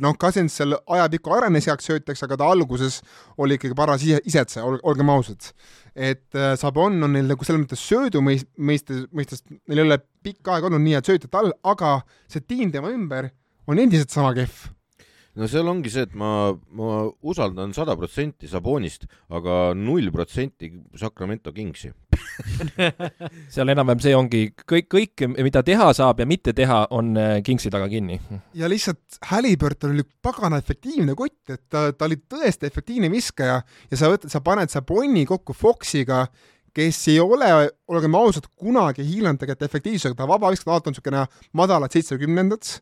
noh, 0.02 0.16
Cousins 0.20 0.56
seal 0.60 0.76
ajapikku 0.76 1.34
arenes 1.36 1.68
heaks 1.70 1.90
söötjaks, 1.90 2.24
aga 2.26 2.40
ta 2.40 2.48
alguses 2.52 3.00
oli 3.38 3.58
ikkagi 3.58 3.76
paras 3.78 4.04
isetseja, 4.04 4.66
olgem 4.66 5.12
ausad 5.12 5.52
et 5.98 6.38
äh, 6.38 6.54
Sabon 6.60 7.02
on 7.02 7.14
neil 7.16 7.26
nagu 7.26 7.46
selles 7.46 7.64
mõttes 7.64 7.82
söödu 7.82 8.22
mõist-, 8.24 8.48
mõistes, 8.54 9.04
mõistes, 9.10 9.42
neil 9.66 9.82
ei 9.82 9.86
ole 9.88 10.00
pikka 10.24 10.54
aega 10.54 10.70
olnud 10.70 10.84
nii 10.84 10.96
head 10.98 11.10
söötjat 11.10 11.38
all, 11.40 11.52
aga 11.66 11.98
see 12.30 12.44
tiim 12.46 12.70
tema 12.74 12.92
ümber 12.94 13.32
on 13.68 13.82
endiselt 13.82 14.14
sama 14.14 14.30
kehv 14.36 14.68
no 15.38 15.46
seal 15.50 15.68
ongi 15.70 15.90
see, 15.92 16.04
et 16.08 16.14
ma, 16.18 16.50
ma 16.74 17.04
usaldan 17.30 17.72
sada 17.76 17.94
protsenti 17.98 18.50
Sabonist, 18.50 19.06
aga 19.34 19.72
null 19.78 20.10
protsenti 20.14 20.70
Sacramento 20.98 21.52
Kingsi 21.54 21.92
seal 23.54 23.72
enam-vähem 23.72 24.02
see 24.02 24.16
ongi, 24.18 24.42
kõik, 24.58 24.88
kõik, 24.90 25.24
mida 25.38 25.62
teha 25.66 25.88
saab 25.96 26.22
ja 26.22 26.26
mitte 26.28 26.54
teha, 26.56 26.80
on 26.94 27.14
äh, 27.18 27.38
Kingsi 27.46 27.70
taga 27.74 27.88
kinni. 27.90 28.18
ja 28.58 28.70
lihtsalt 28.70 29.20
Halliburton 29.30 29.94
oli 29.94 30.06
pagana 30.22 30.60
efektiivne 30.60 31.14
kott, 31.18 31.40
et 31.54 31.64
ta, 31.70 31.88
ta 31.92 32.08
oli 32.08 32.20
tõesti 32.20 32.68
efektiivne 32.68 33.10
viskaja 33.12 33.60
ja 33.62 33.98
sa 34.00 34.10
võtad, 34.12 34.32
sa 34.32 34.42
paned 34.44 34.72
Saboni 34.72 35.26
kokku 35.28 35.56
Foxiga, 35.56 36.26
kes 36.74 37.00
ei 37.10 37.18
ole, 37.22 37.48
olgem 37.90 38.14
ausad, 38.18 38.46
kunagi 38.58 39.06
hiilanud 39.06 39.40
tegelikult 39.40 39.66
efektiivsusega, 39.70 40.18
ta 40.18 40.28
vabaviskajad 40.30 40.74
alati 40.74 40.90
on 40.90 40.96
niisugune 40.96 41.24
madalad 41.58 41.94
seitsmekümnendad 41.94 42.78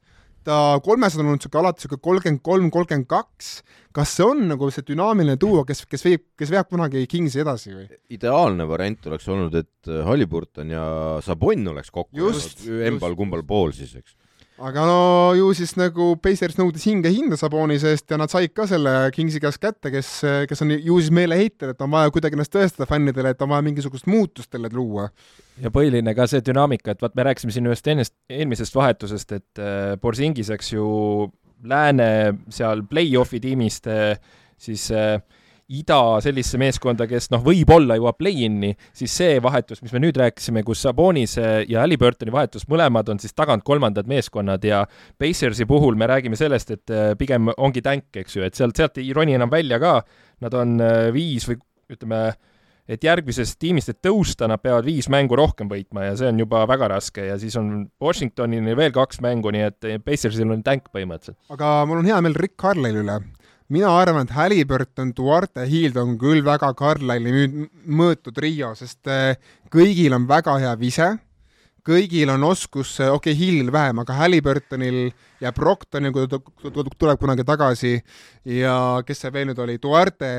ta 0.47 0.59
kolmesada 0.85 1.25
on 1.25 1.33
olnud 1.33 1.43
niisugune 1.43 1.63
alati 1.65 1.83
niisugune 1.83 2.03
kolmkümmend 2.07 2.43
kolm, 2.47 2.69
kolmkümmend 2.75 3.09
kaks, 3.11 3.51
kas 3.97 4.13
see 4.19 4.27
on 4.27 4.45
nagu 4.53 4.69
see 4.75 4.87
dünaamiline 4.87 5.39
duo, 5.43 5.65
kes, 5.69 5.85
kes 5.91 6.07
viib, 6.07 6.27
kes 6.39 6.53
veab 6.55 6.71
kunagi 6.71 7.07
Kingsi 7.11 7.43
edasi 7.43 7.75
või? 7.75 7.89
ideaalne 8.15 8.69
variant 8.69 9.11
oleks 9.11 9.27
olnud, 9.33 9.57
et 9.59 9.91
Halliburton 10.07 10.71
ja 10.75 10.87
Sabon 11.25 11.67
oleks 11.75 11.91
kokku 11.95 12.21
jäänud 12.21 12.71
embal-kumbal 12.93 13.45
pool 13.49 13.75
siis, 13.77 13.97
eks 13.99 14.15
aga 14.59 14.85
no 14.89 15.01
ju 15.37 15.51
siis 15.57 15.75
nagu 15.77 16.15
Pacers 16.23 16.57
nõudis 16.59 16.87
hinge 16.89 17.11
hinda 17.13 17.37
Saboni 17.37 17.77
seest 17.81 18.11
ja 18.11 18.19
nad 18.21 18.33
said 18.33 18.55
ka 18.57 18.65
selle 18.71 18.95
Kingsi 19.15 19.41
käest 19.43 19.61
kätte, 19.63 19.93
kes, 19.93 20.11
kes 20.49 20.65
on 20.65 20.73
ju 20.77 20.99
siis 21.01 21.13
meeleheitel, 21.15 21.75
et 21.75 21.85
on 21.85 21.93
vaja 21.93 22.13
kuidagi 22.15 22.39
ennast 22.39 22.55
tõestada 22.55 22.89
fännidele, 22.89 23.35
et 23.35 23.45
on 23.45 23.53
vaja 23.53 23.67
mingisugust 23.67 24.09
muutust 24.11 24.53
jälle 24.55 24.71
luua. 24.73 25.09
ja 25.61 25.73
põhiline 25.73 26.15
ka 26.17 26.29
see 26.31 26.45
dünaamika, 26.45 26.95
et 26.95 27.05
vaat 27.05 27.17
me 27.19 27.29
rääkisime 27.29 27.53
siin 27.53 27.69
ühest 27.69 27.93
ennest, 27.93 28.15
eelmisest 28.33 28.77
vahetusest, 28.77 29.37
et 29.37 29.61
äh, 29.63 29.97
Borsingis, 30.01 30.51
eks 30.57 30.73
ju, 30.73 30.87
lääne 31.65 32.09
seal 32.53 32.85
play-off'i 32.89 33.41
tiimist 33.41 33.89
äh, 33.93 34.17
siis 34.57 34.89
äh, 34.93 35.19
ida 35.67 35.99
sellisesse 36.23 36.61
meeskonda, 36.63 37.09
kes 37.11 37.29
noh, 37.33 37.43
võib-olla 37.45 37.97
jõuab 37.99 38.19
play-in'i, 38.21 38.73
siis 38.95 39.15
see 39.19 39.39
vahetus, 39.43 39.83
mis 39.83 39.95
me 39.95 40.03
nüüd 40.05 40.19
rääkisime, 40.21 40.63
kus 40.67 40.85
Sabonis 40.87 41.37
ja 41.41 41.83
Halliburtoni 41.83 42.35
vahetus, 42.35 42.69
mõlemad 42.71 43.11
on 43.11 43.21
siis 43.23 43.35
tagant 43.35 43.65
kolmandad 43.67 44.07
meeskonnad 44.11 44.65
ja 44.67 44.85
Pacersi 45.19 45.67
puhul 45.67 45.99
me 45.99 46.07
räägime 46.11 46.39
sellest, 46.39 46.71
et 46.77 46.95
äh, 46.95 47.15
pigem 47.19 47.51
ongi 47.57 47.83
tänk, 47.83 48.13
eks 48.23 48.39
ju, 48.39 48.45
et 48.47 48.59
sealt, 48.59 48.79
sealt 48.79 49.01
ei 49.03 49.11
roni 49.17 49.35
enam 49.35 49.51
välja 49.51 49.81
ka, 49.83 49.99
nad 50.45 50.55
on 50.55 50.77
äh, 50.83 51.09
viis 51.15 51.49
või 51.51 51.59
ütleme, 51.91 52.21
et 52.87 53.03
järgmisest 53.03 53.59
tiimist, 53.59 53.91
et 53.91 53.99
tõusta, 54.07 54.47
nad 54.47 54.63
peavad 54.63 54.87
viis 54.87 55.09
mängu 55.11 55.35
rohkem 55.39 55.71
võitma 55.71 56.07
ja 56.07 56.15
see 56.19 56.31
on 56.31 56.39
juba 56.39 56.63
väga 56.71 56.93
raske 56.95 57.25
ja 57.27 57.35
siis 57.43 57.59
on 57.59 57.89
Washingtonil 58.03 58.71
veel 58.79 58.95
kaks 58.95 59.19
mängu, 59.25 59.51
nii 59.51 59.67
et 59.67 59.89
Pacersil 60.07 60.55
on 60.55 60.63
tänk 60.67 60.93
põhimõtteliselt. 60.95 61.41
aga 61.51 61.81
mul 61.91 62.05
on 62.05 62.11
hea 62.11 62.21
meel 62.23 62.39
Rick 62.39 62.55
Carlisle'i 62.63 63.03
üle, 63.03 63.19
mina 63.69 63.91
arvan, 63.91 64.27
et 64.27 64.35
Halliburton, 64.37 65.13
Duarte, 65.17 65.67
Hild 65.69 65.97
on 66.01 66.17
küll 66.21 66.45
väga 66.47 66.73
Carlisle'i 66.79 67.69
mõõtud 67.87 68.37
trio, 68.37 68.75
sest 68.79 69.11
äh, 69.11 69.37
kõigil 69.73 70.15
on 70.17 70.29
väga 70.29 70.59
hea 70.63 70.75
vise, 70.81 71.15
kõigil 71.87 72.31
on 72.35 72.43
oskus, 72.49 72.97
okei 72.99 73.15
okay,, 73.15 73.35
Hillil 73.39 73.71
vähem, 73.75 74.01
aga 74.03 74.17
Halliburtonil 74.19 75.01
ja 75.43 75.53
Proctonil, 75.55 76.13
kui 76.15 76.27
ta 76.31 76.41
tuleb 76.99 77.21
kunagi 77.21 77.47
tagasi 77.47 77.93
ja 78.57 78.77
kes 79.07 79.23
see 79.23 79.35
veel 79.35 79.51
nüüd 79.51 79.63
oli, 79.63 79.79
Duarte, 79.83 80.33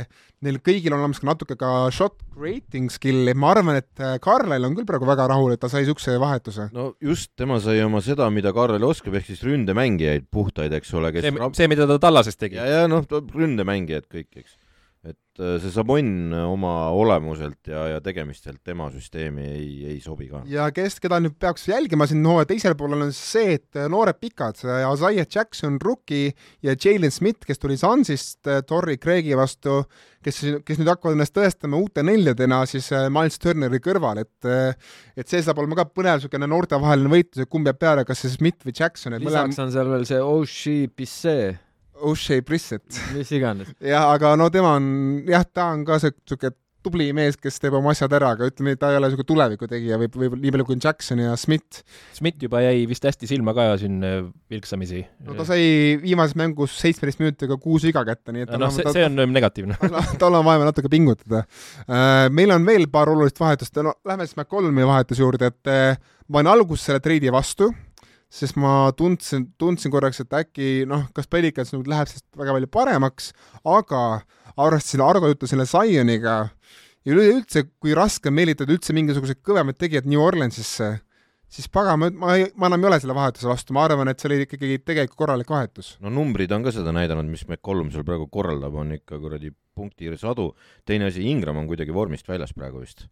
neil 0.45 0.59
kõigil 0.61 0.93
on 0.93 1.01
olemas 1.01 1.21
ka 1.21 1.29
natuke 1.29 1.57
ka 1.59 1.71
shot 1.93 2.19
creating 2.35 2.91
skill'i, 2.93 3.33
ma 3.37 3.51
arvan, 3.55 3.79
et 3.81 4.03
äh, 4.03 4.17
Carlel 4.23 4.67
on 4.67 4.75
küll 4.77 4.87
praegu 4.89 5.09
väga 5.09 5.25
rahul, 5.31 5.55
et 5.55 5.61
ta 5.61 5.69
sai 5.71 5.83
niisuguse 5.83 6.17
vahetuse. 6.21 6.69
no 6.75 6.91
just, 7.03 7.33
tema 7.39 7.59
sai 7.63 7.81
oma 7.85 8.03
seda, 8.05 8.29
mida 8.33 8.53
Carlel 8.55 8.85
oskab, 8.87 9.17
ehk 9.17 9.31
siis 9.31 9.41
ründemängijaid 9.47 10.29
puhtaid, 10.33 10.75
eks 10.77 10.93
ole, 10.97 11.11
kes 11.15 11.25
see, 11.25 11.51
see, 11.57 11.71
mida 11.71 11.89
ta 11.89 11.99
Tallases 12.07 12.37
tegi. 12.37 12.59
ja, 12.59 12.67
ja 12.83 12.87
noh, 12.91 13.05
ründemängijad 13.33 14.09
kõik, 14.11 14.31
eks 14.43 14.57
et 15.07 15.41
äh, 15.41 15.55
see 15.61 15.71
Sabon 15.71 16.33
oma 16.35 16.73
olemuselt 16.95 17.69
ja, 17.69 17.83
ja 17.93 18.01
tegemistelt 18.03 18.59
tema 18.65 18.89
süsteemi 18.93 19.45
ei, 19.45 19.69
ei 19.93 19.99
sobi 20.03 20.29
ka. 20.31 20.43
ja 20.49 20.67
kes, 20.75 20.99
keda 21.03 21.19
nüüd 21.23 21.37
peaks 21.39 21.67
jälgima 21.69 22.07
siin 22.09 22.25
hooaja 22.25 22.49
teisel 22.49 22.75
poolel, 22.79 23.07
on 23.07 23.13
see, 23.15 23.57
et 23.59 23.79
äh, 23.79 23.87
noored 23.91 24.19
pikad, 24.21 24.59
Isaiah 24.63 25.27
Jackson, 25.27 25.79
rookie 25.83 26.33
ja 26.65 26.75
Jalen 26.75 27.13
Smith, 27.13 27.45
kes 27.47 27.61
tuli 27.61 27.77
Sunsist 27.79 28.49
äh, 28.49 28.63
Torrey 28.67 28.99
Craig'i 29.01 29.37
vastu, 29.37 29.83
kes, 30.27 30.41
kes 30.67 30.81
nüüd 30.81 30.91
hakkavad 30.91 31.17
ennast 31.17 31.35
tõestama 31.35 31.79
uute 31.79 32.03
neljadena 32.05 32.61
siis 32.69 32.91
Miles 33.13 33.39
Turneri 33.41 33.79
kõrval, 33.83 34.23
et 34.25 34.49
et 35.17 35.27
see 35.27 35.39
saab 35.43 35.63
olema 35.63 35.79
ka 35.79 35.87
põnev 35.89 36.19
niisugune 36.19 36.49
noortevaheline 36.51 37.13
võitlus, 37.13 37.45
et 37.45 37.51
kumb 37.51 37.69
jääb 37.69 37.79
peale, 37.79 38.03
kas 38.07 38.25
see 38.25 38.35
Smith 38.35 38.67
või 38.67 38.75
Jackson. 38.75 39.15
lisaks 39.17 39.55
mõlem... 39.55 39.63
on 39.67 39.73
seal 39.77 39.95
veel 39.95 40.05
see 40.09 40.19
Oshie 40.23 40.91
Bisset 40.91 41.63
O'Shea 42.01 42.41
Brissett. 42.41 42.99
mis 43.15 43.31
iganes. 43.33 43.71
jah, 43.93 44.11
aga 44.13 44.35
no 44.39 44.49
tema 44.53 44.75
on, 44.77 44.87
jah, 45.27 45.45
ta 45.45 45.71
on 45.73 45.85
ka 45.87 45.99
sihuke 46.01 46.53
tubli 46.87 47.09
mees, 47.15 47.37
kes 47.39 47.59
teeb 47.61 47.75
oma 47.77 47.91
asjad 47.93 48.13
ära, 48.17 48.31
aga 48.35 48.47
ütleme, 48.49 48.75
ta 48.79 48.91
ei 48.91 48.99
ole 48.99 49.09
niisugune 49.09 49.29
tulevikutegija 49.31 49.99
või, 50.01 50.09
või 50.15 50.41
nii 50.43 50.53
palju 50.55 50.67
kui 50.69 50.79
Jackson 50.83 51.21
ja 51.23 51.35
Smith. 51.39 51.83
Smith 52.15 52.43
juba 52.47 52.61
jäi 52.63 52.85
vist 52.89 53.07
hästi 53.07 53.29
silma 53.29 53.53
ka 53.57 53.69
siin 53.81 53.99
äh, 54.07 54.19
vilksamisi. 54.51 55.03
no 55.27 55.37
ta 55.37 55.47
sai 55.47 55.97
viimases 56.01 56.37
mängus 56.39 56.75
seitsmeteist 56.81 57.21
minutiga 57.23 57.59
kuus 57.61 57.85
viga 57.87 58.03
kätte, 58.07 58.35
nii 58.35 58.47
et 58.47 58.53
noh, 58.59 58.73
see, 58.73 58.87
see 58.95 59.05
on 59.07 59.19
negatiivne 59.33 59.79
tal 60.21 60.39
on 60.39 60.45
vaja 60.47 60.67
natuke 60.67 60.91
pingutada. 60.91 61.43
Äh, 61.87 62.27
meil 62.33 62.53
on 62.55 62.67
veel 62.67 62.87
paar 62.91 63.11
olulist 63.11 63.39
vahetust, 63.41 63.75
no 63.83 63.97
lähme 64.07 64.27
siis 64.27 64.39
McCollumi 64.39 64.87
vahetuse 64.87 65.25
juurde, 65.25 65.51
et 65.51 65.73
äh, 65.73 66.15
ma 66.27 66.41
olin 66.41 66.55
alguses 66.55 66.89
selle 66.89 67.03
treidi 67.03 67.31
vastu 67.33 67.71
sest 68.29 68.57
ma 68.59 68.91
tundsin, 68.97 69.47
tundsin 69.59 69.91
korraks, 69.93 70.19
et 70.23 70.35
äkki 70.35 70.85
noh, 70.89 71.07
kas 71.15 71.29
Pelicans 71.31 71.71
nüüd 71.73 71.87
läheb 71.89 72.09
sellest 72.11 72.27
väga 72.37 72.55
palju 72.57 72.69
paremaks, 72.71 73.31
aga 73.63 74.03
arvestasin 74.57 75.03
Argo 75.05 75.29
juttu 75.31 75.47
selle 75.49 75.67
Zioniga 75.69 76.37
ja 77.07 77.15
üleüldse, 77.15 77.67
kui 77.79 77.95
raske 77.97 78.31
on 78.31 78.37
meelitada 78.37 78.73
üldse 78.75 78.95
mingisuguseid 78.95 79.39
kõvemaid 79.45 79.79
tegijaid 79.79 80.09
New 80.11 80.21
Orleansisse, 80.21 80.89
siis 81.47 81.69
pagan, 81.71 82.01
ma, 82.01 82.09
ma, 82.11 82.33
ma 82.59 82.71
enam 82.71 82.83
ei 82.83 82.89
ole 82.89 82.99
selle 83.03 83.15
vahetuse 83.15 83.47
vastu, 83.47 83.75
ma 83.75 83.85
arvan, 83.87 84.11
et 84.11 84.19
see 84.19 84.27
oli 84.31 84.41
ikkagi 84.43 84.81
tegelikult 84.83 85.21
korralik 85.23 85.53
vahetus. 85.53 85.93
no 86.03 86.11
numbrid 86.11 86.51
on 86.51 86.67
ka 86.67 86.75
seda 86.75 86.91
näidanud, 86.95 87.29
mis 87.31 87.45
McCollum 87.47 87.93
seal 87.93 88.03
praegu 88.07 88.27
korraldab, 88.31 88.75
on 88.75 88.97
ikka 88.97 89.21
kuradi 89.23 89.53
punkti 89.77 90.11
sadu, 90.19 90.51
teine 90.85 91.07
asi, 91.07 91.23
Ingram 91.31 91.61
on 91.61 91.71
kuidagi 91.71 91.95
vormist 91.95 92.27
väljas 92.27 92.51
praegu 92.57 92.83
vist 92.83 93.07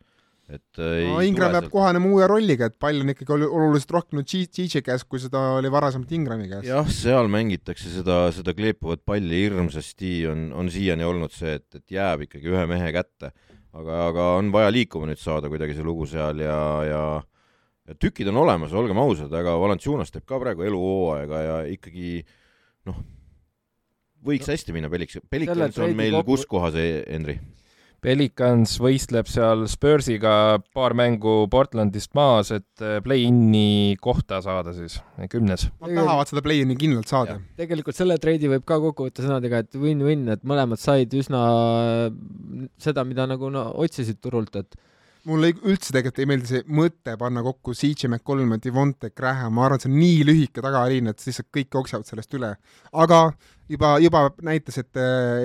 et 0.45 0.79
äh, 0.81 1.05
no 1.07 1.21
Ingram 1.25 1.55
peab 1.55 1.69
kohanema 1.73 2.09
uue 2.11 2.27
rolliga, 2.29 2.69
et 2.69 2.77
pall 2.81 3.01
on 3.01 3.09
ikkagi 3.13 3.33
oluliselt 3.47 3.95
rohkem 3.95 4.19
nüüd 4.19 4.29
DJ 4.29 4.83
käes, 4.85 5.05
kui 5.09 5.21
seda 5.21 5.41
oli 5.57 5.71
varasemalt 5.73 6.11
Ingrami 6.13 6.49
käes. 6.51 6.67
jah, 6.69 6.89
seal 6.91 7.29
mängitakse 7.31 7.89
seda, 7.93 8.25
seda 8.35 8.53
kleepuvat 8.57 9.01
palli 9.07 9.45
hirmsasti, 9.45 10.15
on, 10.29 10.47
on 10.53 10.69
siiani 10.73 11.07
olnud 11.07 11.33
see, 11.33 11.57
et, 11.57 11.67
et 11.79 11.97
jääb 11.97 12.27
ikkagi 12.27 12.53
ühe 12.53 12.65
mehe 12.69 12.91
kätte. 12.95 13.33
aga, 13.75 14.01
aga 14.09 14.27
on 14.39 14.53
vaja 14.53 14.69
liikuma 14.71 15.09
nüüd 15.09 15.19
saada 15.19 15.49
kuidagi 15.51 15.75
see 15.75 15.85
lugu 15.85 16.05
seal 16.09 16.39
ja, 16.45 16.59
ja 16.87 17.01
ja 17.85 17.95
tükid 18.01 18.29
on 18.31 18.39
olemas, 18.41 18.73
olgem 18.73 18.97
ausad, 18.97 19.33
aga 19.33 19.57
Valanciunas 19.61 20.13
teeb 20.13 20.25
ka 20.25 20.39
praegu 20.41 20.65
eluhooaega 20.65 21.41
ja 21.43 21.57
ikkagi 21.69 22.23
noh, 22.89 22.97
võiks 24.25 24.47
no, 24.49 24.55
hästi 24.55 24.73
minna 24.75 24.89
Peliks, 24.89 25.19
Pelikans 25.29 25.77
on 25.83 25.93
meil 25.97 26.17
kokku... 26.17 26.33
kus 26.33 26.47
kohas, 26.49 26.77
Henri? 26.77 27.37
Pelicans 28.05 28.75
võistleb 28.77 29.25
seal 29.25 29.63
Spursiga 29.71 30.59
paar 30.77 30.93
mängu 30.97 31.47
Portlandist 31.49 32.11
maas, 32.17 32.51
et 32.53 32.83
äh, 32.83 32.99
play-in'i 33.01 33.95
kohta 34.01 34.43
saada 34.45 34.75
siis, 34.77 34.99
kümnes. 35.31 35.65
Nad 35.81 35.95
tahavad 35.97 36.29
seda 36.29 36.43
play-in'i 36.45 36.77
kindlalt 36.77 37.09
saada. 37.09 37.39
tegelikult 37.57 37.97
selle 37.97 38.19
treidi 38.21 38.51
võib 38.51 38.65
ka 38.67 38.77
kokku 38.83 39.07
võtta 39.07 39.25
sõnadega, 39.25 39.63
et 39.65 39.79
win-win, 39.81 40.27
et 40.35 40.45
mõlemad 40.45 40.81
said 40.81 41.13
üsna 41.17 41.41
seda, 42.77 43.07
mida 43.09 43.25
nagu 43.31 43.49
no, 43.49 43.71
otsisid 43.81 44.21
turult, 44.21 44.53
et 44.61 44.77
mulle 45.29 45.51
üldse 45.65 45.93
tegelikult 45.93 46.21
ei 46.21 46.29
meeldi 46.29 46.49
see 46.51 46.63
mõte 46.77 47.15
panna 47.19 47.41
kokku 47.45 47.73
CJ 47.75 48.09
McCollum 48.09 48.55
ja 48.55 48.61
Devonte 48.61 49.11
Graham, 49.15 49.55
ma 49.57 49.65
arvan, 49.65 49.79
et 49.79 49.85
see 49.85 49.91
on 49.91 49.97
nii 49.99 50.21
lühike 50.27 50.63
tagaliin, 50.63 51.09
et 51.11 51.25
lihtsalt 51.25 51.49
kõik 51.55 51.77
jooksevad 51.79 52.09
sellest 52.09 52.37
üle. 52.37 52.51
aga 52.93 53.19
juba, 53.71 53.95
juba 54.03 54.21
näitas, 54.45 54.77
et, 54.81 54.91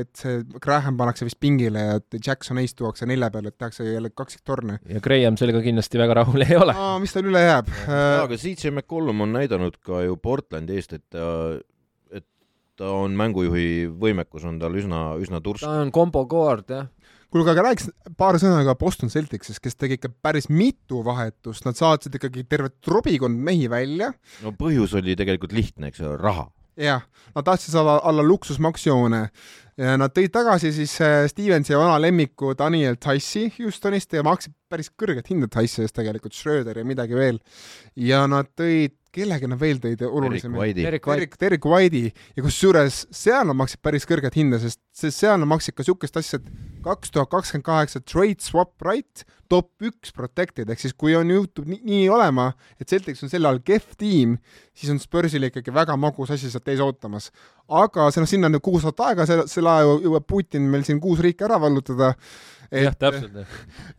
et 0.02 0.10
see 0.20 0.42
Graham 0.60 0.98
pannakse 1.00 1.26
vist 1.28 1.40
pingile 1.40 1.86
ja 1.86 1.96
et 2.00 2.18
Jackson 2.20 2.60
Ace 2.62 2.76
tuuakse 2.76 3.08
nelja 3.08 3.30
peale, 3.32 3.52
et 3.52 3.58
tehakse 3.58 3.86
jälle 3.88 4.12
kaksiktorne. 4.14 4.80
ja 4.88 5.02
Graham 5.04 5.40
sellega 5.40 5.62
kindlasti 5.64 6.00
väga 6.00 6.20
rahul 6.22 6.44
ei 6.46 6.60
ole. 6.60 6.76
mis 7.02 7.16
tal 7.16 7.32
üle 7.32 7.44
jääb? 7.46 7.72
aga 7.88 8.40
CJ 8.40 8.74
McCollum 8.74 9.26
on 9.26 9.36
näidanud 9.38 9.80
ka 9.84 10.04
ju 10.04 10.20
Portlandi 10.20 10.76
eest, 10.76 10.96
et 10.98 11.06
ta 11.14 11.26
et 12.12 12.26
ta 12.76 12.92
on 13.00 13.16
mängujuhi 13.16 13.88
võimekus 14.00 14.44
on 14.48 14.60
tal 14.60 14.76
üsna, 14.76 15.14
üsna 15.20 15.40
tursk. 15.44 15.64
ta 15.64 15.80
on 15.80 15.94
kombo 15.94 16.26
guard, 16.28 16.68
jah 16.68 16.90
kuulge, 17.30 17.52
aga 17.52 17.64
räägiks 17.68 17.90
paari 18.18 18.40
sõnaga 18.42 18.74
Boston 18.78 19.12
Celticsist, 19.12 19.62
kes 19.62 19.78
tegi 19.78 19.98
ikka 19.98 20.12
päris 20.22 20.50
mitu 20.50 21.04
vahetust, 21.06 21.64
nad 21.66 21.78
saatsid 21.78 22.16
ikkagi 22.18 22.46
terve 22.50 22.72
trobikond 22.84 23.38
mehi 23.46 23.70
välja. 23.70 24.12
no 24.44 24.54
põhjus 24.56 24.96
oli 24.98 25.16
tegelikult 25.18 25.54
lihtne, 25.56 25.90
eks 25.90 26.02
ole, 26.04 26.18
raha. 26.20 26.48
jah, 26.80 27.04
nad 27.36 27.46
tahtsid 27.46 27.74
saada 27.74 28.00
alla 28.08 28.24
luksusmaksjoone 28.26 29.24
ja 29.80 29.96
nad 30.00 30.12
tõid 30.14 30.32
tagasi 30.34 30.72
siis 30.76 30.94
äh, 31.04 31.24
Stevensi 31.30 31.76
vana 31.78 31.96
lemmiku 32.02 32.54
Daniel 32.58 32.98
Tice'i 33.00 33.48
Houstonist 33.58 34.12
ja 34.16 34.24
maksid 34.26 34.54
päris 34.70 34.90
kõrget 34.92 35.30
hinda 35.32 35.48
Tice'i 35.50 35.86
eest 35.86 35.96
tegelikult, 35.96 36.36
Schröder 36.36 36.82
ja 36.82 36.86
midagi 36.86 37.16
veel. 37.16 37.40
ja 37.96 38.26
nad 38.30 38.50
tõid 38.58 38.99
kellega 39.14 39.48
nad 39.50 39.60
veel 39.60 39.80
tõid 39.82 40.02
olulisemaid? 40.06 40.78
Derek 40.78 41.06
White. 41.10 41.40
Derek 41.40 41.66
White'i 41.66 42.12
ja 42.36 42.44
kusjuures 42.44 43.02
seal 43.14 43.48
nad 43.50 43.58
maksid 43.58 43.82
päris 43.84 44.06
kõrget 44.08 44.38
hinda, 44.38 44.60
sest, 44.62 44.80
sest 44.94 45.22
seal 45.22 45.40
nad 45.40 45.50
maksid 45.50 45.76
ka 45.76 45.84
niisugust 45.84 46.20
asja, 46.20 46.40
et 46.40 46.80
kaks 46.84 47.12
tuhat 47.14 47.30
kakskümmend 47.32 47.66
kaheksa 47.66 48.02
trade 48.04 48.40
swap 48.44 48.76
right 48.86 49.24
top 49.50 49.82
üks 49.82 50.12
protected, 50.14 50.70
ehk 50.70 50.78
siis 50.78 50.94
kui 50.94 51.16
on, 51.18 51.30
juhtub 51.32 51.66
nii, 51.66 51.80
nii 51.82 52.04
olema, 52.12 52.52
et 52.78 52.90
Celtics 52.90 53.24
on 53.26 53.32
sel 53.32 53.48
ajal 53.48 53.58
kehv 53.66 53.96
tiim, 53.98 54.36
siis 54.76 54.92
on 54.94 55.00
Spursil 55.02 55.48
ikkagi 55.48 55.74
väga 55.74 55.96
magus 55.98 56.30
asi 56.30 56.52
sealt 56.52 56.70
ees 56.70 56.82
ootamas. 56.84 57.30
Aga 57.70 58.08
see 58.10 58.22
noh, 58.22 58.30
sinna 58.30 58.48
on 58.50 58.56
nüüd 58.56 58.64
kuus 58.64 58.84
aastat 58.84 59.04
aega, 59.08 59.26
selle, 59.28 59.46
selle 59.50 59.72
aja 59.72 59.98
jõuab 60.06 60.26
Putin 60.28 60.66
meil 60.72 60.86
siin 60.86 61.00
kuus 61.02 61.22
riiki 61.22 61.46
ära 61.46 61.60
vallutada. 61.62 62.14
Jah, 62.70 62.94
täpselt. 62.94 63.34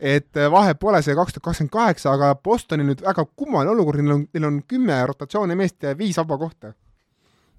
et 0.00 0.38
vahet 0.50 0.78
pole 0.80 1.02
see 1.04 1.12
kaks 1.16 1.34
tuhat 1.34 1.44
kakskümmend 1.44 1.72
kaheksa, 1.74 2.14
aga 2.14 2.30
Bostoni 2.40 2.86
nüüd 2.88 3.02
väga 3.04 3.26
kummaline 3.36 3.74
olukord, 3.74 4.00
neil 4.00 4.14
on, 4.14 4.22
neil 4.32 4.48
on 4.48 4.62
kümme 4.68 4.96
rotatsioonimeest 5.10 5.90
ja 5.90 5.92
viis 5.98 6.16
vaba 6.16 6.38
kohta. 6.40 6.72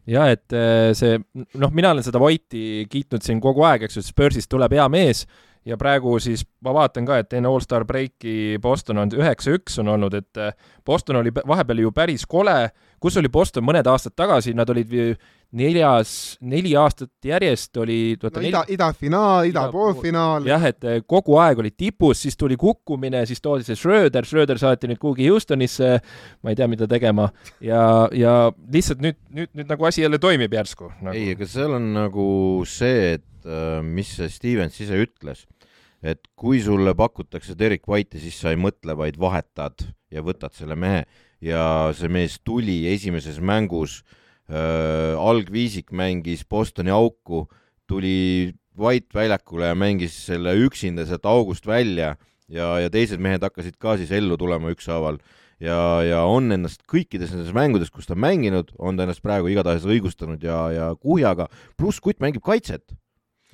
Ja 0.10 0.26
et 0.34 0.52
äh, 0.58 0.92
see, 0.98 1.20
noh, 1.54 1.72
mina 1.72 1.94
olen 1.94 2.04
seda 2.04 2.20
Voiti 2.20 2.84
kiitnud 2.92 3.24
siin 3.24 3.40
kogu 3.44 3.64
aeg, 3.68 3.86
eks 3.86 4.00
ju, 4.00 4.06
Spursist 4.10 4.50
tuleb 4.52 4.74
hea 4.76 4.88
mees 4.92 5.24
ja 5.66 5.78
praegu 5.80 6.18
siis 6.20 6.44
ma 6.66 6.74
vaatan 6.76 7.06
ka, 7.08 7.22
et 7.22 7.34
enne 7.38 7.48
All-Star 7.48 7.86
breaki 7.88 8.58
Boston 8.62 9.00
on 9.04 9.14
üheksa-üks 9.16 9.80
on 9.80 9.94
olnud, 9.96 10.18
et 10.18 10.42
äh, 10.42 10.52
Boston 10.86 11.22
oli 11.22 11.32
vahepeal 11.36 11.86
ju 11.86 11.94
päris 11.96 12.26
kole, 12.28 12.74
kus 13.00 13.18
oli 13.22 13.32
Boston 13.32 13.64
mõned 13.64 13.88
aastad 13.88 14.16
tagasi, 14.20 14.56
nad 14.58 14.70
olid 14.70 14.92
neljas, 15.54 16.12
neli 16.42 16.74
aastat 16.78 17.12
järjest 17.28 17.78
oli 17.82 17.98
no, 18.18 18.32
ida, 18.46 18.64
idafinaal, 18.74 19.48
ida 19.50 19.66
poolfinaal. 19.74 20.48
jah, 20.50 20.66
et 20.70 20.88
eh, 20.90 21.02
kogu 21.08 21.38
aeg 21.42 21.62
oli 21.62 21.72
tipus, 21.78 22.24
siis 22.26 22.38
tuli 22.40 22.58
kukkumine, 22.60 23.24
siis 23.30 23.42
toodi 23.44 23.68
see 23.68 23.78
Schröder, 23.78 24.26
Schröder 24.28 24.60
saati 24.62 24.90
nüüd 24.90 25.02
kuhugi 25.02 25.30
Houstonisse, 25.30 25.98
ma 26.42 26.54
ei 26.54 26.58
tea, 26.60 26.68
mida 26.72 26.88
tegema, 26.90 27.30
ja, 27.64 27.84
ja 28.18 28.38
lihtsalt 28.74 29.04
nüüd, 29.06 29.20
nüüd, 29.34 29.52
nüüd 29.54 29.70
nagu 29.70 29.90
asi 29.90 30.06
jälle 30.06 30.20
toimib 30.22 30.54
järsku 30.58 30.90
nagu.. 30.96 31.14
ei, 31.18 31.36
aga 31.38 31.50
seal 31.50 31.78
on 31.78 31.92
nagu 32.00 32.28
see, 32.70 33.20
et 33.20 33.46
äh, 33.46 33.78
mis 33.86 34.16
Stevens 34.34 34.82
ise 34.82 34.98
ütles, 35.06 35.46
et 36.04 36.26
kui 36.36 36.64
sulle 36.66 36.96
pakutakse 36.98 37.56
Derek 37.60 37.86
White'i, 37.88 38.24
siis 38.26 38.42
sa 38.42 38.52
ei 38.52 38.60
mõtle, 38.60 38.98
vaid 38.98 39.22
vahetad 39.22 39.86
ja 40.12 40.26
võtad 40.26 40.52
selle 40.58 40.76
mehe. 40.76 41.06
Ja 41.44 41.92
see 41.96 42.08
mees 42.12 42.38
tuli 42.44 42.86
esimeses 42.88 43.40
mängus 43.44 43.98
äh, 44.00 44.20
algviisik 44.54 45.92
mängis 45.96 46.44
Bostoni 46.50 46.92
auku, 46.94 47.48
tuli 47.90 48.54
White 48.78 49.14
väljakule 49.14 49.70
ja 49.72 49.78
mängis 49.78 50.16
selle 50.28 50.56
üksinda 50.66 51.06
sealt 51.06 51.26
august 51.30 51.68
välja 51.70 52.16
ja, 52.50 52.68
ja 52.82 52.90
teised 52.94 53.22
mehed 53.22 53.44
hakkasid 53.46 53.78
ka 53.82 53.96
siis 54.00 54.12
ellu 54.16 54.38
tulema 54.40 54.72
ükshaaval 54.74 55.20
ja, 55.64 55.78
ja 56.06 56.24
on 56.30 56.52
ennast 56.56 56.84
kõikides 56.90 57.34
nendes 57.34 57.54
mängudes, 57.56 57.92
kus 57.94 58.10
ta 58.10 58.16
on 58.18 58.24
mänginud, 58.24 58.74
on 58.80 58.98
ta 58.98 59.06
ennast 59.06 59.24
praegu 59.26 59.52
igatahes 59.52 59.86
õigustanud 59.88 60.44
ja, 60.44 60.60
ja 60.74 60.92
kuhjaga, 61.00 61.50
pluss 61.80 62.02
kutt 62.04 62.22
mängib 62.24 62.44
kaitset. 62.46 62.86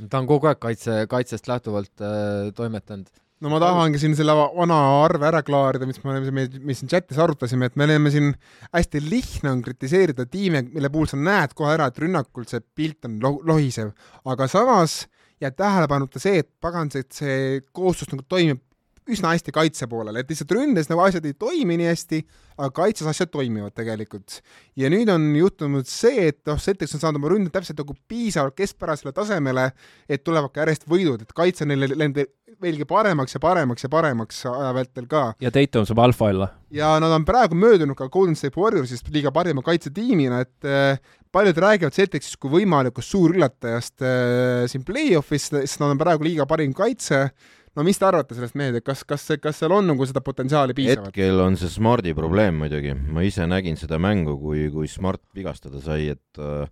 ta 0.09 0.21
on 0.21 0.29
kogu 0.29 0.49
aeg 0.49 0.61
kaitse, 0.63 1.03
kaitsest 1.11 1.49
lähtuvalt 1.51 2.03
äh, 2.03 2.53
toimetanud 2.55 3.09
no 3.39 3.51
ma 3.51 3.59
tahangi 3.61 3.99
siin 4.01 4.15
selle 4.17 4.33
vana 4.35 4.77
arve 5.03 5.27
ära 5.29 5.41
klaarida, 5.45 5.87
mis 5.87 6.01
me 6.03 6.13
oleme, 6.13 6.45
mis 6.65 6.81
siin 6.81 6.91
chatis 6.91 7.19
arutasime, 7.21 7.69
et 7.69 7.77
me 7.79 7.87
oleme 7.87 8.11
siin, 8.13 8.33
hästi 8.75 9.03
lihtne 9.05 9.53
on 9.53 9.61
kritiseerida 9.65 10.25
tiime, 10.29 10.65
mille 10.67 10.91
puhul 10.91 11.07
sa 11.11 11.19
näed 11.19 11.55
kohe 11.57 11.71
ära, 11.75 11.87
et 11.89 12.01
rünnakul 12.03 12.47
see 12.49 12.63
pilt 12.75 13.07
on 13.07 13.19
lo 13.23 13.37
lohisev, 13.47 13.93
aga 14.27 14.49
samas 14.51 15.01
jääb 15.39 15.55
tähelepanuta 15.59 16.19
see, 16.19 16.43
et 16.43 16.49
pagan, 16.61 16.91
et 16.99 17.11
see 17.15 17.61
koostöös 17.71 18.11
nagu 18.11 18.27
toimib 18.27 18.63
üsna 19.09 19.33
hästi 19.33 19.53
kaitse 19.55 19.87
poolel, 19.89 20.19
et 20.21 20.29
lihtsalt 20.29 20.53
ründes 20.55 20.89
nagu 20.91 21.03
asjad 21.05 21.25
ei 21.27 21.35
toimi 21.37 21.77
nii 21.79 21.89
hästi, 21.89 22.21
aga 22.59 22.69
kaitses 22.81 23.07
asjad 23.09 23.31
toimivad 23.33 23.75
tegelikult. 23.77 24.41
ja 24.79 24.89
nüüd 24.91 25.09
on 25.13 25.29
juhtunud 25.35 25.87
see, 25.89 26.29
et 26.31 26.39
noh, 26.49 26.59
Celtics 26.59 26.95
on 26.95 27.03
saanud 27.03 27.21
oma 27.21 27.31
ründe 27.33 27.53
täpselt 27.53 27.79
nagu 27.79 27.95
piisavalt 28.07 28.57
keskpärasele 28.57 29.13
tasemele, 29.15 29.71
et 30.09 30.23
tulevad 30.23 30.53
ka 30.53 30.63
järjest 30.65 30.87
võidud, 30.89 31.23
et 31.23 31.35
kaitse 31.35 31.67
neil 31.67 31.87
läinud 31.95 32.25
veelgi 32.61 32.85
paremaks 32.87 33.35
ja 33.35 33.41
paremaks 33.43 33.85
ja 33.85 33.89
paremaks 33.91 34.41
aja 34.49 34.71
vältel 34.75 35.07
ka. 35.09 35.23
ja 35.41 35.51
Tatum 35.53 35.85
saab 35.87 36.01
alfa 36.03 36.29
olla. 36.33 36.49
ja 36.71 36.91
nad 36.99 37.13
on 37.15 37.25
praegu 37.25 37.55
möödunud 37.55 37.97
ka 37.97 38.09
Golden 38.09 38.35
State 38.35 38.59
Warriorsist 38.59 39.09
liiga 39.13 39.31
parima 39.31 39.63
kaitsetiimina, 39.65 40.41
et 40.45 40.67
äh, 40.67 40.99
paljud 41.31 41.57
räägivad 41.57 41.95
Celticsist 41.95 42.39
kui 42.41 42.51
võimalikust 42.59 43.13
suurüllatajast 43.13 44.03
äh, 44.03 44.65
siin 44.71 44.83
play-off'is, 44.87 45.49
sest 45.53 45.79
nad 45.83 45.93
on 45.93 46.01
praegu 46.01 46.27
liiga 46.27 46.47
parim 46.49 46.73
kaitse 46.75 47.29
no 47.77 47.85
mis 47.85 47.99
te 47.99 48.07
arvate 48.07 48.37
sellest 48.37 48.57
mehed, 48.59 48.79
et 48.79 48.85
kas, 48.85 49.03
kas, 49.07 49.27
kas 49.41 49.61
seal 49.61 49.75
on 49.75 49.87
nagu 49.91 50.07
seda 50.09 50.23
potentsiaali 50.25 50.75
piisavalt? 50.77 51.11
hetkel 51.11 51.43
on 51.43 51.57
see 51.59 51.71
Smardi 51.71 52.15
probleem 52.17 52.59
muidugi, 52.63 52.95
ma 52.95 53.25
ise 53.27 53.47
nägin 53.49 53.79
seda 53.79 53.99
mängu, 54.01 54.37
kui, 54.41 54.67
kui 54.73 54.89
Smart 54.91 55.21
vigastada 55.37 55.81
sai, 55.83 56.11
et 56.15 56.41
äh, 56.41 56.67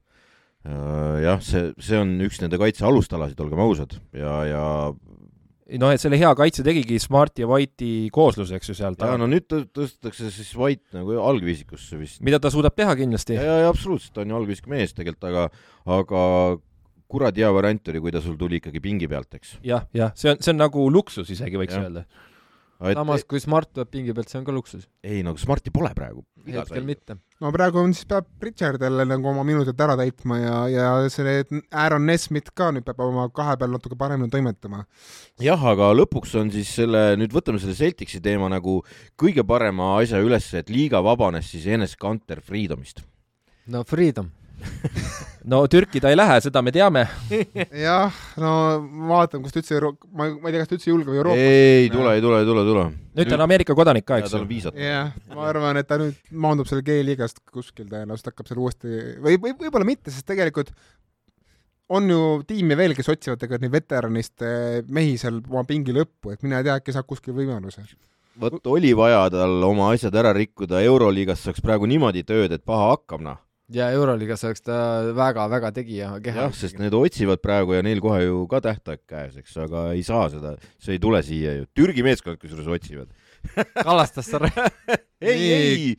äh 0.67 1.21
jah, 1.27 1.43
see, 1.43 1.71
see 1.83 1.99
on 2.01 2.17
üks 2.25 2.41
nende 2.43 2.59
kaitse 2.61 2.85
alustalasid, 2.87 3.39
olgem 3.43 3.61
ausad, 3.63 3.99
ja, 4.15 4.39
ja 4.49 4.65
noh, 5.75 5.91
et 5.91 6.01
selle 6.01 6.19
hea 6.19 6.29
kaitse 6.37 6.63
tegigi 6.65 6.99
Smarti 7.01 7.43
ja 7.43 7.49
White'i 7.49 8.07
kooslus, 8.13 8.53
eks 8.55 8.71
ju, 8.71 8.77
sealt. 8.77 9.03
ja 9.03 9.17
no 9.19 9.27
nüüd 9.29 9.47
tõstetakse 9.47 10.31
siis 10.33 10.53
White 10.57 10.95
nagu 10.95 11.17
algviisikusse 11.19 11.99
vist. 11.99 12.21
mida 12.25 12.39
ta 12.43 12.51
suudab 12.53 12.75
teha 12.77 12.95
kindlasti. 12.99 13.35
ja, 13.37 13.43
ja, 13.43 13.57
ja 13.65 13.73
absoluutselt, 13.73 14.13
ta 14.15 14.23
on 14.23 14.31
ju 14.31 14.39
algviisik 14.39 14.69
mees 14.71 14.95
tegelikult, 14.95 15.27
aga, 15.27 15.47
aga 15.97 16.23
kuradi 17.11 17.43
hea 17.45 17.51
variant 17.55 17.91
oli, 17.91 18.03
kui 18.03 18.13
ta 18.13 18.21
sul 18.23 18.37
tuli 18.39 18.61
ikkagi 18.61 18.83
pingi 18.83 19.09
pealt, 19.11 19.33
eks 19.39 19.57
ja,. 19.61 19.81
jah, 19.81 19.85
jah, 19.95 20.15
see 20.15 20.33
on, 20.33 20.41
see 20.43 20.53
on 20.53 20.65
nagu 20.65 20.87
luksus 20.93 21.29
isegi, 21.33 21.59
võiks 21.59 21.77
ja. 21.77 21.85
öelda. 21.85 22.07
Et... 22.77 22.93
samas, 22.93 23.23
kui 23.25 23.39
Smart 23.41 23.71
tuleb 23.73 23.89
pingi 23.89 24.13
pealt, 24.13 24.29
see 24.29 24.37
on 24.37 24.43
ka 24.45 24.53
luksus. 24.53 24.83
ei 25.01 25.23
no 25.25 25.33
Smarti 25.39 25.71
pole 25.73 25.89
praegu. 25.97 26.21
hetkel 26.45 26.85
mitte. 26.85 27.15
no 27.41 27.49
praegu 27.55 27.81
on 27.81 27.95
siis, 27.95 28.05
peab 28.09 28.27
Richard 28.43 28.83
jälle 28.85 29.05
nagu 29.09 29.31
oma 29.31 29.41
minutid 29.47 29.81
ära 29.81 29.95
täitma 29.97 30.37
ja, 30.37 30.59
ja 30.69 30.91
see 31.09 31.41
Aaron 31.71 32.05
Nesmith 32.05 32.53
ka 32.53 32.69
nüüd 32.75 32.85
peab 32.85 33.01
oma 33.07 33.25
kahe 33.33 33.57
peal 33.57 33.73
natuke 33.73 33.97
paremini 33.97 34.29
toimetama. 34.33 34.83
jah, 35.41 35.67
aga 35.73 35.89
lõpuks 35.97 36.37
on 36.37 36.53
siis 36.53 36.75
selle, 36.77 37.15
nüüd 37.17 37.33
võtame 37.33 37.61
selle 37.63 37.77
Celticsi 37.79 38.21
teema 38.21 38.51
nagu 38.53 38.83
kõige 39.17 39.47
parema 39.47 39.95
asja 39.97 40.21
üles, 40.21 40.51
et 40.53 40.69
liiga 40.69 41.01
vabanes 41.01 41.49
siis 41.55 41.65
Enes 41.65 41.97
Kanter 41.97 42.43
Freedomist. 42.45 43.01
no 43.73 43.81
Freedom 43.87 44.29
no 45.51 45.61
Türki 45.71 46.01
ta 46.03 46.11
ei 46.11 46.17
lähe, 46.17 46.37
seda 46.43 46.61
me 46.65 46.73
teame. 46.75 47.05
jah, 47.85 48.15
no 48.41 48.51
vaatan, 49.09 49.43
kus 49.43 49.55
ta 49.55 49.61
üldse, 49.61 49.79
ma, 50.11 50.27
ma 50.33 50.49
ei 50.49 50.55
tea, 50.55 50.63
kas 50.63 50.71
ta 50.71 50.77
üldse 50.77 50.91
julgeb 50.91 51.15
Euroopas. 51.15 51.41
ei 51.41 51.89
tule, 51.93 52.15
ei 52.17 52.23
tule, 52.23 52.41
ei 52.41 52.49
tule, 52.49 52.65
tule. 52.67 52.85
nüüd 53.19 53.31
ta 53.31 53.37
on 53.37 53.45
Ameerika 53.47 53.77
kodanik 53.77 54.07
ka, 54.07 54.19
eks 54.21 54.35
ju? 54.35 54.73
jah, 54.81 55.13
ma 55.33 55.47
arvan, 55.51 55.79
et 55.81 55.89
ta 55.89 55.99
nüüd 56.01 56.19
maandub 56.31 56.69
seal 56.69 56.83
G-liigast 56.87 57.41
kuskil 57.53 57.87
tõenäoliselt 57.87 58.33
hakkab 58.33 58.51
seal 58.51 58.61
uuesti 58.65 58.99
või, 59.23 59.39
või 59.39 59.55
võib-olla 59.63 59.87
mitte, 59.87 60.13
sest 60.13 60.27
tegelikult 60.27 60.73
on 61.95 62.11
ju 62.11 62.21
tiime 62.47 62.75
veel, 62.75 62.97
kes 62.97 63.07
otsivad 63.13 63.39
tegelikult 63.39 63.63
neid 63.63 63.77
veteranist 63.77 64.43
eh, 64.43 64.83
mehi 64.91 65.15
seal 65.21 65.39
oma 65.47 65.63
pingi 65.69 65.95
lõppu, 65.95 66.35
et 66.35 66.43
mine 66.43 66.59
tea, 66.65 66.75
äkki 66.81 66.95
saab 66.95 67.07
kuskil 67.07 67.37
võimaluse 67.37 67.85
vot 68.37 68.67
oli 68.69 68.91
vaja 68.93 69.23
tal 69.33 69.63
oma 69.65 69.87
asjad 69.95 70.13
ära 70.19 70.29
rikkuda, 70.35 70.83
Euroliigas 70.85 71.41
saaks 71.47 71.63
praegu 71.63 71.87
niimoodi 71.89 72.21
tööd, 72.27 72.51
et 72.53 72.61
paha 72.67 72.91
hakkab, 72.91 73.23
noh 73.23 73.39
ja 73.73 73.89
Euroliigas 73.95 74.45
oleks 74.47 74.63
ta 74.63 74.77
väga-väga 75.15 75.71
tegija 75.75 76.11
keha. 76.23 76.47
jah, 76.47 76.53
sest 76.55 76.79
need 76.79 76.95
otsivad 76.95 77.41
praegu 77.43 77.75
ja 77.75 77.83
neil 77.85 78.01
kohe 78.03 78.21
ju 78.23 78.43
ka 78.51 78.61
tähtaeg 78.63 79.03
käes, 79.09 79.37
eks, 79.41 79.57
aga 79.65 79.89
ei 79.95 80.03
saa 80.07 80.27
seda, 80.33 80.55
see 80.79 80.95
ei 80.95 81.03
tule 81.03 81.21
siia 81.25 81.57
ju. 81.59 81.67
Türgi 81.77 82.05
meeskonnad 82.05 82.39
kusjuures 82.41 82.69
otsivad 82.79 83.11
Kallastas 83.83 84.29
sa 84.31 84.39
ei, 85.21 85.51
ei, 85.51 85.95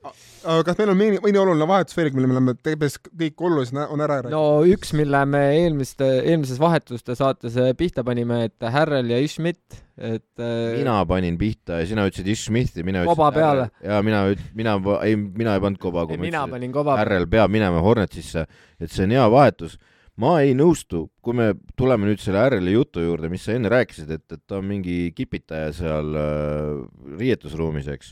aga 0.00 0.62
kas 0.64 0.78
meil 0.78 0.92
on 0.92 0.98
mõni, 0.98 1.18
mõni 1.20 1.40
oluline 1.40 1.66
vahetus 1.68 1.96
veel, 1.96 2.10
mille 2.16 2.28
me 2.28 2.36
oleme 2.36 2.54
tegelikult 2.56 3.10
kõik 3.20 3.44
olulised 3.48 3.76
on 3.80 4.02
ära 4.04 4.20
rääkinud? 4.24 4.32
no 4.32 4.72
üks, 4.72 4.94
mille 4.96 5.20
me 5.28 5.42
eelmiste, 5.58 6.08
eelmises 6.22 6.60
vahetuste 6.62 7.16
saates 7.18 7.58
äh, 7.60 7.72
pihta 7.76 8.04
panime, 8.06 8.46
et 8.48 8.68
Härrel 8.72 9.12
ja 9.12 9.20
Ish-Schmidt, 9.20 9.80
et 10.00 10.40
äh, 10.40 10.78
mina 10.78 10.96
panin 11.08 11.36
pihta 11.40 11.82
ja 11.82 11.90
sina 11.90 12.06
ütlesid 12.08 12.32
Ish-Schmidti, 12.32 12.84
mina 12.86 13.04
koba 13.08 13.28
ütlesin 13.28 13.44
peale. 13.44 13.68
ja 13.84 14.00
mina, 14.06 14.24
mina, 14.56 14.76
ei, 15.04 15.20
mina 15.20 15.56
ei 15.56 15.64
pannud 15.66 15.82
koba, 15.82 16.06
kui 16.08 16.20
mina 16.20 16.46
panin 16.50 16.72
koba. 16.74 16.96
Härrel 17.02 17.28
peab 17.30 17.52
minema 17.52 17.84
Hornetsisse, 17.84 18.46
et 18.80 18.92
see 18.92 19.04
on 19.08 19.16
hea 19.18 19.28
vahetus. 19.32 19.76
Ma 20.20 20.34
ei 20.44 20.50
nõustu, 20.52 21.06
kui 21.24 21.36
me 21.36 21.52
tuleme 21.78 22.08
nüüd 22.08 22.20
selle 22.20 22.42
Härreli 22.42 22.74
jutu 22.74 23.00
juurde, 23.00 23.30
mis 23.32 23.44
sa 23.46 23.54
enne 23.56 23.70
rääkisid, 23.72 24.10
et, 24.12 24.24
et 24.28 24.42
ta 24.44 24.58
on 24.58 24.66
mingi 24.68 25.14
kipitaja 25.16 25.70
seal 25.76 26.16
äh, 26.18 27.14
riietusruumis, 27.20 27.88
eks 27.92 28.10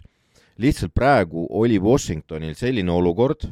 lihtsalt 0.58 0.94
praegu 0.94 1.46
oli 1.54 1.78
Washingtonil 1.78 2.56
selline 2.58 2.92
olukord, 2.92 3.46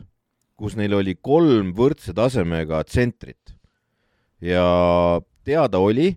kus 0.56 0.76
neil 0.78 0.96
oli 0.98 1.16
kolm 1.20 1.72
võrdse 1.76 2.14
tasemega 2.16 2.82
tsentrit. 2.88 3.54
Ja 4.42 4.64
teada 5.46 5.80
oli, 5.80 6.10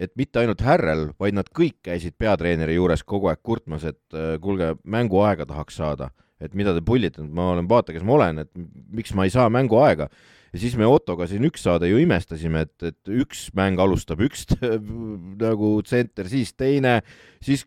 et 0.00 0.14
mitte 0.16 0.40
ainult 0.40 0.62
Härrel, 0.64 1.10
vaid 1.20 1.36
nad 1.36 1.48
kõik 1.52 1.80
käisid 1.84 2.16
peatreeneri 2.20 2.78
juures 2.78 3.02
kogu 3.04 3.28
aeg 3.30 3.42
kurtmas, 3.44 3.84
et 3.84 4.16
äh, 4.16 4.36
kuulge, 4.40 4.74
mänguaega 4.84 5.46
tahaks 5.48 5.80
saada, 5.80 6.10
et 6.40 6.54
mida 6.56 6.72
te 6.76 6.84
pullite, 6.84 7.24
ma 7.26 7.50
olen, 7.54 7.68
vaata, 7.68 7.92
kes 7.92 8.04
ma 8.06 8.16
olen, 8.16 8.44
et 8.46 8.52
miks 8.96 9.12
ma 9.16 9.26
ei 9.26 9.34
saa 9.34 9.50
mänguaega. 9.52 10.08
ja 10.52 10.58
siis 10.58 10.76
me 10.76 10.86
Ottoga 10.88 11.28
siin 11.28 11.44
üks 11.46 11.62
saade 11.66 11.90
ju 11.90 12.00
imestasime, 12.00 12.64
et, 12.64 12.82
et 12.82 13.12
üks 13.12 13.50
mäng 13.54 13.78
alustab 13.80 14.22
üks 14.24 14.46
nagu 15.44 15.74
tsenter, 15.84 16.30
siis 16.32 16.54
teine, 16.56 17.00
siis 17.44 17.66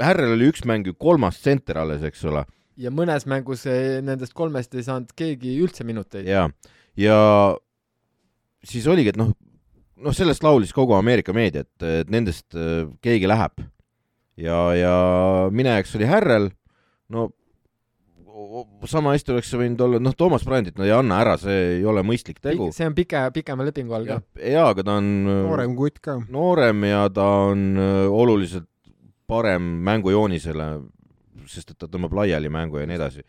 Härrel 0.00 0.34
oli 0.36 0.50
üks 0.52 0.64
mäng 0.68 0.86
ju 0.86 0.94
kolmas 0.94 1.40
tsenter 1.42 1.80
alles, 1.82 2.04
eks 2.06 2.24
ole. 2.28 2.44
ja 2.76 2.92
mõnes 2.92 3.24
mängus 3.26 3.64
eh, 3.70 4.02
nendest 4.04 4.34
kolmest 4.36 4.74
ei 4.76 4.84
saanud 4.86 5.14
keegi 5.16 5.56
üldse 5.64 5.84
minuteid. 5.84 6.28
ja, 6.28 6.46
ja 6.96 7.16
siis 8.64 8.86
oligi, 8.90 9.14
et 9.14 9.20
noh, 9.20 9.32
noh, 9.96 10.14
sellest 10.16 10.44
laulis 10.44 10.74
kogu 10.76 10.96
Ameerika 10.98 11.34
meedia, 11.36 11.64
et, 11.64 11.88
et 12.02 12.12
nendest 12.12 12.54
eh, 12.54 12.84
keegi 13.02 13.30
läheb. 13.30 13.64
ja, 14.36 14.60
ja 14.76 14.94
minejaks 15.50 15.96
oli 15.96 16.08
Härrel, 16.10 16.50
no 17.08 17.30
sama 18.86 19.14
hästi 19.14 19.32
oleks 19.32 19.50
see 19.50 19.58
võinud 19.60 19.80
olla, 19.82 19.98
noh, 20.02 20.14
Toomas 20.16 20.44
Bryandit 20.46 20.76
no 20.78 20.84
ei 20.86 20.92
anna 20.94 21.18
ära, 21.22 21.36
see 21.40 21.78
ei 21.78 21.84
ole 21.88 22.02
mõistlik 22.06 22.40
tegu. 22.44 22.68
see 22.74 22.86
on 22.88 22.94
pike, 22.96 23.22
pikema 23.34 23.64
lepingu 23.66 23.96
all 23.96 24.08
ka. 24.08 24.20
jaa, 24.36 24.68
aga 24.74 24.84
ta 24.86 24.98
on 25.00 25.10
noorem 25.24 25.76
kutt 25.78 26.00
ka. 26.04 26.18
noorem 26.32 26.84
ja 26.88 27.06
ta 27.12 27.26
on 27.48 27.68
eh, 27.80 28.04
oluliselt 28.12 28.68
parem 29.28 29.64
mängujoonisele, 29.86 30.68
sest 31.50 31.72
et 31.72 31.78
ta 31.80 31.88
tõmbab 31.90 32.14
laiali 32.20 32.50
mängu 32.52 32.80
ja 32.80 32.86
nii 32.88 32.98
edasi 32.98 33.24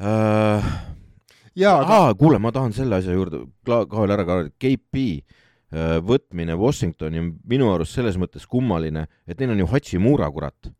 uh,. 0.00 0.70
jaa, 1.56 1.76
aga 1.80 2.14
kuule, 2.18 2.40
ma 2.42 2.52
tahan 2.54 2.74
selle 2.76 3.00
asja 3.00 3.16
juurde 3.16 3.44
ka 3.66 3.86
veel 3.92 4.16
ära 4.16 4.26
ka, 4.28 4.40
KP 4.56 5.04
uh, 5.16 5.98
võtmine 6.06 6.56
Washingtoni 6.58 7.22
on 7.22 7.30
minu 7.48 7.70
arust 7.74 7.98
selles 7.98 8.18
mõttes 8.20 8.48
kummaline, 8.48 9.06
et 9.26 9.38
neil 9.40 9.54
on 9.54 9.64
ju 9.64 9.70
Hachimura, 9.74 10.30
kurat 10.32 10.72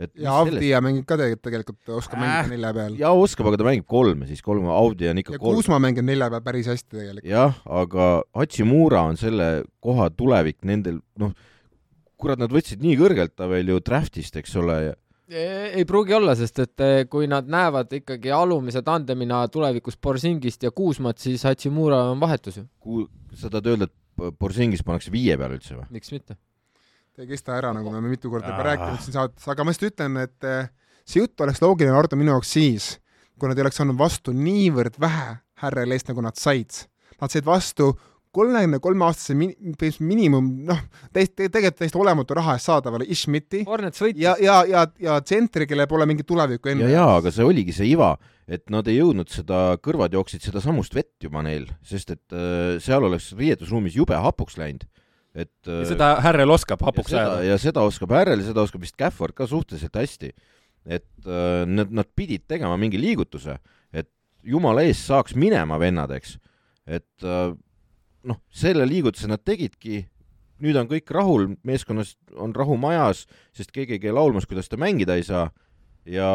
et 0.00 0.12
ja 0.16 0.38
sellest... 0.46 0.64
mängib 0.84 1.04
ka 1.08 1.18
tegelikult, 1.20 1.80
oskab 1.98 2.18
äh, 2.18 2.24
mängida 2.24 2.54
nelja 2.54 2.72
peal. 2.76 2.96
jaa, 3.00 3.12
oskab, 3.26 3.50
aga 3.50 3.60
ta 3.60 3.66
mängib 3.68 3.86
kolme 3.90 4.28
siis, 4.30 4.42
kolme, 4.44 4.70
Avdia 4.72 5.12
on 5.12 5.20
ikka 5.20 5.36
ja 5.36 5.42
kolm. 5.42 5.58
Kuusma 5.58 5.80
mängib 5.82 6.06
nelja 6.08 6.30
peal 6.32 6.44
päris 6.46 6.70
hästi 6.70 6.88
tegelikult. 6.96 7.28
jah, 7.28 7.58
aga 7.82 8.10
Hachimura 8.36 9.04
on 9.10 9.20
selle 9.20 9.50
koha 9.84 10.08
tulevik 10.16 10.60
nendel, 10.68 11.02
noh, 11.20 11.34
kurat, 12.20 12.40
nad 12.40 12.52
võtsid 12.52 12.82
nii 12.84 12.98
kõrgelt 13.00 13.34
ta 13.38 13.48
veel 13.50 13.72
ju 13.72 13.80
draft'ist, 13.84 14.36
eks 14.40 14.58
ole 14.60 14.76
ja 14.90 14.98
ei 15.30 15.84
pruugi 15.86 16.14
olla, 16.16 16.34
sest 16.34 16.58
et 16.58 16.82
eh, 16.82 17.04
kui 17.10 17.28
nad 17.30 17.46
näevad 17.50 17.92
ikkagi 18.00 18.32
alumise 18.34 18.82
tandemina 18.82 19.44
tulevikus 19.52 19.98
Borsingist 20.02 20.64
ja 20.66 20.72
Kuusmat, 20.74 21.18
siis 21.22 21.44
Hachimura 21.46 22.02
on 22.10 22.20
vahetus 22.20 22.56
ju. 22.58 22.64
Ku-, 22.82 23.06
sa 23.34 23.50
tahad 23.50 23.68
öelda, 23.70 23.86
et 23.86 24.34
Borsingis 24.38 24.82
pannakse 24.86 25.12
viie 25.14 25.36
peale 25.38 25.58
üldse 25.58 25.76
või? 25.78 25.86
miks 25.94 26.10
mitte? 26.14 26.36
ei 27.20 27.28
kesta 27.28 27.52
ära, 27.52 27.68
nagu 27.76 27.90
me 27.90 27.98
oleme 27.98 28.14
mitu 28.14 28.30
korda 28.32 28.48
juba 28.48 28.62
rääkinud 28.64 29.02
siin 29.04 29.12
saates, 29.12 29.44
aga 29.52 29.64
ma 29.64 29.72
lihtsalt 29.74 29.90
ütlen, 29.92 30.14
et 30.22 30.46
eh, 30.48 30.70
see 31.04 31.20
jutt 31.20 31.42
oleks 31.44 31.60
loogiline 31.60 31.92
Ardo 31.98 32.16
minu 32.16 32.32
jaoks 32.32 32.52
siis, 32.56 32.86
kui 33.36 33.50
nad 33.50 33.58
ei 33.60 33.66
oleks 33.66 33.76
saanud 33.76 33.98
vastu 33.98 34.32
niivõrd 34.32 34.96
vähe 35.02 35.34
härrel 35.60 35.92
eest, 35.92 36.08
nagu 36.08 36.24
nad 36.24 36.40
said. 36.40 36.86
Nad 37.20 37.34
said 37.34 37.44
vastu 37.44 37.90
kolmekümne 38.34 38.78
kolme 38.82 39.06
aastase 39.08 39.34
min-, 39.34 39.54
miinimum, 40.06 40.50
noh, 40.68 40.82
täiesti, 41.14 41.48
tegelikult 41.48 41.80
täiesti 41.82 41.98
olematu 41.98 42.36
raha 42.38 42.54
eest 42.58 42.70
saadavale 42.70 43.08
Ishmiti 43.10 43.64
ja, 44.16 44.36
ja, 44.40 44.60
ja, 44.68 44.84
ja 45.02 45.18
tsentri, 45.24 45.66
kellel 45.70 45.88
pole 45.90 46.06
mingit 46.06 46.28
tulevikku 46.28 46.72
enne. 46.72 46.86
ja, 46.86 47.00
ja, 47.00 47.08
aga 47.18 47.32
see 47.34 47.46
oligi 47.46 47.74
see 47.74 47.90
iva, 47.90 48.12
et 48.50 48.70
nad 48.70 48.86
ei 48.90 49.00
jõudnud 49.00 49.30
seda, 49.32 49.76
kõrvad 49.82 50.14
jooksid 50.14 50.46
seda 50.46 50.62
samust 50.62 50.94
vett 50.94 51.16
juba 51.26 51.42
neil, 51.46 51.66
sest 51.86 52.14
et 52.14 52.36
äh, 52.36 52.78
seal 52.82 53.06
oleks 53.06 53.32
riietusruumis 53.38 53.98
jube 53.98 54.18
hapuks 54.18 54.58
läinud 54.60 54.86
et 55.34 55.68
ja 55.68 55.86
seda 55.86 56.10
Härrel 56.24 56.50
oskab 56.50 56.80
hapuks 56.82 57.12
ajada. 57.14 57.42
ja 57.46 57.58
seda 57.60 57.84
oskab 57.86 58.12
Härrel 58.14 58.42
seda 58.46 58.64
oskab 58.64 58.82
vist 58.82 58.96
Cafford 58.98 59.36
ka 59.38 59.46
suhteliselt 59.46 59.94
hästi. 59.94 60.32
et 60.86 61.26
äh, 61.26 61.66
nad, 61.68 61.90
nad 61.92 62.08
pidid 62.16 62.46
tegema 62.48 62.76
mingi 62.80 62.98
liigutuse, 62.98 63.58
et 63.92 64.08
jumala 64.42 64.82
eest 64.88 65.04
saaks 65.10 65.34
minema 65.36 65.76
vennad, 65.78 66.10
eks. 66.16 66.38
et 66.86 67.26
äh, 67.26 67.52
noh, 68.28 68.40
selle 68.52 68.86
liigutuse 68.88 69.28
nad 69.30 69.42
tegidki, 69.44 70.04
nüüd 70.60 70.76
on 70.76 70.88
kõik 70.90 71.10
rahul, 71.14 71.54
meeskonnas 71.66 72.14
on 72.36 72.52
rahu 72.56 72.76
majas, 72.80 73.24
sest 73.56 73.72
keegi 73.72 73.96
ei 73.96 74.02
käi 74.02 74.12
laulmas, 74.14 74.48
kuidas 74.48 74.68
ta 74.68 74.78
mängida 74.80 75.16
ei 75.16 75.24
saa. 75.26 75.48
Ja 76.08 76.28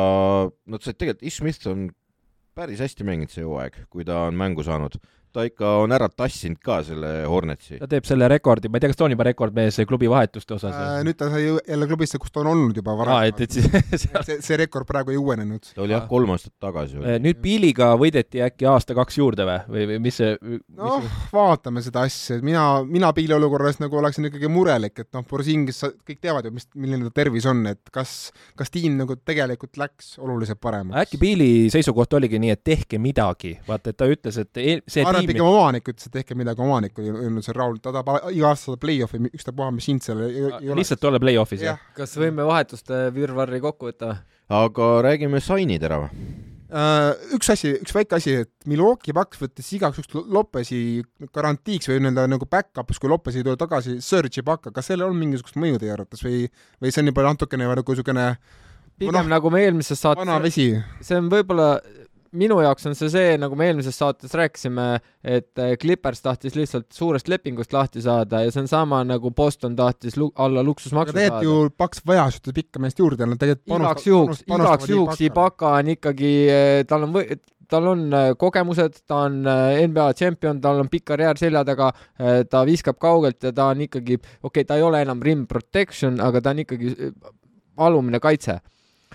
nad 0.70 0.86
said 0.86 0.98
tegelikult, 0.98 1.26
Ish 1.26 1.42
Smith 1.42 1.70
on 1.70 1.90
päris 2.56 2.82
hästi 2.82 3.06
mänginud 3.06 3.34
see 3.34 3.46
hooaeg, 3.46 3.86
kui 3.92 4.06
ta 4.08 4.26
on 4.30 4.38
mängu 4.40 4.64
saanud 4.66 4.98
ta 5.36 5.44
ikka 5.48 5.72
on 5.84 5.94
ära 5.96 6.08
tassinud 6.12 6.60
ka 6.64 6.80
selle 6.86 7.12
Hornetsi. 7.30 7.80
ta 7.82 7.90
teeb 7.92 8.08
selle 8.08 8.30
rekordi, 8.32 8.70
ma 8.72 8.80
ei 8.80 8.86
tea, 8.86 8.92
kas 8.94 9.00
ta 9.00 9.08
on 9.08 9.16
juba 9.16 9.28
rekordmees 9.28 9.80
klubi 9.90 10.10
vahetuste 10.12 10.56
osas 10.56 10.76
äh,? 10.76 11.02
nüüd 11.06 11.18
ta 11.20 11.30
sai 11.34 11.44
jälle 11.46 11.88
klubisse, 11.90 12.20
kus 12.22 12.32
ta 12.34 12.42
on 12.44 12.52
olnud 12.54 12.80
juba 12.80 12.96
varem 12.98 13.18
ah,. 13.18 13.26
et, 13.28 13.42
et 13.46 13.58
siis 13.58 13.68
seal... 14.06 14.24
see, 14.28 14.40
see 14.46 14.60
rekord 14.62 14.88
praegu 14.88 15.14
ei 15.14 15.20
uuenenud. 15.20 15.72
ta 15.76 15.84
oli 15.84 15.96
jah, 15.96 16.06
kolm 16.10 16.36
aastat 16.36 16.54
tagasi. 16.64 17.00
Äh, 17.04 17.18
nüüd 17.24 17.42
Piliga 17.44 17.92
võideti 18.00 18.44
äkki 18.46 18.70
aasta-kaks 18.70 19.20
juurde 19.20 19.48
või, 19.48 19.58
või, 19.76 19.88
või 19.92 20.00
mis 20.08 20.20
see 20.22 20.36
noh, 20.40 21.10
vaatame 21.34 21.84
seda 21.86 22.06
asja, 22.08 22.40
et 22.40 22.46
mina, 22.46 22.66
mina 22.88 23.12
Pili 23.16 23.36
olukorras 23.36 23.82
nagu 23.84 24.00
oleksin 24.00 24.30
ikkagi 24.30 24.52
murelik, 24.52 25.04
et 25.04 25.12
noh, 25.16 25.26
Borisingis 25.30 25.84
kõik 26.08 26.22
teavad 26.24 26.48
ju, 26.48 26.54
mis, 26.56 26.70
milline 26.80 27.10
ta 27.10 27.16
tervis 27.22 27.48
on, 27.52 27.66
et 27.72 27.94
kas, 27.94 28.16
kas 28.60 28.72
tiim 28.74 28.96
nagu 29.02 29.18
tegelikult 29.20 29.80
läks 29.82 30.16
oluliselt 30.24 30.62
paremaks. 30.64 31.04
äkki 31.06 31.22
Pili 31.22 31.52
seisukoht 31.74 32.16
oligi 32.18 32.40
nii, 32.42 32.56
et 32.56 32.64
tehke 32.66 33.00
midagi, 33.02 33.56
vaata, 33.68 33.92
et 33.92 34.00
ta 34.00 34.10
ütles, 34.10 34.40
et 34.42 34.64
see 34.88 35.06
ma 35.06 35.25
arvan, 35.26 35.34
et 35.34 35.34
pigem 35.34 35.50
omanik 35.50 35.92
ütles, 35.92 36.08
et 36.08 36.16
tehke 36.20 36.38
midagi, 36.38 36.64
omanik 36.66 37.02
oli 37.02 37.12
öelnud 37.14 37.46
seal 37.46 37.58
Raul, 37.58 37.82
ta 37.82 37.92
tahab 37.96 38.32
iga 38.32 38.52
aasta 38.52 38.72
saada 38.72 38.82
play-off'i, 38.86 39.22
ükstapuha, 39.32 39.72
mis 39.76 39.90
hind 39.92 40.06
seal 40.06 40.24
ei, 40.28 40.46
ei 40.46 40.70
ole. 40.70 40.80
lihtsalt 40.82 41.10
olla 41.10 41.22
play-off'is, 41.24 41.66
jah? 41.66 41.82
kas 41.98 42.16
võime 42.22 42.48
vahetuste 42.48 43.08
virvarri 43.16 43.62
kokku 43.64 43.92
võtta 43.92 44.16
aga 44.54 44.90
räägime 45.06 45.42
sainid 45.44 45.86
ära 45.86 46.06
või? 46.06 46.28
Uh, 46.76 47.14
üks 47.38 47.48
asi, 47.54 47.76
üks 47.78 47.94
väike 47.94 48.18
asi, 48.18 48.34
et 48.44 48.52
Milwaukee 48.68 49.14
Bucks 49.16 49.40
võttis 49.40 49.68
igaks 49.78 50.00
juhuks 50.02 50.28
Lopesi 50.34 50.80
garantiiks 51.34 51.88
või 51.88 52.02
nii-öelda 52.02 52.26
nagu 52.28 52.48
back-up'iks, 52.50 53.00
kui 53.00 53.12
Lopes 53.12 53.38
ei 53.38 53.46
tule 53.46 53.56
tagasi, 53.60 54.00
Serge 54.04 54.42
Ibaka, 54.42 54.74
kas 54.76 54.90
sellel 54.90 55.14
on 55.14 55.20
mingisugust 55.20 55.60
mõju 55.62 55.80
teie 55.80 55.94
arvates 55.94 56.26
või, 56.26 56.50
või 56.82 56.92
see 56.92 57.04
on 57.06 57.14
juba 57.14 57.28
natukene 57.30 57.70
nagu 57.70 57.96
niisugune 57.96 58.26
pigem 59.00 59.16
no, 59.16 59.24
nagu 59.38 59.54
me 59.54 59.62
eelmises 59.64 60.02
saates 60.02 60.26
vana 60.26 60.40
vesi. 60.44 60.72
see 61.06 61.22
on 61.22 61.30
võib-olla 61.32 61.70
minu 62.38 62.58
jaoks 62.64 62.88
on 62.90 62.96
see 62.98 63.12
see, 63.12 63.36
nagu 63.42 63.58
me 63.58 63.70
eelmises 63.70 63.98
saates 64.00 64.34
rääkisime, 64.38 64.86
et 65.24 65.62
äh, 65.62 65.74
Clippers 65.82 66.22
tahtis 66.26 66.58
lihtsalt 66.58 66.88
suurest 66.96 67.30
lepingust 67.32 67.74
lahti 67.76 68.04
saada 68.04 68.44
ja 68.46 68.54
see 68.54 68.64
on 68.66 68.70
sama 68.72 69.02
nagu 69.08 69.32
Boston 69.36 69.76
tahtis 69.78 70.18
lu 70.20 70.32
alla 70.36 70.64
luksusmaksu 70.66 71.14
saada. 71.14 71.24
tegelikult 71.24 71.72
ju 71.72 71.76
Paks 71.78 72.04
vajas 72.08 72.40
ühte 72.40 72.56
pikka 72.56 72.84
meest 72.84 73.02
juurde, 73.02 73.28
nad 73.30 73.42
tegelikult 73.42 73.82
igaks 73.82 74.08
juhuks, 74.10 74.46
igaks 74.48 74.92
juhuks 74.92 75.26
Ibaka 75.30 75.76
on 75.80 75.92
ikkagi, 75.96 76.34
äh, 76.52 76.82
tal 76.90 77.08
on 77.08 77.16
või-, 77.16 77.40
tal 77.72 77.90
on 77.94 78.06
äh, 78.14 78.28
kogemused, 78.40 79.02
ta 79.10 79.24
on 79.30 79.42
NBA 79.46 80.12
tšempion, 80.20 80.62
tal 80.64 80.84
on 80.84 80.92
pikk 80.92 81.10
karjäär 81.14 81.40
selja 81.42 81.66
taga, 81.66 81.90
ta 82.52 82.62
viskab 82.68 83.00
kaugelt 83.02 83.44
ja 83.44 83.56
ta 83.56 83.72
on 83.74 83.82
ikkagi, 83.88 84.20
okei 84.20 84.50
okay,, 84.52 84.70
ta 84.70 84.78
ei 84.78 84.86
ole 84.86 85.02
enam 85.06 85.24
rim 85.24 85.48
protection, 85.50 86.22
aga 86.22 86.44
ta 86.44 86.54
on 86.54 86.64
ikkagi 86.66 86.96
alumine 87.82 88.22
kaitse 88.24 88.60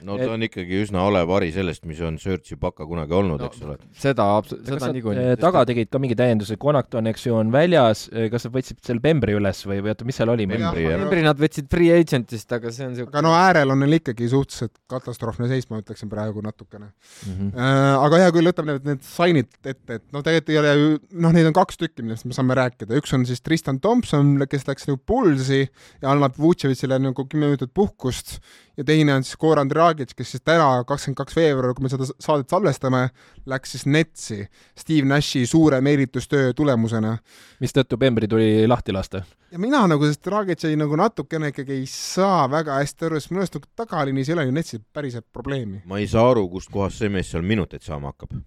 no 0.06 0.16
ta 0.16 0.26
et... 0.26 0.32
on 0.32 0.44
ikkagi 0.46 0.80
üsna 0.84 1.04
hale 1.04 1.22
vari 1.28 1.50
sellest, 1.54 1.84
mis 1.88 2.00
on 2.04 2.16
Search 2.20 2.54
Ibaka 2.54 2.86
kunagi 2.88 3.14
olnud 3.16 3.42
no,, 3.42 3.48
eks 3.50 3.62
ole. 3.66 3.76
seda, 3.96 4.26
seda 4.48 4.90
niikuinii. 4.94 5.26
Eh, 5.32 5.38
taga 5.40 5.62
tegid 5.68 5.90
ka 5.92 6.00
mingi 6.02 6.16
täienduse, 6.18 6.56
Konakton, 6.60 7.08
eks 7.10 7.26
ju, 7.26 7.36
on 7.38 7.52
väljas, 7.54 8.06
eh, 8.12 8.28
kas 8.32 8.46
nad 8.46 8.54
võtsid 8.56 8.80
selle 8.86 9.04
Pembri 9.04 9.36
üles 9.36 9.62
või, 9.68 9.80
või 9.84 9.92
oota, 9.92 10.06
mis 10.08 10.20
seal 10.20 10.32
oli? 10.32 10.46
Pembri, 10.50 10.86
Pembri 10.88 11.24
nad 11.26 11.40
võtsid 11.40 11.68
free 11.72 11.92
agent'ist, 11.94 12.56
aga 12.56 12.72
see 12.74 12.88
on 12.88 12.96
siuke 12.98 13.10
aga 13.10 13.24
no 13.26 13.34
äärel 13.36 13.74
on 13.74 13.82
neil 13.84 13.98
ikkagi 13.98 14.30
suhteliselt 14.32 14.74
katastroofne 14.90 15.50
seis, 15.50 15.68
ma 15.70 15.80
ütleksin 15.82 16.10
praegu 16.12 16.42
natukene 16.44 16.88
mm. 16.90 17.34
-hmm. 17.34 17.50
Äh, 17.60 18.04
aga 18.06 18.22
hea 18.24 18.32
küll, 18.36 18.50
võtame 18.50 18.76
need, 18.76 18.88
need 18.88 19.04
sign'id 19.06 19.50
ette, 19.64 20.00
et 20.00 20.06
noh, 20.14 20.24
tegelikult 20.24 20.54
ei 20.54 20.60
ole 20.62 20.74
ju, 20.78 20.90
noh, 21.26 21.34
neid 21.36 21.50
on 21.50 21.56
kaks 21.56 21.80
tükki, 21.80 22.06
millest 22.06 22.28
me 22.28 22.36
saame 22.36 22.56
rääkida, 22.58 22.96
üks 23.00 23.14
on 23.16 23.26
siis 23.28 23.42
Tristan 23.44 23.80
Thompson, 23.82 24.36
kes 24.50 24.66
läks 24.68 24.88
nagu 24.88 25.00
Bullsi 25.06 25.62
ja 25.66 26.12
annab 26.14 26.38
Vutševitšile 26.40 27.00
nagu 27.02 27.26
kümme 27.26 27.50
minutit 27.50 27.74
puhkust 27.74 28.38
ja 28.80 28.84
teine 28.84 29.14
on 29.14 29.24
siis 29.24 29.36
Goran 29.40 29.68
Dragic, 29.68 30.14
kes 30.16 30.34
siis 30.34 30.44
täna, 30.44 30.68
kakskümmend 30.88 31.18
kaks 31.18 31.36
veebruar, 31.36 31.74
kui 31.76 31.84
me 31.84 31.92
seda 31.92 32.06
saadet 32.08 32.50
salvestame, 32.52 33.02
läks 33.50 33.74
siis 33.76 33.84
Netsi 33.86 34.38
Steve 34.78 35.08
Nashi 35.08 35.44
suure 35.48 35.80
meelitustöö 35.84 36.54
tulemusena. 36.56 37.16
mistõttu 37.60 37.98
Bembri 38.00 38.28
tuli 38.28 38.68
lahti 38.68 38.92
lasta? 38.96 39.22
ja 39.50 39.58
mina 39.58 39.82
nagu 39.90 40.04
sellest 40.06 40.24
Dragici 40.24 40.76
nagu 40.80 40.96
natukene 40.96 41.50
ikkagi 41.52 41.80
ei 41.80 41.86
saa 41.90 42.46
väga 42.50 42.78
hästi 42.80 43.08
aru, 43.08 43.20
sest 43.20 43.34
minu 43.34 43.44
arust 43.44 43.58
nagu 43.58 43.68
tagaliinis 43.76 44.30
ei 44.30 44.36
ole 44.38 44.46
ju 44.46 44.54
Netsil 44.56 44.80
päriselt 44.92 45.26
probleemi. 45.32 45.82
ma 45.84 45.98
ei 45.98 46.08
saa 46.08 46.30
aru, 46.30 46.48
kustkohast 46.48 47.02
see 47.02 47.12
mees 47.12 47.30
seal 47.34 47.44
minuteid 47.44 47.84
saama 47.84 48.14
hakkab 48.14 48.38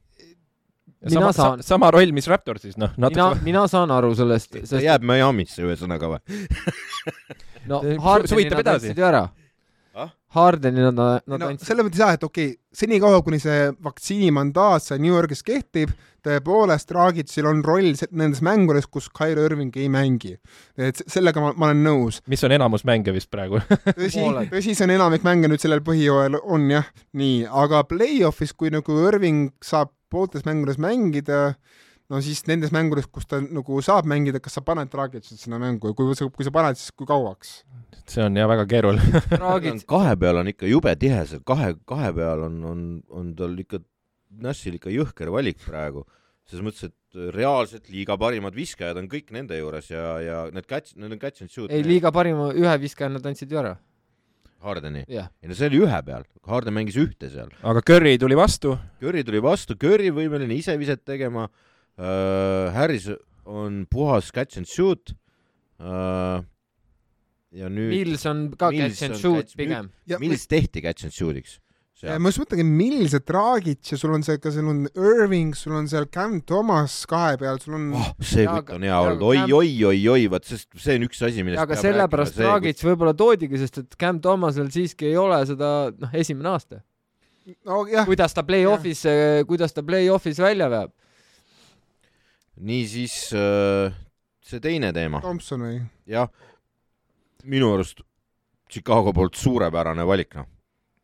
sama, 1.14 1.32
saan... 1.36 1.64
sama 1.64 1.92
roll, 1.92 2.16
mis 2.16 2.28
Raptorsis, 2.32 2.78
noh 2.80 2.96
mina, 2.98 3.30
mina 3.50 3.68
saan 3.68 3.92
aru 3.92 4.16
sellest 4.18 4.58
sest.... 4.64 4.80
jääb 4.82 5.06
Miami'sse 5.06 5.68
ühesõnaga 5.68 6.16
või 6.16 6.42
no 7.70 7.84
Hardeni 8.08 8.50
nad 8.50 8.76
andsid 8.78 8.98
ju 8.98 9.10
ära 9.12 9.28
ah?. 10.34 10.40
Hardeni 10.44 10.82
nad, 10.82 10.98
nad 10.98 11.24
no, 11.30 11.50
andsid. 11.52 11.68
selles 11.68 11.86
mõttes 11.86 12.02
jah, 12.02 12.16
et 12.18 12.24
okei 12.26 12.50
okay,, 12.52 12.60
senikaua, 12.74 13.22
kuni 13.26 13.40
see 13.42 13.70
vaktsiinimandaat 13.86 14.86
seal 14.86 15.02
New 15.04 15.14
Yorgis 15.14 15.46
kehtib, 15.46 15.94
tõepoolest 16.26 16.90
Dragicil 16.90 17.48
on 17.50 17.62
roll 17.66 17.94
nendes 18.12 18.42
mängudes, 18.46 18.88
kus 18.90 19.10
Kyrie 19.14 19.46
Irving 19.46 19.76
ei 19.78 19.90
mängi. 19.94 20.36
et 20.78 21.04
sellega 21.06 21.44
ma, 21.44 21.54
ma 21.58 21.70
olen 21.70 21.84
nõus. 21.86 22.22
mis 22.28 22.44
on 22.44 22.56
enamus 22.56 22.86
mänge 22.90 23.14
vist 23.14 23.30
praegu 23.34 23.62
tõsi, 24.00 24.24
tõsi, 24.52 24.74
see 24.74 24.88
on 24.88 24.96
enamik 24.98 25.26
mänge 25.28 25.52
nüüd 25.52 25.62
sellel 25.62 25.84
põhijooajal 25.86 26.40
on 26.44 26.70
jah, 26.72 26.90
nii, 27.14 27.44
aga 27.64 27.84
play-off'is, 27.90 28.56
kui 28.58 28.74
nagu 28.74 29.00
Irving 29.08 29.52
saab 29.64 29.94
pooltes 30.14 30.46
mängudes 30.46 30.78
mängida, 30.82 31.56
no 32.12 32.20
siis 32.24 32.44
nendes 32.50 32.74
mängudes, 32.76 33.08
kus 33.12 33.28
ta 33.30 33.40
nagu 33.44 33.80
saab 33.86 34.08
mängida, 34.10 34.42
kas 34.44 34.58
sa 34.58 34.64
paned 34.66 34.92
Dragicit 34.92 35.40
sinna 35.40 35.60
mängu 35.62 35.92
ja 35.92 35.98
kui 35.98 36.18
sa, 36.18 36.28
kui 36.32 36.48
sa 36.48 36.54
paned, 36.56 36.80
siis 36.80 36.92
kui 36.96 37.08
kauaks? 37.10 37.62
see 38.10 38.24
on 38.26 38.36
jah 38.36 38.50
väga 38.52 38.66
keeruline 38.68 39.22
kahe 39.94 40.18
peal 40.20 40.42
on 40.42 40.52
ikka 40.52 40.68
jube 40.68 40.92
tihe, 41.00 41.22
seal 41.30 41.44
kahe, 41.48 41.74
kahe 41.88 42.12
peal 42.18 42.44
on, 42.50 42.60
on, 42.68 42.84
on 43.14 43.32
tal 43.38 43.56
ikka, 43.64 43.80
Nashil 44.44 44.80
ikka 44.80 44.90
jõhker 44.90 45.30
valik 45.30 45.60
praegu, 45.62 46.04
selles 46.50 46.66
mõttes, 46.66 46.90
et 46.90 47.34
reaalselt 47.36 47.92
liiga 47.94 48.18
parimad 48.20 48.56
viskajad 48.58 48.98
on 49.00 49.08
kõik 49.12 49.30
nende 49.36 49.60
juures 49.60 49.92
ja, 49.94 50.06
ja 50.24 50.44
need 50.52 50.68
catch, 50.68 50.98
need 50.98 51.14
on 51.14 51.22
catch 51.22 51.46
and 51.46 51.54
shoot. 51.54 51.72
ei, 51.72 51.86
liiga 51.86 52.12
parima 52.12 52.52
ühe 52.52 52.78
viskaja 52.82 53.12
nad 53.14 53.26
andsid 53.30 53.54
ju 53.54 53.62
ära 53.64 53.76
Hardeni 54.64 55.04
yeah.? 55.12 55.30
ei 55.44 55.52
no 55.52 55.56
see 55.56 55.70
oli 55.70 55.84
ühe 55.86 56.00
peal, 56.08 56.26
Harden 56.50 56.76
mängis 56.76 56.98
ühte 57.00 57.30
seal. 57.32 57.54
aga 57.64 57.84
Curry 57.86 58.18
tuli 58.20 58.36
vastu? 58.36 58.74
Curry 59.00 59.24
tuli 59.28 59.44
vastu, 59.44 59.78
Curry 59.80 60.10
võimeline 60.16 60.58
ise 60.58 60.76
viset 60.82 61.06
tegema 61.06 61.46
uh,, 61.46 61.70
Harris 61.98 63.10
on 63.46 63.84
puhas 63.92 64.32
catch 64.34 64.58
and 64.58 64.70
shoot 64.70 65.14
uh,, 65.80 66.42
ja 67.54 67.70
nüüd 67.70 67.92
Mills 67.94 68.26
on 68.30 68.48
ka 68.58 68.72
Mills 68.74 68.98
catch 68.98 69.12
and 69.12 69.20
shoot 69.20 69.44
catch, 69.44 69.60
pigem. 69.60 69.92
Mills 70.24 70.48
tehti 70.50 70.82
catch 70.82 71.06
and 71.06 71.14
shoot'iks 71.14 71.60
ma 72.04 72.32
just 72.32 72.42
mõtlengi, 72.42 72.64
millised 72.68 73.24
Dragic 73.28 73.94
ja 73.94 73.98
sul 74.00 74.14
on 74.16 74.24
see, 74.26 74.40
ka 74.42 74.52
seal 74.52 74.68
on 74.70 74.82
Irving, 74.92 75.54
sul 75.56 75.76
on 75.78 75.88
seal 75.90 76.08
Cam 76.12 76.40
Thomas 76.48 76.96
kahe 77.10 77.38
peal, 77.40 77.60
sul 77.64 77.78
on 77.78 77.86
oh, 78.00 78.10
see 78.24 78.46
kutt 78.50 78.74
on 78.76 78.84
hea 78.84 78.98
olnud, 78.98 79.24
oi, 79.30 79.44
oi, 79.46 79.70
oi, 79.88 80.00
oi, 80.16 80.26
vot 80.32 80.48
sest 80.48 80.68
see 80.84 80.98
on 81.00 81.08
üks 81.08 81.22
asi, 81.24 81.46
millest 81.46 81.64
aga 81.64 81.78
sellepärast 81.80 82.40
Dragic 82.40 82.80
kut... 82.80 82.88
võib-olla 82.90 83.16
toodigi, 83.20 83.62
sest 83.62 83.80
et 83.86 83.96
Cam 84.00 84.20
Thomasel 84.24 84.68
siiski 84.74 85.12
ei 85.12 85.20
ole 85.20 85.40
seda, 85.48 85.70
noh, 85.96 86.18
esimene 86.20 86.52
aasta 86.52 86.82
no,. 87.70 87.84
kuidas 88.10 88.36
ta 88.36 88.44
play-off'is, 88.48 89.06
kuidas 89.48 89.76
ta 89.76 89.86
play-off'is 89.86 90.44
välja 90.44 90.70
veab. 90.74 90.92
Niisiis 92.64 93.18
äh, 93.38 93.94
see 94.44 94.64
teine 94.64 94.94
teema. 94.96 95.22
Thompson 95.24 95.68
või? 95.68 95.78
jah, 96.10 96.32
minu 97.44 97.74
arust 97.76 98.04
Chicago 98.72 99.14
poolt 99.14 99.38
suurepärane 99.38 100.06
valik, 100.08 100.36
noh 100.40 100.50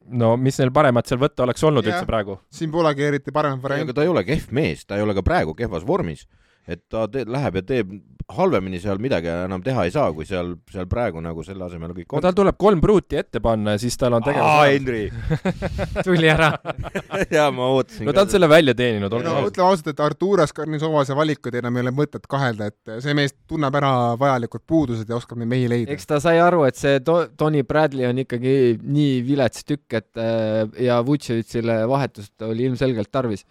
no 0.10 0.34
mis 0.42 0.58
neil 0.60 0.72
paremat 0.74 1.10
seal 1.10 1.20
võtta 1.22 1.46
oleks 1.46 1.64
olnud 1.68 1.86
ja, 1.86 1.94
üldse 1.94 2.08
praegu? 2.10 2.40
siin 2.54 2.72
polegi 2.74 3.06
eriti 3.06 3.34
paremat 3.36 3.62
varianti. 3.64 3.90
aga 3.90 3.98
ta 3.98 4.06
ei 4.06 4.12
ole 4.12 4.24
kehv 4.26 4.54
mees, 4.56 4.86
ta 4.86 4.98
ei 4.98 5.06
ole 5.06 5.14
ka 5.18 5.24
praegu 5.26 5.54
kehvas 5.58 5.86
vormis 5.86 6.26
et 6.70 6.86
ta 6.92 7.08
te, 7.12 7.26
läheb 7.26 7.60
ja 7.60 7.66
teeb 7.74 7.94
halvemini 8.30 8.78
seal 8.82 9.00
midagi 9.02 9.30
enam 9.32 9.62
teha 9.66 9.88
ei 9.88 9.94
saa, 9.94 10.12
kui 10.14 10.26
seal, 10.30 10.52
seal 10.70 10.86
praegu 10.90 11.22
nagu 11.24 11.42
selle 11.46 11.66
asemel 11.66 11.96
kõik 11.98 12.14
on. 12.14 12.22
tal 12.22 12.36
tuleb 12.38 12.58
kolm 12.62 12.82
pruuti 12.84 13.18
ette 13.18 13.42
panna 13.42 13.74
ja 13.74 13.82
siis 13.82 13.98
tal 13.98 14.14
on 14.18 14.26
tegevus. 14.26 14.46
aa, 14.46 14.68
Henri 14.70 15.08
tuli 16.08 16.30
ära 16.30 16.52
jaa, 17.38 17.48
ma 17.56 17.72
ootasin. 17.74 18.06
no 18.06 18.14
ta 18.14 18.26
on 18.28 18.34
selle 18.34 18.50
välja 18.52 18.76
teeninud, 18.78 19.10
olgem 19.10 19.32
no, 19.32 19.40
ausad. 19.40 19.54
ütleme 19.54 19.70
ausalt, 19.72 19.90
et 19.94 20.04
Arturas 20.06 20.54
Karnisovase 20.56 21.18
valikud 21.18 21.58
enam 21.58 21.80
ei 21.80 21.88
ole 21.88 21.96
mõtet 22.02 22.28
kahelda, 22.30 22.70
et 22.70 22.94
see 23.06 23.16
mees 23.18 23.34
tunneb 23.50 23.80
ära 23.82 23.94
vajalikud 24.22 24.66
puudused 24.70 25.10
ja 25.10 25.18
oskab 25.18 25.42
neid 25.42 25.54
mehi 25.56 25.72
leida. 25.72 25.96
eks 25.96 26.10
ta 26.10 26.22
sai 26.22 26.38
aru, 26.44 26.66
et 26.70 26.78
see 26.78 27.02
to-, 27.06 27.24
Tony 27.40 27.64
Bradley 27.66 28.06
on 28.10 28.22
ikkagi 28.26 28.78
nii 28.84 29.24
vilets 29.26 29.66
tükk, 29.66 29.88
et 30.04 30.22
äh, 30.22 30.68
ja 30.86 31.02
Vutševitšile 31.06 31.82
vahetust 31.90 32.46
oli 32.46 32.70
ilmselgelt 32.70 33.10
tarvis 33.10 33.48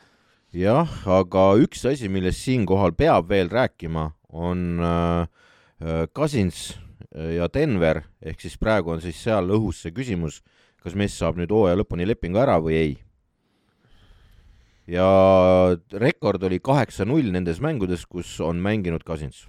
jah, 0.54 0.92
aga 1.06 1.48
üks 1.62 1.84
asi, 1.88 2.08
millest 2.12 2.44
siinkohal 2.44 2.94
peab 2.96 3.28
veel 3.30 3.50
rääkima, 3.52 4.10
on 4.28 4.80
äh, 4.80 5.26
äh, 5.82 6.06
Cousins 6.14 6.78
ja 7.08 7.48
Denver, 7.48 8.02
ehk 8.20 8.40
siis 8.42 8.58
praegu 8.60 8.92
on 8.92 9.00
siis 9.00 9.16
seal 9.22 9.48
õhus 9.56 9.82
see 9.82 9.94
küsimus, 9.96 10.42
kas 10.82 10.96
mees 10.98 11.14
saab 11.16 11.38
nüüd 11.40 11.52
hooaja 11.52 11.78
lõpuni 11.80 12.06
lepingu 12.06 12.40
ära 12.42 12.58
või 12.60 12.74
ei. 12.76 12.96
ja 14.88 15.06
rekord 15.92 16.42
oli 16.44 16.60
kaheksa-null 16.60 17.32
nendes 17.32 17.62
mängudes, 17.64 18.04
kus 18.06 18.38
on 18.44 18.60
mänginud 18.60 19.04
Cousins 19.08 19.46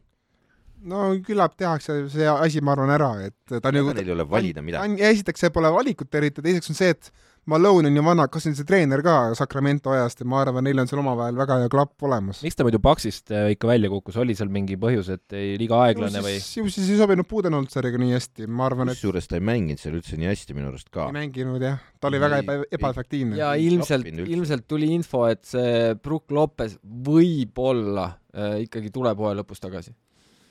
no 0.87 1.09
küllap 1.25 1.55
tehakse 1.59 1.95
see 2.11 2.27
asi, 2.29 2.61
ma 2.63 2.73
arvan, 2.75 2.91
ära, 2.93 3.09
et 3.27 3.59
ta 3.61 3.71
nagu 3.75 3.93
Neil 3.93 4.07
ei 4.07 4.15
ole 4.15 4.25
valida 4.29 4.63
midagi. 4.63 5.01
esiteks, 5.11 5.43
see 5.45 5.53
pole 5.55 5.71
valikut 5.73 6.15
eriti, 6.15 6.43
teiseks 6.45 6.71
on 6.71 6.79
see, 6.79 6.93
et 6.95 7.11
Malone 7.49 7.89
on 7.89 7.97
ju 7.97 8.03
vana, 8.05 8.27
kas 8.29 8.45
see 8.45 8.51
on 8.51 8.57
see 8.59 8.67
treener 8.67 9.01
ka 9.05 9.13
Sacramento 9.37 9.93
ajast 9.93 10.21
ja 10.21 10.27
ma 10.29 10.41
arvan, 10.43 10.65
neil 10.67 10.81
on 10.81 10.89
seal 10.89 11.01
omavahel 11.01 11.37
väga 11.39 11.57
hea 11.63 11.71
klapp 11.73 12.05
olemas. 12.05 12.43
miks 12.45 12.57
ta 12.59 12.65
muidu 12.67 12.81
Paxist 12.83 13.33
äh, 13.33 13.49
ikka 13.55 13.69
välja 13.71 13.89
kukkus, 13.89 14.19
oli 14.21 14.35
seal 14.37 14.51
mingi 14.53 14.77
põhjus, 14.81 15.09
et 15.15 15.37
ei, 15.37 15.55
liiga 15.61 15.79
aeglane 15.87 16.21
või? 16.25 16.35
ju 16.37 16.65
siis 16.69 16.91
ei 16.93 16.99
sobinud 16.99 17.27
Budenholzeriga 17.29 18.01
nii 18.01 18.13
hästi, 18.17 18.49
ma 18.49 18.67
arvan, 18.69 18.91
et 18.91 18.99
kusjuures 18.99 19.29
ta 19.31 19.39
ei 19.39 19.45
mänginud 19.49 19.81
seal 19.81 19.97
üldse 19.97 20.19
nii 20.19 20.29
hästi 20.29 20.57
minu 20.57 20.69
arust 20.69 20.91
ka. 20.93 21.07
ei 21.09 21.17
mänginud 21.17 21.65
jah, 21.65 21.79
ta 21.97 22.11
oli 22.11 22.19
ei, 22.19 22.25
väga 22.25 22.41
eba, 22.43 22.59
ebaefektiivne. 22.79 23.39
ja 23.39 23.55
ilmselt, 23.57 24.11
ilmselt 24.25 24.67
tuli 24.69 24.91
info, 24.93 25.25
et 25.31 25.41
see 25.49 25.95
Brook 26.03 26.29
Lopez 26.35 26.77
võib-olla 26.83 28.11
äh, 28.35 28.59
ikkagi 28.67 28.93
tuleb 28.93 29.25
hooaja 29.25 29.41
lõpus 29.41 29.65
tagasi 29.65 29.95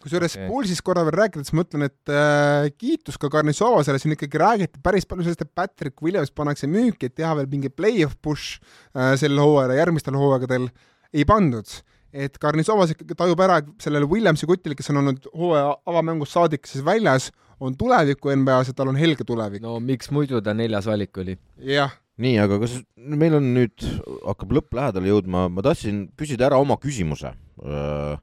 kusjuures 0.09 0.37
okay. 0.37 0.49
Pulsist 0.49 0.85
korra 0.87 1.05
veel 1.07 1.17
rääkides 1.21 1.53
ma 1.57 1.65
ütlen, 1.67 1.87
et 1.89 2.13
äh, 2.13 2.69
kiitus 2.81 3.19
ka 3.21 3.31
Garnissovasele, 3.33 4.01
siin 4.03 4.17
ikkagi 4.17 4.41
räägiti 4.41 4.81
päris 4.85 5.07
palju 5.09 5.27
sellest, 5.27 5.45
et 5.45 5.53
Patrick 5.55 6.03
Williams 6.05 6.33
pannakse 6.35 6.71
müüki, 6.71 7.11
et 7.11 7.17
teha 7.19 7.35
veel 7.39 7.51
mingi 7.53 7.71
play-off 7.73 8.17
push 8.25 8.59
äh, 8.97 9.15
sel 9.21 9.39
hooajal 9.39 9.77
ja 9.77 9.85
järgmistel 9.85 10.19
hooaegadel, 10.19 10.71
ei 11.15 11.29
pandud. 11.29 11.79
et 12.09 12.39
Garnissovas 12.41 12.95
ikkagi 12.95 13.15
tajub 13.15 13.41
ära, 13.45 13.59
et 13.61 13.85
sellele 13.85 14.09
Williamsi 14.09 14.49
kutile, 14.49 14.75
kes 14.75 14.89
on 14.91 15.03
olnud 15.03 15.29
hooaja 15.37 15.75
avamängust 15.93 16.33
saadik 16.33 16.67
siis 16.67 16.85
väljas, 16.85 17.29
on 17.61 17.77
tulevikku 17.77 18.33
NBA-s 18.33 18.73
ja 18.73 18.77
tal 18.79 18.89
on 18.89 18.97
helge 18.97 19.27
tulevik. 19.29 19.63
no 19.63 19.77
miks 19.81 20.09
muidu 20.11 20.41
ta 20.41 20.57
neljas 20.57 20.89
valik 20.89 21.21
oli? 21.21 21.37
jah 21.69 21.93
nii, 22.19 22.39
aga 22.43 22.59
kas 22.63 22.79
meil 22.97 23.37
on 23.39 23.53
nüüd, 23.55 23.85
hakkab 24.27 24.55
lõpp 24.57 24.75
lähedale 24.79 25.11
jõudma, 25.13 25.47
ma 25.53 25.65
tahtsin 25.65 26.09
küsida 26.19 26.49
ära 26.49 26.59
oma 26.61 26.79
küsimuse 26.81 27.31
äh, 27.31 28.17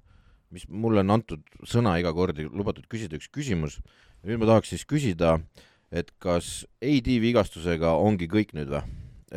mis 0.55 0.67
mulle 0.71 1.03
on 1.03 1.17
antud 1.17 1.43
sõna 1.67 1.97
iga 1.99 2.13
kord 2.15 2.39
ja 2.39 2.49
lubatud 2.49 2.87
küsida 2.91 3.19
üks 3.19 3.27
küsimus. 3.33 3.79
nüüd 4.25 4.39
ma 4.41 4.49
tahaks 4.49 4.71
siis 4.73 4.85
küsida, 4.87 5.37
et 5.91 6.11
kas 6.23 6.63
AD 6.81 7.09
vigastusega 7.21 7.95
ongi 7.99 8.29
kõik 8.31 8.55
nüüd 8.57 8.71
või? 8.73 8.85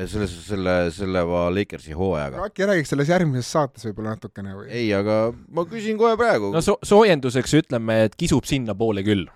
selles, 0.06 0.32
selle, 0.46 0.74
selle 0.94 1.24
Lakersi 1.54 1.96
hooajaga. 1.96 2.44
äkki 2.46 2.66
räägiks 2.70 2.94
selles 2.94 3.10
järgmises 3.10 3.50
saates 3.50 3.88
võib-olla 3.88 4.14
natukene 4.14 4.54
või? 4.54 4.70
ei, 4.70 4.88
aga 4.94 5.32
ma 5.50 5.66
küsin 5.68 5.98
kohe 5.98 6.14
praegu. 6.20 6.52
no 6.54 6.62
so 6.62 6.78
soojenduseks 6.86 7.58
ütleme, 7.62 8.04
et 8.06 8.16
kisub 8.16 8.46
sinnapoole 8.46 9.02
küll. 9.06 9.26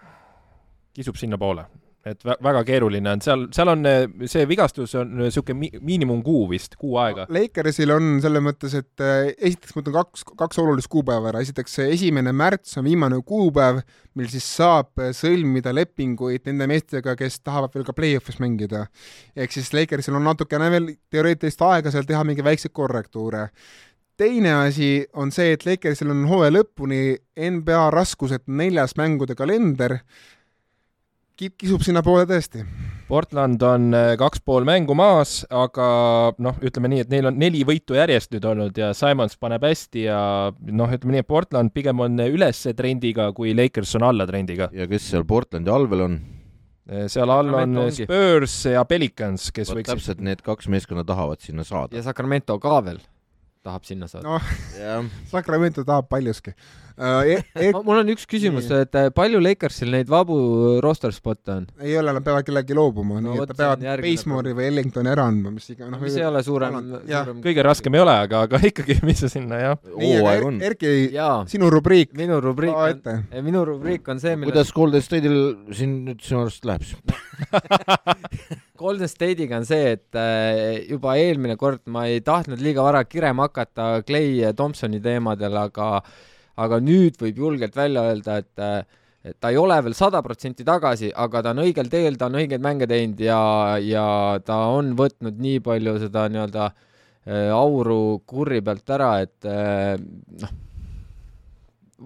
kisub 0.95 1.19
sinnapoole 1.19 1.67
et 2.09 2.25
väga 2.27 2.63
keeruline 2.67 3.13
on, 3.13 3.21
seal, 3.23 3.45
seal 3.55 3.71
on 3.73 3.87
see 4.31 4.47
vigastus 4.51 4.95
on 4.99 5.13
niisugune 5.21 5.59
mi 5.59 5.69
miinimumkuu 5.93 6.47
vist, 6.51 6.75
kuu 6.81 6.97
aega. 7.03 7.27
Lakersil 7.33 7.93
on 7.95 8.17
selles 8.25 8.43
mõttes, 8.45 8.75
et 8.79 9.05
äh, 9.05 9.31
esiteks 9.37 9.77
ma 9.77 9.85
ütlen 9.85 9.97
kaks, 10.01 10.25
kaks 10.39 10.63
olulist 10.63 10.91
kuupäeva 10.93 11.31
ära, 11.31 11.43
esiteks 11.45 11.79
esimene 11.87 12.35
märts 12.37 12.79
on 12.81 12.89
viimane 12.89 13.21
kuupäev, 13.27 13.83
mil 14.19 14.33
siis 14.33 14.49
saab 14.59 15.05
sõlmida 15.17 15.73
lepinguid 15.75 16.51
nende 16.51 16.69
meestega, 16.71 17.15
kes 17.19 17.41
tahavad 17.41 17.77
veel 17.77 17.87
ka 17.87 17.95
play-off'is 17.97 18.43
mängida. 18.43 18.87
ehk 19.37 19.55
siis 19.55 19.73
Lakersil 19.77 20.19
on 20.19 20.27
natukene 20.27 20.71
veel 20.75 20.93
teoreetilist 21.11 21.63
aega 21.69 21.95
seal 21.95 22.09
teha 22.09 22.25
mingeid 22.27 22.51
väikseid 22.51 22.75
korrektuure 22.75 23.49
teine 24.17 24.53
asi 24.55 25.07
on 25.19 25.33
see, 25.35 25.55
et 25.57 25.65
Lakersil 25.67 26.11
on 26.13 26.27
hooaja 26.31 26.53
lõpuni 26.55 27.17
NBA 27.49 27.89
raskused 27.95 28.45
neljas 28.47 28.95
mängude 29.01 29.35
kalender 29.39 29.99
kisub 31.51 31.83
sinnapoole 31.85 32.27
tõesti. 32.31 32.65
Portland 33.09 33.61
on 33.67 33.91
äh, 33.97 34.15
kaks 34.21 34.41
pool 34.47 34.65
mängu 34.65 34.95
maas, 34.97 35.43
aga 35.53 35.87
noh, 36.41 36.59
ütleme 36.65 36.89
nii, 36.93 37.03
et 37.05 37.11
neil 37.13 37.29
on 37.29 37.39
neli 37.41 37.65
võitu 37.69 37.99
järjest 37.99 38.33
nüüd 38.33 38.47
olnud 38.49 38.79
ja 38.79 38.93
Simons 38.97 39.37
paneb 39.41 39.67
hästi 39.67 40.07
ja 40.07 40.21
noh, 40.53 40.93
ütleme 40.97 41.19
nii, 41.19 41.25
et 41.25 41.29
Portland 41.29 41.75
pigem 41.75 42.01
on 42.05 42.17
üles 42.25 42.63
trendiga, 42.79 43.29
kui 43.37 43.53
Lakers 43.57 43.97
on 43.99 44.07
alla 44.09 44.29
trendiga. 44.29 44.71
ja 44.73 44.89
kes 44.89 45.11
seal 45.13 45.27
Portlandi 45.29 45.73
allvel 45.73 46.07
on? 46.07 46.21
seal 47.09 47.31
all 47.31 47.55
on 47.55 47.77
Spurs 47.95 48.57
ja 48.73 48.83
Pelicans, 48.89 49.51
kes 49.55 49.71
Võt 49.71 49.83
võiksid 49.83 49.93
täpselt 49.93 50.23
need 50.25 50.41
kaks 50.43 50.67
meeskonda 50.73 51.05
tahavad 51.07 51.43
sinna 51.45 51.67
saada. 51.69 51.97
ja 51.97 52.03
Sacramento 52.07 52.59
ka 52.63 52.81
veel 52.87 53.03
tahab 53.63 53.85
sinna 53.87 54.09
saada. 54.11 54.27
noh, 54.27 55.11
Sacramento 55.31 55.85
tahab 55.87 56.09
paljuski 56.11 56.55
uh,. 56.99 57.43
E 57.63 57.71
mul 57.75 58.01
on 58.01 58.13
üks 58.13 58.27
küsimus, 58.29 58.69
et 58.75 58.97
äh, 58.99 59.09
palju 59.15 59.41
Lakersil 59.43 59.93
neid 59.95 60.11
vabu 60.13 60.37
roster 60.85 61.15
spot'e 61.15 61.55
on? 61.55 61.67
ei 61.83 61.97
ole, 61.99 62.15
nad 62.17 62.25
peavad 62.27 62.47
kellegi 62.47 62.77
loobuma 62.77 63.21
no,, 63.21 63.35
nii 63.37 63.45
et 63.45 63.53
nad 63.53 63.61
peavad 63.61 64.03
Basemore'i 64.03 64.57
või 64.59 64.69
Ellingtoni 64.71 65.13
ära 65.13 65.27
andma, 65.31 65.53
mis 65.55 65.69
iga 65.75 65.91
noh. 65.91 66.01
mis 66.03 66.17
ei 66.19 66.27
ole 66.29 66.43
suurem, 66.47 66.79
suurem. 67.07 67.43
kõige 67.45 67.67
raskem 67.67 67.99
ei 67.99 68.05
ole, 68.05 68.17
aga, 68.27 68.45
aga 68.49 68.63
ikkagi, 68.71 68.99
mis 69.07 69.23
see 69.25 69.33
sinna 69.37 69.61
jah. 69.61 69.79
nii, 69.93 70.17
aga 70.21 70.35
er, 70.39 70.49
Erki, 70.73 70.95
sinu 71.53 71.71
rubriik. 71.73 72.17
minu 72.19 72.41
rubriik 72.45 72.77
on, 72.77 73.23
minu 73.45 73.65
rubriik 73.69 74.09
on 74.13 74.23
see, 74.23 74.37
mille 74.37 74.53
kuidas 74.53 74.75
Golden 74.77 75.05
State'il 75.05 75.39
siin 75.75 76.03
nüüd 76.09 76.23
sinu 76.25 76.45
arust 76.45 76.69
läheb 76.69 76.87
siis 76.87 77.01
Golden 78.83 79.09
State'iga 79.09 79.61
on 79.61 79.67
see, 79.69 79.95
et 79.97 80.19
äh, 80.19 80.83
juba 80.91 81.15
eelmine 81.21 81.57
kord 81.61 81.85
ma 81.93 82.07
ei 82.11 82.23
tahtnud 82.25 82.63
liiga 82.63 82.85
vara 82.85 83.05
kirema 83.07 83.49
hakata 83.49 84.03
Clay 84.07 84.53
Thompsoni 84.59 85.01
teemadel, 85.03 85.57
aga 85.61 85.89
aga 86.57 86.81
nüüd 86.81 87.21
võib 87.21 87.39
julgelt 87.39 87.77
välja 87.77 88.09
öelda, 88.11 88.41
et 88.43 88.89
et 89.23 89.37
ta 89.39 89.53
ei 89.53 89.59
ole 89.61 89.77
veel 89.87 89.95
sada 89.95 90.19
protsenti 90.23 90.65
tagasi, 90.67 91.13
aga 91.15 91.45
ta 91.45 91.53
on 91.55 91.63
õigel 91.63 91.87
teel, 91.91 92.17
ta 92.19 92.27
on 92.27 92.41
õigeid 92.41 92.63
mänge 92.63 92.89
teinud 92.91 93.21
ja, 93.23 93.39
ja 93.79 94.07
ta 94.43 94.57
on 94.75 94.97
võtnud 94.99 95.39
nii 95.39 95.61
palju 95.63 95.95
seda 96.03 96.27
nii-öelda 96.33 96.65
äh, 96.67 97.53
auru 97.55 98.19
kurri 98.27 98.59
pealt 98.67 98.91
ära, 98.91 99.13
et 99.23 99.47
äh, 99.47 99.95
noh, 100.43 100.59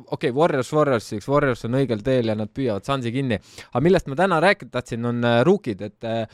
okei 0.04 0.28
okay,, 0.28 0.36
Warriors 0.36 0.72
Warriorsiks, 0.76 1.28
Warriors 1.32 1.64
on 1.68 1.78
õigel 1.80 2.04
teel 2.04 2.28
ja 2.32 2.36
nad 2.36 2.52
püüavad 2.52 2.84
Sunsi 2.84 3.12
kinni. 3.14 3.40
aga 3.72 3.84
millest 3.84 4.12
ma 4.12 4.18
täna 4.18 4.40
rääkida 4.44 4.76
tahtsin, 4.76 5.08
on 5.08 5.24
äh, 5.24 5.40
rookid, 5.46 5.82
et 5.88 6.04
äh, 6.04 6.26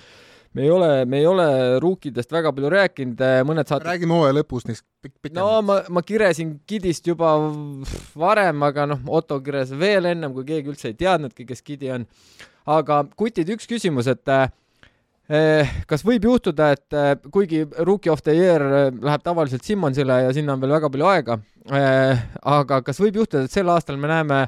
me 0.53 0.63
ei 0.63 0.71
ole, 0.71 1.05
me 1.05 1.19
ei 1.19 1.27
ole 1.27 1.47
ruukidest 1.81 2.33
väga 2.33 2.53
palju 2.53 2.71
rääkinud, 2.73 3.21
äh, 3.25 3.41
mõned 3.49 3.69
saated 3.69 3.89
räägime 3.89 4.17
hooaja 4.17 4.37
lõpus 4.37 4.67
neist 4.69 4.85
pik-, 5.05 5.17
pikemalt. 5.25 5.39
no 5.41 5.61
ma, 5.65 5.79
ma 5.89 6.03
kiresin 6.05 6.59
Gidist 6.69 7.07
juba 7.09 7.35
varem, 8.19 8.65
aga 8.69 8.87
noh, 8.93 9.05
Otto 9.17 9.41
kires 9.45 9.73
veel 9.79 10.11
ennem, 10.13 10.35
kui 10.37 10.45
keegi 10.49 10.73
üldse 10.73 10.91
ei 10.93 10.99
teadnudki, 10.99 11.47
kes 11.49 11.65
Gidi 11.65 11.93
on. 11.95 12.05
aga 12.69 13.05
kutid, 13.19 13.49
üks 13.55 13.69
küsimus, 13.71 14.11
et 14.13 14.29
äh, 14.29 14.51
kas 15.89 16.05
võib 16.05 16.29
juhtuda, 16.29 16.73
et 16.77 16.99
äh, 16.99 17.15
kuigi 17.33 17.65
Rookie 17.79 18.13
of 18.13 18.21
the 18.23 18.37
Year 18.37 18.67
läheb 18.93 19.25
tavaliselt 19.25 19.65
Simmonsile 19.65 20.21
ja 20.27 20.37
sinna 20.37 20.57
on 20.57 20.61
veel 20.61 20.77
väga 20.77 20.93
palju 20.93 21.09
aega, 21.09 21.39
aga 22.59 22.83
kas 22.85 23.01
võib 23.01 23.23
juhtuda, 23.23 23.47
et 23.47 23.55
sel 23.55 23.73
aastal 23.73 23.97
me 23.97 24.13
näeme 24.13 24.45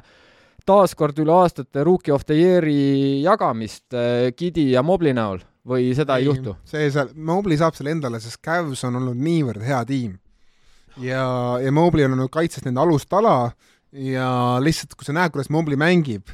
taaskord 0.65 1.17
üle 1.21 1.33
aastate 1.33 1.83
Rookie 1.85 2.13
of 2.13 2.25
the 2.29 2.37
Year'i 2.37 3.23
jagamist 3.25 3.93
Gidi 4.37 4.69
ja 4.75 4.85
Mobli 4.85 5.13
näol? 5.15 5.41
Või 5.69 5.89
seda 5.97 6.19
ei, 6.19 6.25
ei 6.25 6.29
juhtu? 6.29 6.55
see 6.69 6.87
seal, 6.93 7.11
Mobley 7.15 7.57
saab 7.59 7.77
selle 7.77 7.93
endale, 7.95 8.21
sest 8.23 8.41
Cavs 8.45 8.85
on 8.87 8.99
olnud 9.01 9.19
niivõrd 9.19 9.65
hea 9.65 9.81
tiim. 9.89 10.15
ja, 11.01 11.25
ja 11.61 11.75
Mobley 11.75 12.07
on 12.07 12.17
olnud 12.17 12.33
kaitses 12.33 12.65
nende 12.65 12.81
alustala 12.83 13.35
ja 13.91 14.29
lihtsalt, 14.63 14.97
kui 14.97 15.07
sa 15.07 15.15
näed, 15.15 15.33
kuidas 15.33 15.51
Mobley 15.53 15.79
mängib, 15.79 16.29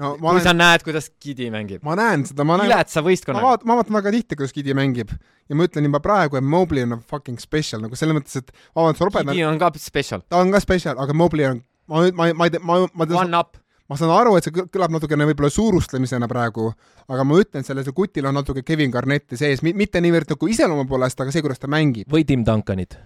no 0.00 0.14
ma 0.16 0.30
kui 0.30 0.38
olen... 0.38 0.46
sa 0.48 0.54
näed, 0.56 0.84
kuidas 0.86 1.10
Gidi 1.22 1.50
mängib? 1.54 1.84
ma 1.86 1.96
näen 1.98 2.26
seda, 2.28 2.46
ma 2.48 2.58
näen 2.60 2.70
viletsa 2.70 3.04
võistkonna. 3.06 3.42
ma 3.42 3.52
vaatan, 3.52 3.70
ma 3.70 3.78
vaatan 3.80 4.00
väga 4.00 4.14
tihti, 4.18 4.40
kuidas 4.40 4.56
Gidi 4.56 4.76
mängib 4.76 5.14
ja 5.14 5.58
ma 5.58 5.68
ütlen 5.68 5.86
juba 5.88 6.02
praegu, 6.04 6.40
et 6.40 6.46
Mobley 6.46 6.86
on 6.86 6.98
fucking 7.00 7.40
special 7.42 7.84
nagu 7.84 7.98
selles 7.98 8.18
mõttes, 8.18 8.42
et 8.42 8.50
vabandust, 8.74 9.06
Robert 9.06 9.30
Gidi 9.30 9.46
on 9.46 9.62
ka 9.62 9.70
special. 9.78 10.26
ta 10.26 10.42
on 10.42 10.50
ka 10.54 10.62
special, 10.64 10.98
aga 11.02 11.16
Mobley 11.16 11.48
on, 11.52 11.62
ma, 11.92 12.08
ma, 12.10 12.32
ma 12.34 12.50
ei 12.50 12.56
tea, 12.56 12.64
ma, 12.64 12.82
ma, 12.88 13.06
ma 13.06 13.22
One 13.22 13.38
up 13.38 13.56
ma 13.56 13.65
saan 13.94 14.10
aru, 14.10 14.34
et 14.36 14.46
see 14.46 14.54
kõlab 14.66 14.90
natukene 14.96 15.28
võib-olla 15.28 15.50
suurustlemisena 15.54 16.26
praegu, 16.26 16.72
aga 17.06 17.26
ma 17.26 17.38
ütlen, 17.38 17.62
sellel 17.66 17.86
kutil 17.94 18.26
on 18.26 18.34
natuke 18.34 18.64
Kevin 18.66 18.90
Garnetti 18.90 19.38
sees, 19.38 19.62
mitte 19.62 20.02
niivõrd 20.02 20.34
nagu 20.34 20.48
iseloomu 20.50 20.88
poolest, 20.90 21.20
aga 21.22 21.30
see, 21.30 21.44
kuidas 21.44 21.62
ta 21.62 21.70
mängib. 21.70 22.10
või 22.10 22.26
Tim 22.26 22.42
Duncanit 22.46 22.98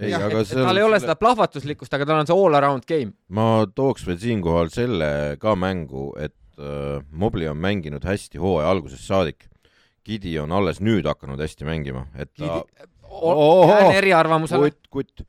ei, 0.00 0.14
aga 0.16 0.44
see 0.46 0.60
tal 0.60 0.80
ei 0.80 0.86
ole 0.86 1.00
seda 1.02 1.16
plahvatuslikkust, 1.20 1.94
aga 1.96 2.06
tal 2.08 2.22
on 2.22 2.28
see 2.28 2.36
all 2.36 2.56
around 2.58 2.86
game. 2.88 3.12
ma 3.28 3.66
tooks 3.74 4.06
veel 4.06 4.20
siinkohal 4.22 4.72
selle 4.72 5.10
ka 5.42 5.56
mängu, 5.58 6.10
et 6.20 6.36
äh, 6.58 7.00
Mobley 7.10 7.50
on 7.50 7.60
mänginud 7.60 8.04
hästi 8.06 8.40
hooaja 8.40 8.70
algusest 8.70 9.06
saadik. 9.06 9.48
Gidi 10.06 10.32
on 10.40 10.52
alles 10.56 10.80
nüüd 10.80 11.04
hakanud 11.04 11.40
hästi 11.42 11.66
mängima, 11.68 12.06
et 12.16 12.30
ta 12.32 12.62
Gidi... 12.62 12.88
oh, 13.10 13.68
jään 13.68 13.98
eriarvamusele. 13.98 14.70
kutt, 14.70 14.88
kutt 14.90 15.26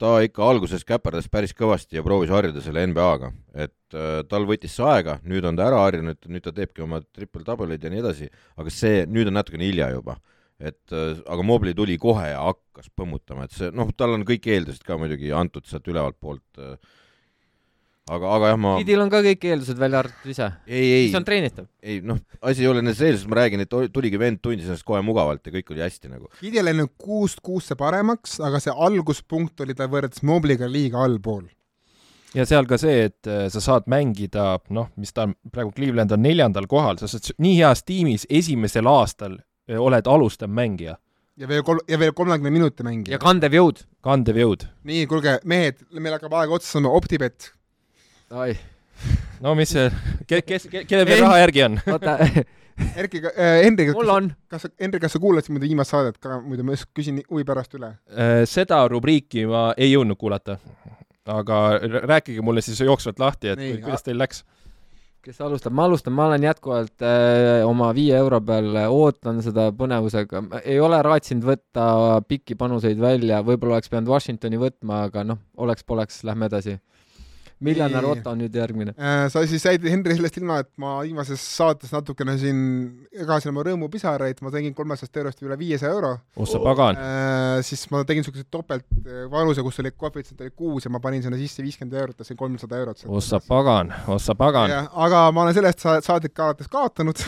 ta 0.00 0.16
ikka 0.24 0.46
alguses 0.46 0.84
käperdas 0.86 1.28
päris 1.32 1.52
kõvasti 1.56 1.98
ja 1.98 2.04
proovis 2.04 2.32
harjuda 2.32 2.62
selle 2.64 2.86
NBA-ga, 2.88 3.30
et 3.66 3.96
äh, 3.96 4.20
tal 4.30 4.46
võttis 4.48 4.74
see 4.76 4.86
aega, 4.88 5.18
nüüd 5.28 5.46
on 5.48 5.58
ta 5.58 5.68
ära 5.68 5.82
harjunud, 5.84 6.20
nüüd 6.32 6.44
ta 6.46 6.54
teebki 6.56 6.84
oma 6.86 7.02
triple-double'id 7.04 7.84
ja 7.84 7.92
nii 7.92 8.02
edasi, 8.02 8.30
aga 8.60 8.72
see, 8.74 9.04
nüüd 9.10 9.30
on 9.30 9.36
natukene 9.40 9.68
hilja 9.68 9.90
juba. 9.94 10.18
et 10.60 10.92
äh, 10.92 11.16
aga 11.24 11.44
Mobley 11.46 11.72
tuli 11.72 11.94
kohe 11.96 12.26
ja 12.28 12.40
hakkas 12.44 12.90
põmmutama, 12.92 13.46
et 13.46 13.54
see, 13.56 13.70
noh, 13.72 13.88
tal 13.96 14.12
on 14.12 14.26
kõik 14.28 14.44
eeldused 14.44 14.84
ka 14.84 14.98
muidugi 15.00 15.32
antud 15.32 15.64
sealt 15.64 15.88
ülevalt 15.88 16.18
poolt 16.20 16.60
äh, 16.60 16.76
aga, 18.16 18.32
aga 18.36 18.50
jah, 18.52 18.58
ma 18.60 18.72
Gidil 18.80 19.02
on 19.02 19.12
ka 19.12 19.20
kõik 19.24 19.46
eeldused 19.50 19.78
välja 19.80 20.02
arvatud 20.02 20.32
ise. 20.32 20.48
mis 20.66 21.16
on 21.18 21.26
treenitav. 21.26 21.68
ei 21.82 22.00
noh, 22.04 22.18
asi 22.42 22.64
ei 22.64 22.70
ole 22.70 22.82
nendes 22.82 23.02
eeldustes, 23.04 23.28
ma 23.30 23.40
räägin, 23.40 23.64
et 23.64 23.76
tuligi 23.94 24.20
vend, 24.20 24.40
tundis 24.42 24.68
ennast 24.68 24.86
kohe 24.88 25.02
mugavalt 25.06 25.46
ja 25.46 25.54
kõik 25.54 25.72
oli 25.74 25.84
hästi 25.84 26.12
nagu. 26.12 26.30
Gidil 26.40 26.64
on 26.64 26.70
läinud 26.70 26.94
kuust 27.00 27.42
kuusse 27.44 27.76
paremaks, 27.78 28.38
aga 28.44 28.60
see 28.62 28.74
alguspunkt 28.74 29.62
oli 29.64 29.76
tal 29.78 29.90
võrreldes 29.92 30.24
Mobliga 30.26 30.68
liiga 30.70 31.04
allpool. 31.06 31.46
ja 32.34 32.46
seal 32.46 32.66
ka 32.70 32.78
see, 32.80 33.06
et 33.10 33.30
äh, 33.30 33.46
sa 33.52 33.62
saad 33.62 33.86
mängida, 33.90 34.56
noh, 34.74 34.90
mis 35.00 35.14
ta 35.14 35.28
on, 35.28 35.36
praegu 35.52 35.74
Cleveland 35.76 36.12
on 36.14 36.22
neljandal 36.22 36.66
kohal, 36.70 36.98
sa 37.00 37.10
saad 37.10 37.32
nii 37.38 37.60
heas 37.60 37.84
tiimis 37.86 38.26
esimesel 38.30 38.90
aastal 38.90 39.38
äh, 39.38 39.78
oled 39.78 40.10
alustav 40.10 40.50
mängija 40.50 40.98
ja 41.40 41.48
veel 41.48 41.62
kol-, 41.64 41.82
ja 41.88 41.98
veel 41.98 42.12
kolmekümne 42.16 42.52
minuti 42.52 42.84
mängija. 42.86 43.16
ja 43.16 43.22
kandev 43.22 43.54
jõud. 43.56 43.86
kandev 44.04 44.38
jõud. 44.38 44.66
nii, 44.86 45.06
kuulge, 45.10 45.38
mehed, 45.48 45.80
meil 45.96 46.18
hakkab 46.18 46.36
aeg 46.42 46.58
otsa 46.58 46.76
saama, 46.76 46.92
Optibet 46.98 47.52
ai. 48.30 48.54
no 49.44 49.54
mis 49.58 49.72
see, 49.74 49.90
kes, 50.28 50.44
kes, 50.46 50.66
kellel 50.88 51.08
veel 51.08 51.22
raha 51.24 51.42
järgi 51.44 51.66
on? 51.66 51.78
oota. 51.90 52.16
Erki 52.96 53.20
äh,, 53.28 53.58
Hendrik, 53.66 53.90
mul 53.92 54.08
on. 54.08 54.30
kas 54.48 54.64
sa, 54.64 54.70
Hendrik, 54.80 55.02
kas 55.04 55.12
sa 55.12 55.20
kuulasid 55.20 55.52
muidu 55.52 55.68
viimast 55.68 55.92
saadet 55.92 56.16
ka, 56.22 56.38
muidu 56.40 56.64
ma 56.64 56.78
küsin 56.96 57.18
huvi 57.26 57.44
pärast 57.48 57.74
üle. 57.76 57.92
Äh,? 58.08 58.46
seda 58.48 58.80
rubriiki 58.88 59.44
ma 59.50 59.70
ei 59.76 59.90
jõudnud 59.92 60.16
kuulata. 60.20 60.56
aga 61.30 61.58
rääkige 62.08 62.42
mulle 62.42 62.62
siis 62.64 62.80
jooksvalt 62.80 63.20
lahti, 63.20 63.52
et 63.52 63.60
Nii, 63.60 63.76
kuidas 63.84 64.06
teil 64.06 64.18
läks. 64.18 64.40
Kes 65.20 65.36
alustab, 65.44 65.74
ma 65.76 65.84
alustan, 65.84 66.14
ma 66.16 66.30
olen 66.30 66.46
jätkuvalt 66.46 67.04
äh, 67.04 67.60
oma 67.68 67.90
viie 67.94 68.16
euro 68.16 68.38
peal, 68.40 68.72
ootan 68.88 69.42
seda 69.44 69.66
põnevusega, 69.76 70.40
ei 70.64 70.78
ole 70.80 71.02
raatsinud 71.04 71.44
võtta 71.44 71.84
pikki 72.24 72.56
panuseid 72.56 73.02
välja, 73.02 73.42
võib-olla 73.44 73.76
oleks 73.76 73.92
pidanud 73.92 74.08
Washingtoni 74.14 74.62
võtma, 74.62 75.02
aga 75.10 75.26
noh, 75.28 75.42
oleks-poleks, 75.60 76.22
lähme 76.24 76.48
edasi 76.48 76.78
miljonär 77.64 78.06
Otto 78.08 78.32
on 78.32 78.40
nüüd 78.40 78.54
järgmine. 78.56 78.94
Äh, 78.96 79.26
sa 79.32 79.42
siis 79.48 79.64
jäid, 79.66 79.84
Henri, 79.90 80.16
sellest 80.16 80.38
ilma, 80.40 80.60
et 80.64 80.70
ma 80.80 80.96
viimases 81.04 81.42
saates 81.56 81.92
natukene 81.92 82.36
siin 82.40 82.60
jagasin 83.16 83.52
oma 83.52 83.64
rõõmupisaraid, 83.68 84.40
ma 84.44 84.52
tegin 84.54 84.74
kolmesajast 84.76 85.20
eurost 85.22 85.44
üle 85.44 85.58
viiesaja 85.60 85.92
euro. 85.94 86.14
oh 86.36 86.48
sa 86.48 86.60
pagan 86.64 86.98
äh,! 87.00 87.60
siis 87.66 87.84
ma 87.92 88.02
tegin 88.08 88.24
niisuguse 88.24 88.46
topeltvanuse, 88.52 89.64
kus 89.66 89.80
oli 89.82 89.92
koefitsient 89.96 90.40
oli 90.44 90.54
kuus 90.56 90.86
ja 90.86 90.92
ma 90.92 91.00
panin 91.04 91.22
sinna 91.24 91.38
sisse 91.40 91.64
viiskümmend 91.64 91.96
eurot 92.00 92.20
ja 92.20 92.28
sain 92.28 92.38
kolmsada 92.40 92.80
eurot. 92.80 93.04
oh 93.06 93.22
sa 93.24 93.40
pagan, 93.44 93.92
oh 94.08 94.20
sa 94.20 94.36
pagan! 94.38 94.72
aga 94.90 95.26
ma 95.34 95.44
olen 95.44 95.56
sellest 95.56 95.84
saadik 96.06 96.40
alates 96.40 96.70
kaotanud 96.72 97.20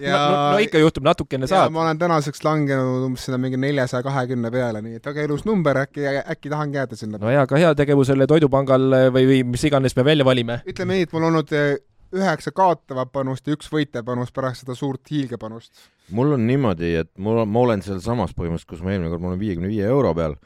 ja 0.00 0.16
no, 0.20 0.24
no, 0.30 0.42
no 0.54 0.64
ikka 0.64 0.80
juhtub, 0.80 1.04
natukene 1.06 1.48
saad. 1.50 1.72
ma 1.74 1.84
olen 1.84 2.00
tänaseks 2.00 2.44
langenud 2.46 3.06
umbes 3.08 3.26
sinna 3.28 3.38
mingi 3.42 3.60
neljasaja 3.60 4.04
kahekümne 4.06 4.50
peale, 4.54 4.82
nii 4.84 5.00
et 5.00 5.06
väga 5.10 5.26
ilus 5.28 5.44
number, 5.48 5.82
äkki, 5.84 6.06
äkki 6.20 6.52
tahan 6.52 6.74
jääda 6.74 6.98
sinna. 6.98 7.20
no 7.20 7.32
jaa, 7.32 7.44
aga 7.48 7.60
heategevusele 7.64 8.28
Toidupangal 8.30 8.88
või, 9.14 9.26
või 9.32 9.40
mis 9.50 9.64
iganes 9.68 9.96
me 9.96 10.04
välja 10.06 10.26
valime. 10.26 10.60
ütleme 10.68 10.98
nii, 10.98 11.08
et 11.08 11.14
mul 11.14 11.26
on 11.26 11.32
olnud 11.34 11.54
eh, 11.56 11.74
üheksa 12.16 12.52
kaotavat 12.54 13.12
panust 13.14 13.46
ja 13.46 13.54
üks 13.54 13.70
võitev 13.70 14.06
panus 14.06 14.32
pärast 14.34 14.64
seda 14.64 14.76
suurt 14.78 15.10
hiilgepanust. 15.12 15.72
mul 16.16 16.34
on 16.36 16.46
niimoodi, 16.46 16.94
et 17.04 17.10
mul 17.18 17.42
on, 17.44 17.50
ma 17.50 17.66
olen 17.66 17.84
sealsamas 17.86 18.34
põhimõtteliselt, 18.34 18.70
kus 18.72 18.82
ma 18.84 18.94
eelmine 18.94 19.12
kord, 19.12 19.22
mul 19.22 19.36
on 19.36 19.42
viiekümne 19.42 19.70
viie 19.70 19.86
euro 19.86 20.14
peal 20.18 20.36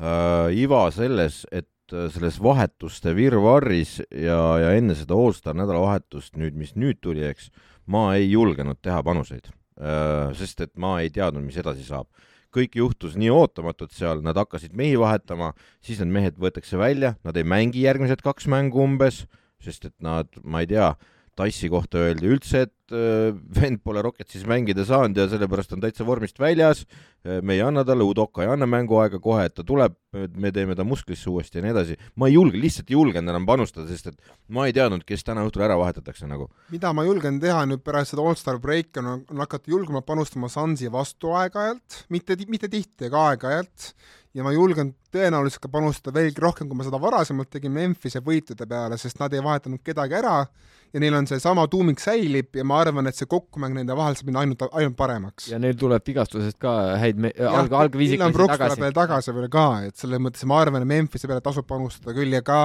äh,. 0.00 0.54
iva 0.62 0.86
selles, 0.94 1.42
et 1.52 1.92
äh, 1.92 2.08
selles 2.12 2.40
vahetuste 2.42 3.14
virvarris 3.16 3.98
ja, 4.08 4.40
ja 4.64 4.72
enne 4.78 4.96
seda 4.96 5.18
allstar 5.18 5.58
nädalavahetust 5.60 6.40
nüüd, 6.40 6.56
mis 6.56 6.74
nüüd 6.76 7.02
tuli, 7.04 7.26
eks, 7.28 7.50
ma 7.90 8.10
ei 8.16 8.30
julgenud 8.30 8.80
teha 8.82 9.02
panuseid, 9.04 9.52
äh, 9.80 10.32
sest 10.38 10.64
et 10.64 10.74
ma 10.80 10.98
ei 11.04 11.12
teadnud, 11.12 11.44
mis 11.44 11.60
edasi 11.60 11.84
saab. 11.84 12.08
Kõik 12.54 12.76
juhtus 12.80 13.16
nii 13.20 13.30
ootamatult 13.34 13.94
seal, 13.94 14.22
nad 14.24 14.38
hakkasid 14.38 14.74
mehi 14.76 14.96
vahetama, 15.00 15.52
siis 15.84 16.00
need 16.02 16.12
mehed 16.14 16.40
võetakse 16.40 16.78
välja, 16.80 17.14
nad 17.26 17.38
ei 17.38 17.46
mängi 17.46 17.84
järgmised 17.86 18.22
kaks 18.24 18.48
mängu 18.50 18.82
umbes, 18.82 19.24
sest 19.62 19.86
et 19.90 19.96
nad, 20.02 20.28
ma 20.42 20.64
ei 20.64 20.70
tea, 20.70 20.94
Tassi 21.38 21.70
kohta 21.72 22.02
öeldi 22.02 22.26
üldse, 22.28 22.66
et 22.66 22.72
vend 22.90 23.80
pole 23.84 24.02
Rocketsis 24.02 24.44
mängida 24.48 24.84
saanud 24.86 25.16
ja 25.16 25.26
sellepärast 25.30 25.72
on 25.76 25.82
täitsa 25.82 26.06
vormist 26.06 26.38
väljas, 26.40 26.82
äh, 27.24 27.40
me 27.42 27.54
ei 27.54 27.62
anna 27.62 27.84
talle, 27.86 28.04
Udoka 28.06 28.42
ei 28.44 28.50
anna 28.50 28.66
mänguaega 28.66 29.20
kohe, 29.22 29.46
et 29.46 29.54
ta 29.54 29.64
tuleb, 29.66 29.94
me 30.12 30.50
teeme 30.52 30.74
ta 30.74 30.84
musklisse 30.86 31.30
uuesti 31.30 31.60
ja 31.60 31.64
nii 31.64 31.74
edasi. 31.74 31.96
ma 32.16 32.28
ei 32.28 32.34
julge, 32.34 32.58
lihtsalt 32.58 32.90
ei 32.90 32.96
julgenud 32.98 33.30
enam 33.30 33.46
panustada, 33.46 33.86
sest 33.88 34.10
et 34.10 34.32
ma 34.48 34.66
ei 34.66 34.74
teadnud, 34.76 35.04
kes 35.06 35.24
täna 35.26 35.44
õhtul 35.46 35.66
ära 35.66 35.78
vahetatakse 35.78 36.26
nagu. 36.30 36.50
mida 36.70 36.92
ma 36.92 37.04
julgen 37.06 37.40
teha 37.40 37.64
nüüd 37.70 37.84
pärast 37.86 38.14
seda 38.14 38.26
allstar 38.26 38.58
breaki 38.58 39.02
on, 39.02 39.26
on 39.30 39.44
hakata 39.44 39.70
julgema 39.70 40.02
panustama 40.02 40.50
Sansi 40.50 40.90
vastu 40.92 41.34
aeg-ajalt, 41.38 42.04
mitte, 42.08 42.36
mitte 42.48 42.68
tihti, 42.68 43.06
aga 43.06 43.28
aeg-ajalt 43.30 43.92
ja 44.34 44.46
ma 44.46 44.52
julgen 44.54 44.92
tõenäoliselt 45.14 45.62
ka 45.64 45.70
panustada 45.72 46.14
veelgi 46.20 46.42
rohkem, 46.42 46.68
kui 46.70 46.78
ma 46.78 46.86
seda 46.86 47.00
varasemalt 47.02 47.50
tegin 47.50 47.72
Memphise 47.74 48.22
võitude 48.22 48.66
peale, 48.70 48.98
sest 48.98 49.18
nad 49.18 49.34
ei 49.34 49.42
vahetanud 49.42 49.82
kedagi 49.82 50.14
ära 50.20 50.44
ja 50.92 51.02
neil 51.02 51.16
on 51.18 51.26
seesama 51.30 51.66
tuumik 51.70 52.02
säilib 52.02 52.56
ja 52.56 52.64
ma 52.66 52.79
arvan, 52.80 53.10
et 53.10 53.18
see 53.18 53.28
kokkumäng 53.30 53.76
nende 53.78 53.96
vahel 53.96 54.16
saab 54.18 54.30
minna 54.30 54.44
ainult, 54.44 54.64
ainult 54.70 54.96
paremaks. 54.98 55.50
ja 55.52 55.58
neil 55.62 55.76
tuleb 55.80 56.06
vigastusest 56.06 56.58
ka 56.60 56.76
häid 57.00 57.20
me-, 57.20 57.34
alg-, 57.36 57.76
algviisiklasi 57.84 58.48
tagasi. 58.54 58.80
veel 58.84 58.96
tagasi 58.96 59.36
veel 59.36 59.50
ka, 59.52 59.66
et 59.88 60.00
selles 60.00 60.22
mõttes 60.22 60.48
ma 60.48 60.62
arvan, 60.64 60.84
et 60.84 60.90
Memphise 60.90 61.30
peale 61.30 61.44
tasub 61.44 61.68
panustada 61.68 62.16
küll 62.16 62.34
ja 62.34 62.42
ka 62.46 62.62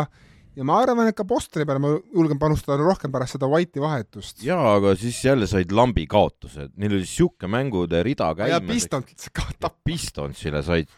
ja 0.55 0.65
ma 0.67 0.79
arvan, 0.81 1.09
et 1.09 1.17
ka 1.17 1.25
Bostoni 1.27 1.67
peale 1.67 1.81
ma 1.83 1.93
julgen 2.15 2.39
panustada 2.41 2.79
rohkem 2.79 3.13
pärast 3.13 3.35
seda 3.35 3.49
White'i 3.51 3.83
vahetust. 3.83 4.43
jaa, 4.45 4.75
aga 4.77 4.95
siis 4.99 5.19
jälle 5.25 5.47
said 5.51 5.73
lambi 5.75 6.07
kaotuse, 6.07 6.69
neil 6.75 6.95
oli 6.97 7.05
niisugune 7.05 7.51
mängude 7.57 8.03
rida 8.05 8.31
käimas. 8.37 8.53
ja 8.55 8.61
Pistons 8.63 9.31
kaotab. 9.35 9.79
Pistonsile 9.85 10.63
said 10.65 10.91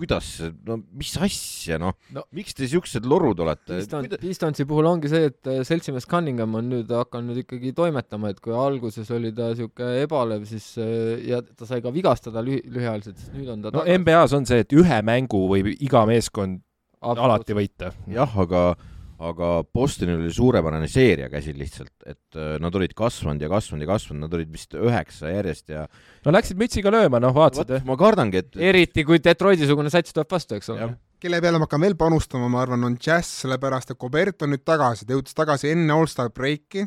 kuidas, 0.00 0.28
no 0.66 0.78
mis 0.98 1.12
asja, 1.20 1.78
noh 1.80 1.94
no,, 2.16 2.24
miks 2.36 2.56
te 2.56 2.68
siuksed 2.70 3.06
lorud 3.08 3.42
olete? 3.44 3.80
Pistonsi 4.20 4.66
puhul 4.68 4.88
ongi 4.90 5.10
see, 5.12 5.28
et 5.30 5.50
äh, 5.50 5.60
seltsimees 5.66 6.08
Cunningham 6.10 6.56
on 6.58 6.70
nüüd 6.72 6.90
hakanud 6.94 7.38
ikkagi 7.42 7.74
toimetama, 7.76 8.32
et 8.32 8.40
kui 8.44 8.56
alguses 8.56 9.10
oli 9.16 9.34
ta 9.36 9.50
siuke 9.58 9.92
ebalev, 10.04 10.46
siis 10.48 10.72
äh, 10.80 11.20
ja 11.30 11.42
ta 11.44 11.68
sai 11.68 11.82
ka 11.84 11.92
vigastada 11.94 12.44
lühi-, 12.46 12.64
lühiajaliselt, 12.70 13.20
siis 13.20 13.34
nüüd 13.36 13.52
on 13.52 13.64
ta 13.64 13.74
no 13.74 13.84
tagasi. 13.84 14.00
NBA-s 14.02 14.36
on 14.40 14.48
see, 14.50 14.64
et 14.64 14.76
ühe 14.76 15.02
mängu 15.06 15.44
võib 15.50 15.72
iga 15.76 16.06
meeskond 16.08 16.62
Absolut. 17.00 17.24
alati 17.26 17.56
võita. 17.56 17.92
jah, 18.12 18.40
aga 18.44 18.64
aga 19.20 19.50
Bostonil 19.74 20.16
oli 20.22 20.32
suurepärane 20.32 20.88
seeria 20.90 21.28
käsil 21.32 21.58
lihtsalt, 21.60 21.92
et 22.08 22.38
äh, 22.38 22.54
nad 22.62 22.74
olid 22.76 22.94
kasvanud 22.96 23.42
ja 23.42 23.50
kasvanud 23.52 23.84
ja 23.84 23.90
kasvanud, 23.90 24.24
nad 24.24 24.36
olid 24.36 24.50
vist 24.52 24.76
üheksa 24.78 25.32
järjest 25.34 25.72
ja 25.74 25.84
no 26.24 26.34
läksid 26.34 26.60
mütsiga 26.60 26.92
lööma, 26.94 27.20
noh, 27.22 27.34
vaatasid 27.36 27.74
no,? 27.74 27.80
ma 27.90 27.98
kardangi, 28.00 28.40
et 28.40 28.60
eriti 28.70 29.04
kui 29.08 29.20
Detroiti-sugune 29.22 29.92
sats 29.92 30.16
tuleb 30.16 30.30
vastu, 30.32 30.56
eks 30.56 30.72
ole. 30.72 30.92
kelle 31.20 31.42
peale 31.44 31.60
ma 31.60 31.68
hakkan 31.68 31.84
veel 31.84 31.98
panustama, 32.00 32.48
ma 32.52 32.62
arvan, 32.64 32.86
on 32.88 32.96
Jazz, 32.96 33.42
sellepärast 33.44 33.92
et 33.92 34.00
Cobert 34.00 34.46
on 34.46 34.54
nüüd 34.54 34.64
tagasi, 34.64 35.04
ta 35.04 35.16
jõudis 35.16 35.36
tagasi 35.36 35.74
enne 35.74 35.96
allstar 35.96 36.32
breiki, 36.32 36.86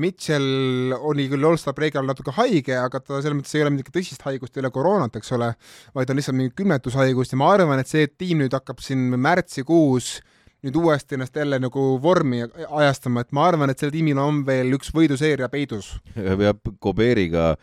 Mitchell 0.00 0.94
oli 0.96 1.26
küll 1.28 1.44
allstar 1.44 1.74
breigi 1.76 1.98
all 1.98 2.08
natuke 2.08 2.32
haige, 2.36 2.76
aga 2.78 3.00
ta 3.02 3.18
selles 3.18 3.36
mõttes 3.36 3.54
ei 3.56 3.64
ole 3.64 3.72
mingit 3.74 3.90
tõsist 3.94 4.22
haigust, 4.24 4.54
ei 4.56 4.62
ole 4.62 4.70
koroonat, 4.74 5.18
eks 5.18 5.34
ole, 5.36 5.50
vaid 5.94 6.10
on 6.10 6.18
lihtsalt 6.18 6.38
mingi 6.38 6.54
külmetushaigust 6.56 7.34
ja 7.34 7.40
ma 7.40 7.50
arvan, 7.54 7.82
et 7.82 7.90
see 7.90 8.06
tiim 8.08 8.40
nüüd 8.40 8.54
hakkab 8.54 8.80
siin 8.82 9.10
märtsikuus 9.18 10.20
nüüd 10.64 10.76
uuesti 10.76 11.16
ennast 11.16 11.36
jälle 11.36 11.58
nagu 11.62 11.82
vormi 12.02 12.42
ajastama, 12.68 13.24
et 13.24 13.32
ma 13.36 13.46
arvan, 13.48 13.72
et 13.72 13.80
sellel 13.80 13.96
tiimil 13.96 14.20
on 14.20 14.42
veel 14.46 14.74
üks 14.76 14.92
võiduseeria 14.94 15.48
peidus. 15.52 15.94
ja 16.16 16.54
Koberiga 16.78 17.54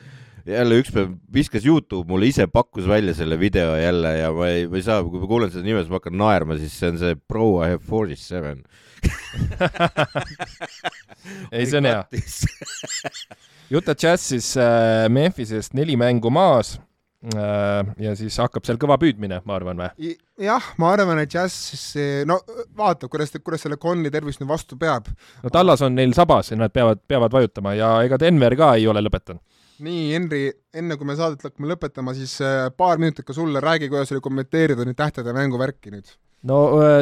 jälle 0.48 0.80
üks 0.82 0.94
päev 0.96 1.12
viskas 1.34 1.66
Youtube 1.68 2.08
mulle 2.10 2.30
ise 2.32 2.48
pakkus 2.48 2.88
välja 2.88 3.14
selle 3.18 3.40
video 3.40 3.76
jälle 3.76 4.18
ja 4.18 4.32
ma 4.34 4.48
ei, 4.50 4.68
ma 4.68 4.80
ei 4.80 4.86
saa, 4.86 5.04
kui 5.04 5.22
ma 5.22 5.30
kuulen 5.30 5.52
seda 5.52 5.66
nime, 5.66 5.84
siis 5.84 5.92
ma 5.92 6.00
hakkan 6.00 6.18
naerma, 6.20 6.58
siis 6.60 6.78
see 6.80 6.94
on 6.94 7.00
see 7.02 7.18
Pro 7.28 7.50
I 7.66 7.74
have 7.76 7.84
forty 7.86 8.16
seven 8.16 8.64
ei, 11.52 11.68
see 11.68 11.78
on 11.78 11.86
hea. 11.86 12.02
Utah 13.78 13.98
Jazz 14.00 14.30
siis 14.32 14.54
äh, 14.58 15.06
Memphisest 15.12 15.76
neli 15.78 15.98
mängu 16.00 16.32
maas 16.34 16.78
ja 17.36 18.14
siis 18.18 18.38
hakkab 18.42 18.66
seal 18.68 18.80
kõva 18.82 18.98
püüdmine, 19.02 19.42
ma 19.48 19.58
arvan 19.58 19.82
või? 19.82 20.14
jah, 20.44 20.70
ma 20.82 20.92
arvan, 20.96 21.20
et 21.24 21.34
Jazz 21.34 21.98
no 22.30 22.40
vaatab, 22.78 23.12
kuidas, 23.14 23.34
kuidas 23.44 23.66
selle 23.66 23.80
Conley 23.82 24.14
tervis 24.14 24.40
nüüd 24.42 24.50
vastu 24.52 24.78
peab. 24.80 25.10
no 25.44 25.52
Tallas 25.54 25.84
on 25.86 25.98
neil 25.98 26.16
sabas 26.18 26.52
ja 26.52 26.60
nad 26.60 26.74
peavad, 26.74 27.02
peavad 27.08 27.34
vajutama 27.34 27.76
ja 27.78 27.92
ega 28.08 28.20
Denver 28.22 28.56
ka 28.60 28.74
ei 28.78 28.88
ole 28.88 29.04
lõpetanud. 29.06 29.44
nii, 29.84 30.06
Henri, 30.14 30.46
enne 30.74 30.98
kui 30.98 31.10
me 31.10 31.18
saadet 31.18 31.44
hakkame 31.46 31.74
lõpetama, 31.74 32.16
siis 32.18 32.38
äh, 32.42 32.70
paar 32.78 33.02
minutit 33.02 33.28
ka 33.28 33.36
sulle, 33.36 33.62
räägi, 33.64 33.92
kuidas 33.92 34.14
oli 34.16 34.24
kommenteerida 34.24 34.88
nüüd 34.88 34.98
tähtede 34.98 35.36
mänguvärki 35.36 35.94
nüüd 35.94 36.16
no 36.46 36.58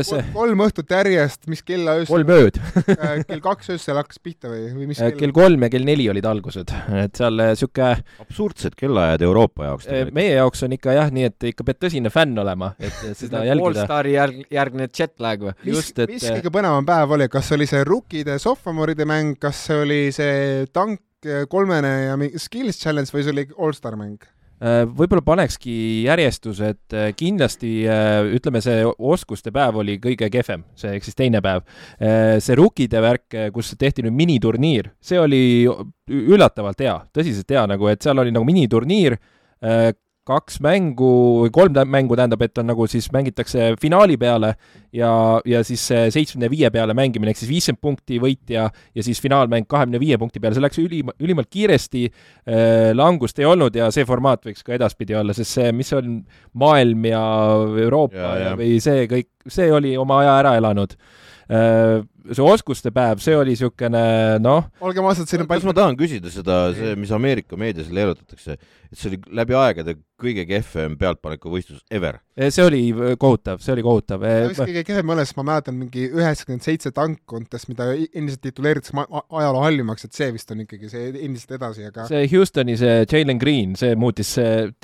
see 0.08 0.22
kolm 0.32 0.62
õhtut 0.64 0.92
järjest, 0.96 1.44
mis 1.52 1.62
kella 1.66 1.98
öösel 2.00 2.14
kolm 2.14 2.32
ööd 2.32 2.60
äh, 2.96 3.18
kell 3.28 3.42
kaks 3.44 3.74
öösel 3.74 4.00
hakkas 4.00 4.22
pihta 4.24 4.52
või, 4.52 4.70
või 4.72 4.88
mis 4.92 5.02
kell? 5.02 5.18
kell 5.20 5.34
kolm 5.36 5.66
ja 5.66 5.70
kell 5.74 5.88
neli 5.88 6.08
olid 6.12 6.28
algused, 6.30 6.72
et 7.02 7.20
seal 7.20 7.36
niisugune 7.42 7.92
absurdsed 8.24 8.78
kellaajad 8.80 9.26
Euroopa 9.28 9.70
jaoks 9.70 9.90
tegelikult. 9.90 10.18
meie 10.20 10.36
jaoks 10.38 10.64
on 10.68 10.78
ikka 10.78 10.96
jah, 10.96 11.12
nii 11.18 11.28
et 11.30 11.48
ikka 11.52 11.68
pead 11.68 11.82
tõsine 11.84 12.12
fänn 12.14 12.40
olema, 12.46 12.72
et 12.80 13.02
seda 13.22 13.44
jälgida. 13.48 13.84
Allstari 13.84 14.16
järg, 14.16 14.46
järgne 14.56 14.88
jet 14.88 15.18
lag 15.24 15.44
või? 15.50 15.56
mis, 15.68 15.92
et... 15.92 16.06
mis 16.14 16.30
kõige 16.38 16.54
põnevam 16.56 16.88
päev 16.88 17.18
oli, 17.18 17.28
kas 17.32 17.52
oli 17.58 17.68
see 17.70 17.84
rookide, 17.88 18.40
sophomoride 18.42 19.08
mäng, 19.10 19.36
kas 19.42 19.66
see 19.68 19.82
oli 19.84 20.00
see 20.16 20.64
tank 20.76 21.04
kolmene 21.50 21.92
ja 22.06 22.16
skills 22.40 22.80
challenge 22.80 23.12
või 23.14 23.26
see 23.26 23.36
oli 23.36 23.46
allstar 23.58 24.00
mäng? 24.00 24.24
Äh, 24.56 24.86
võib-olla 24.88 25.20
panekski 25.20 26.06
järjestuse, 26.06 26.70
et 26.78 26.94
äh, 26.96 27.10
kindlasti 27.18 27.72
äh, 27.92 28.22
ütleme, 28.38 28.62
see 28.64 28.86
oskuste 28.88 29.52
päev 29.52 29.82
oli 29.82 29.98
kõige 30.00 30.30
kehvem, 30.32 30.64
see 30.80 30.94
ehk 30.96 31.04
siis 31.04 31.18
teine 31.20 31.42
päev. 31.44 31.66
see 32.40 32.56
rukkide 32.56 33.02
värk, 33.04 33.36
kus 33.54 33.74
tehti 33.80 34.06
nüüd 34.06 34.16
miniturniir, 34.16 34.94
see 35.04 35.20
oli 35.20 35.42
üllatavalt 36.08 36.80
hea, 36.86 36.96
tõsiselt 37.16 37.52
hea 37.52 37.66
nagu, 37.68 37.90
et 37.92 38.04
seal 38.04 38.20
oli 38.22 38.32
nagu 38.32 38.48
miniturniir, 38.48 39.18
kaks 40.26 40.58
mängu 40.64 41.10
või 41.44 41.52
kolm 41.54 41.76
mängu 41.92 42.18
tähendab, 42.18 42.42
et 42.46 42.58
on 42.58 42.70
nagu 42.72 42.88
siis 42.90 43.08
mängitakse 43.14 43.74
finaali 43.82 44.18
peale 44.18 44.54
ja, 44.96 45.12
ja 45.46 45.62
siis 45.68 45.84
see 45.92 46.08
seitsmekümne 46.14 46.50
viie 46.50 46.72
peale 46.74 46.96
mängimine, 46.98 47.34
ehk 47.34 47.42
siis 47.42 47.52
viiskümmend 47.52 47.82
punkti 47.84 48.18
võitja 48.22 48.66
ja 48.72 49.06
siis 49.06 49.22
finaalmäng 49.22 49.68
kahekümne 49.70 50.02
viie 50.02 50.18
punkti 50.22 50.42
peale, 50.42 50.58
see 50.58 50.66
läks 50.66 50.82
ülim, 50.82 51.12
ülimalt 51.22 51.52
kiiresti 51.54 52.08
äh,, 52.08 52.90
langust 52.98 53.40
ei 53.42 53.50
olnud 53.50 53.78
ja 53.78 53.92
see 53.94 54.08
formaat 54.08 54.48
võiks 54.50 54.66
ka 54.66 54.74
edaspidi 54.78 55.18
olla, 55.18 55.36
sest 55.38 55.60
see, 55.60 55.70
mis 55.76 55.94
on 55.94 56.18
maailm 56.58 57.06
ja 57.12 57.22
Euroopa 57.86 58.18
ja, 58.18 58.34
ja. 58.48 58.58
või 58.60 58.80
see 58.84 59.06
kõik, 59.12 59.32
see 59.46 59.70
oli 59.74 59.94
oma 60.02 60.24
aja 60.24 60.40
ära 60.42 60.58
elanud 60.58 60.98
äh, 60.98 62.02
see 62.34 62.46
oskuste 62.46 62.92
päev, 62.96 63.20
see 63.24 63.36
oli 63.38 63.54
niisugune 63.54 64.02
noh. 64.42 64.70
olgem 64.86 65.06
ausad, 65.06 65.30
siin 65.30 65.44
on 65.44 65.50
kas 65.50 65.66
ma 65.68 65.74
tahan 65.78 65.98
küsida 66.00 66.32
seda, 66.34 66.60
see, 66.78 66.96
mis 67.00 67.12
Ameerika 67.16 67.58
meedias 67.60 67.92
leerutatakse, 67.94 68.58
et 68.96 69.02
see 69.02 69.12
oli 69.12 69.20
läbi 69.36 69.58
aegade 69.60 69.98
kõige 70.16 70.46
kehvem 70.48 70.94
pealtpanekuvõistlus 71.00 71.82
ever. 71.92 72.22
see 72.40 72.64
oli 72.64 72.82
kohutav, 73.20 73.60
see 73.64 73.74
oli 73.74 73.84
kohutav. 73.84 74.24
mis 74.48 74.60
kõige 74.62 74.84
kehvem 74.88 75.12
oli, 75.12 75.26
sest 75.28 75.36
ma 75.40 75.44
mäletan 75.50 75.76
mingi 75.76 76.06
üheksakümmend 76.08 76.64
seitse 76.64 76.92
tankkontest, 76.96 77.68
mida 77.72 77.90
endiselt 77.96 78.44
tituleeritakse 78.46 78.96
ajaloo 78.96 79.64
halvimaks, 79.66 80.08
et 80.08 80.16
see 80.16 80.30
vist 80.36 80.52
on 80.56 80.64
ikkagi 80.64 80.92
see 80.92 81.10
endiselt 81.12 81.58
edasi, 81.58 81.90
aga 81.92 82.08
see 82.08 82.30
Houstoni 82.32 82.78
see 82.80 83.04
Jalen 83.04 83.42
Green, 83.42 83.76
see 83.80 83.98
muutis, 84.00 84.32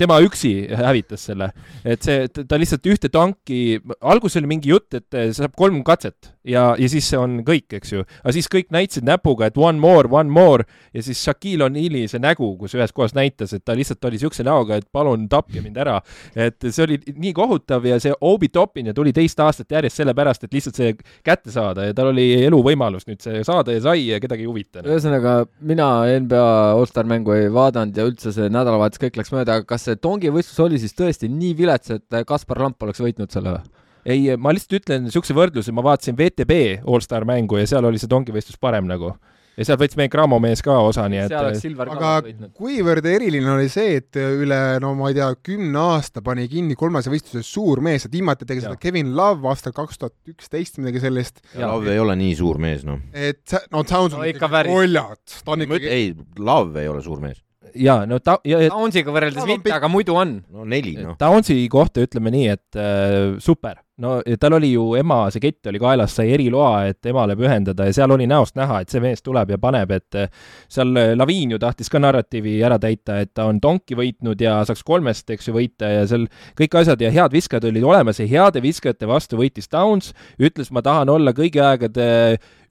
tema 0.00 0.20
üksi 0.24 0.52
hävitas 0.68 1.24
selle. 1.30 1.52
et 1.84 2.04
see, 2.04 2.28
ta 2.28 2.60
lihtsalt 2.60 2.92
ühte 2.92 3.12
tanki, 3.12 3.80
alguses 4.00 4.42
oli 4.42 4.52
mingi 4.52 4.72
jutt, 4.74 5.00
et 5.00 5.20
saab 5.38 5.56
kolm 5.56 5.80
katset 5.86 6.34
ja, 6.44 6.72
ja 6.76 6.92
siis 6.92 7.08
on 7.16 7.40
kõik, 7.46 7.70
eks 7.78 7.96
ju. 7.96 8.04
aga 8.20 8.36
siis 8.36 8.50
kõik 8.52 8.68
näitasid 8.74 9.08
näpuga, 9.08 9.48
et 9.48 9.56
one 9.56 9.80
more, 9.80 10.12
one 10.12 10.28
more 10.32 10.68
ja 10.92 11.04
siis 11.04 11.24
Shaquille 11.24 11.70
O'Neal'i 11.70 12.04
see 12.10 12.20
nägu, 12.20 12.52
kus 12.60 12.76
ühes 12.76 12.92
kohas 12.92 13.16
näitas, 13.16 13.56
et 13.56 13.64
ta 13.64 13.76
lihtsalt 13.78 14.01
oli 14.08 14.18
niisuguse 14.18 14.46
näoga, 14.46 14.78
et 14.80 14.88
palun 14.92 15.28
tapke 15.32 15.62
mind 15.64 15.78
ära. 15.82 15.98
et 16.36 16.58
see 16.68 16.84
oli 16.84 16.98
nii 17.06 17.32
kohutav 17.36 17.86
ja 17.86 17.98
see 18.02 18.14
Obi 18.20 18.48
Toppin 18.52 18.92
tuli 18.94 19.12
teist 19.12 19.40
aastat 19.40 19.70
järjest 19.72 20.02
sellepärast, 20.02 20.44
et 20.44 20.54
lihtsalt 20.54 20.78
see 20.78 20.94
kätte 21.24 21.52
saada 21.54 21.88
ja 21.88 21.96
tal 21.96 22.12
oli 22.12 22.26
eluvõimalus 22.46 23.06
nüüd 23.08 23.22
see 23.24 23.42
saada 23.46 23.74
ja 23.74 23.82
sai 23.84 24.06
ja 24.08 24.20
kedagi 24.22 24.46
ei 24.46 24.50
huvita. 24.50 24.84
ühesõnaga, 24.86 25.36
mina 25.60 25.90
NBA 26.22 26.46
allstar 26.78 27.08
mängu 27.08 27.36
ei 27.36 27.50
vaadanud 27.52 27.96
ja 27.96 28.06
üldse 28.08 28.34
see 28.34 28.48
nädalavahetus 28.52 29.02
kõik 29.02 29.20
läks 29.20 29.32
mööda, 29.34 29.60
aga 29.60 29.68
kas 29.74 29.88
see 29.88 30.00
Tongi 30.02 30.32
võistlus 30.32 30.64
oli 30.64 30.80
siis 30.82 30.96
tõesti 30.98 31.30
nii 31.32 31.54
vilets, 31.58 31.92
et 31.94 32.22
Kaspar 32.26 32.62
Lamp 32.62 32.82
oleks 32.82 33.02
võitnud 33.02 33.32
selle 33.32 33.56
või? 33.58 33.78
ei, 34.04 34.32
ma 34.36 34.52
lihtsalt 34.54 34.80
ütlen 34.80 35.06
niisuguse 35.06 35.34
võrdluse, 35.36 35.74
ma 35.74 35.84
vaatasin 35.86 36.16
VTB 36.18 36.82
allstar 36.82 37.26
mängu 37.28 37.60
ja 37.60 37.68
seal 37.70 37.86
oli 37.86 38.00
see 38.02 38.10
tongivõistlus 38.10 38.58
parem 38.60 38.88
nagu 38.90 39.14
ja 39.56 39.66
sealt 39.66 39.82
võttis 39.82 39.98
meie 40.00 40.10
Cramo 40.12 40.38
mees 40.42 40.62
ka 40.64 40.78
osa, 40.86 41.04
nii 41.12 41.22
et 41.26 41.34
aga 41.34 42.12
kuivõrd 42.56 43.06
eriline 43.08 43.52
oli 43.54 43.68
see, 43.72 43.98
et 44.00 44.18
üle, 44.20 44.60
no 44.82 44.94
ma 44.98 45.12
ei 45.12 45.18
tea, 45.18 45.28
kümne 45.50 45.84
aasta 45.92 46.24
pani 46.24 46.48
kinni 46.50 46.76
kolmese 46.78 47.12
võistluse 47.12 47.44
suur 47.46 47.82
mees, 47.84 48.06
et 48.06 48.16
viimati 48.16 48.48
tegi 48.48 48.64
seda 48.64 48.78
Kevin 48.80 49.14
Love 49.18 49.48
aastal 49.52 49.76
kaks 49.76 50.00
tuhat 50.00 50.16
üksteist, 50.32 50.80
midagi 50.80 51.04
sellist. 51.04 51.42
Love 51.60 51.92
ei 51.92 52.02
ole 52.02 52.16
nii 52.20 52.34
suur 52.38 52.60
mees, 52.62 52.86
noh. 52.88 53.00
et 53.12 53.56
no 53.72 53.84
Towns 53.84 54.16
on 54.16 54.24
no, 54.24 54.28
ikkagi 54.32 54.68
koljad, 54.70 55.24
ta 55.44 55.56
on 55.56 55.66
ikkagi 55.68 55.90
ei, 55.92 56.12
Love 56.40 56.82
ei 56.82 56.92
ole 56.92 57.04
suur 57.04 57.22
mees 57.22 57.40
jaa, 57.78 58.02
no 58.08 58.18
ta 58.24 58.36
ja, 58.48 58.60
Townsiga 58.72 59.12
võrreldes 59.14 59.46
mitte, 59.48 59.72
aga 59.74 59.88
muidu 59.90 60.16
on. 60.18 60.36
no 60.52 60.66
neli, 60.68 60.94
noh. 61.00 61.16
Townsi 61.20 61.56
kohta 61.72 62.04
ütleme 62.04 62.32
nii, 62.34 62.48
et 62.52 62.78
äh, 62.78 63.38
super 63.42 63.80
no 64.00 64.14
tal 64.40 64.56
oli 64.56 64.72
ju 64.72 64.94
ema, 64.96 65.26
see 65.32 65.42
kett 65.42 65.68
oli 65.68 65.80
kaelas, 65.82 66.14
sai 66.16 66.32
eriloa, 66.32 66.86
et 66.88 67.10
emale 67.10 67.36
pühendada 67.36 67.86
ja 67.88 67.94
seal 67.96 68.14
oli 68.14 68.26
näost 68.30 68.56
näha, 68.56 68.80
et 68.82 68.92
see 68.92 69.02
mees 69.04 69.20
tuleb 69.24 69.52
ja 69.52 69.58
paneb, 69.60 69.92
et 69.92 70.18
eh, 70.18 70.30
seal 70.72 70.96
eh, 70.96 71.12
Laviin 71.18 71.52
ju 71.52 71.60
tahtis 71.60 71.92
ka 71.92 72.00
narratiivi 72.00 72.56
ära 72.64 72.78
täita, 72.82 73.20
et 73.22 73.34
ta 73.36 73.46
on 73.50 73.60
donki 73.62 73.98
võitnud 73.98 74.40
ja 74.40 74.58
saaks 74.68 74.84
kolmest, 74.86 75.28
eks 75.34 75.50
ju, 75.50 75.56
võita 75.58 75.90
ja 75.92 76.06
seal 76.08 76.24
kõik 76.58 76.78
asjad 76.80 77.04
ja 77.04 77.12
head 77.12 77.36
viskajad 77.36 77.68
olid 77.68 77.84
olemas 77.84 78.22
ja 78.22 78.28
heade 78.30 78.64
viskajate 78.64 79.08
vastu 79.10 79.40
võitis 79.40 79.68
Downs, 79.72 80.12
ütles, 80.40 80.72
ma 80.72 80.84
tahan 80.84 81.12
olla 81.12 81.36
kõigi 81.36 81.60
aegade 81.62 82.08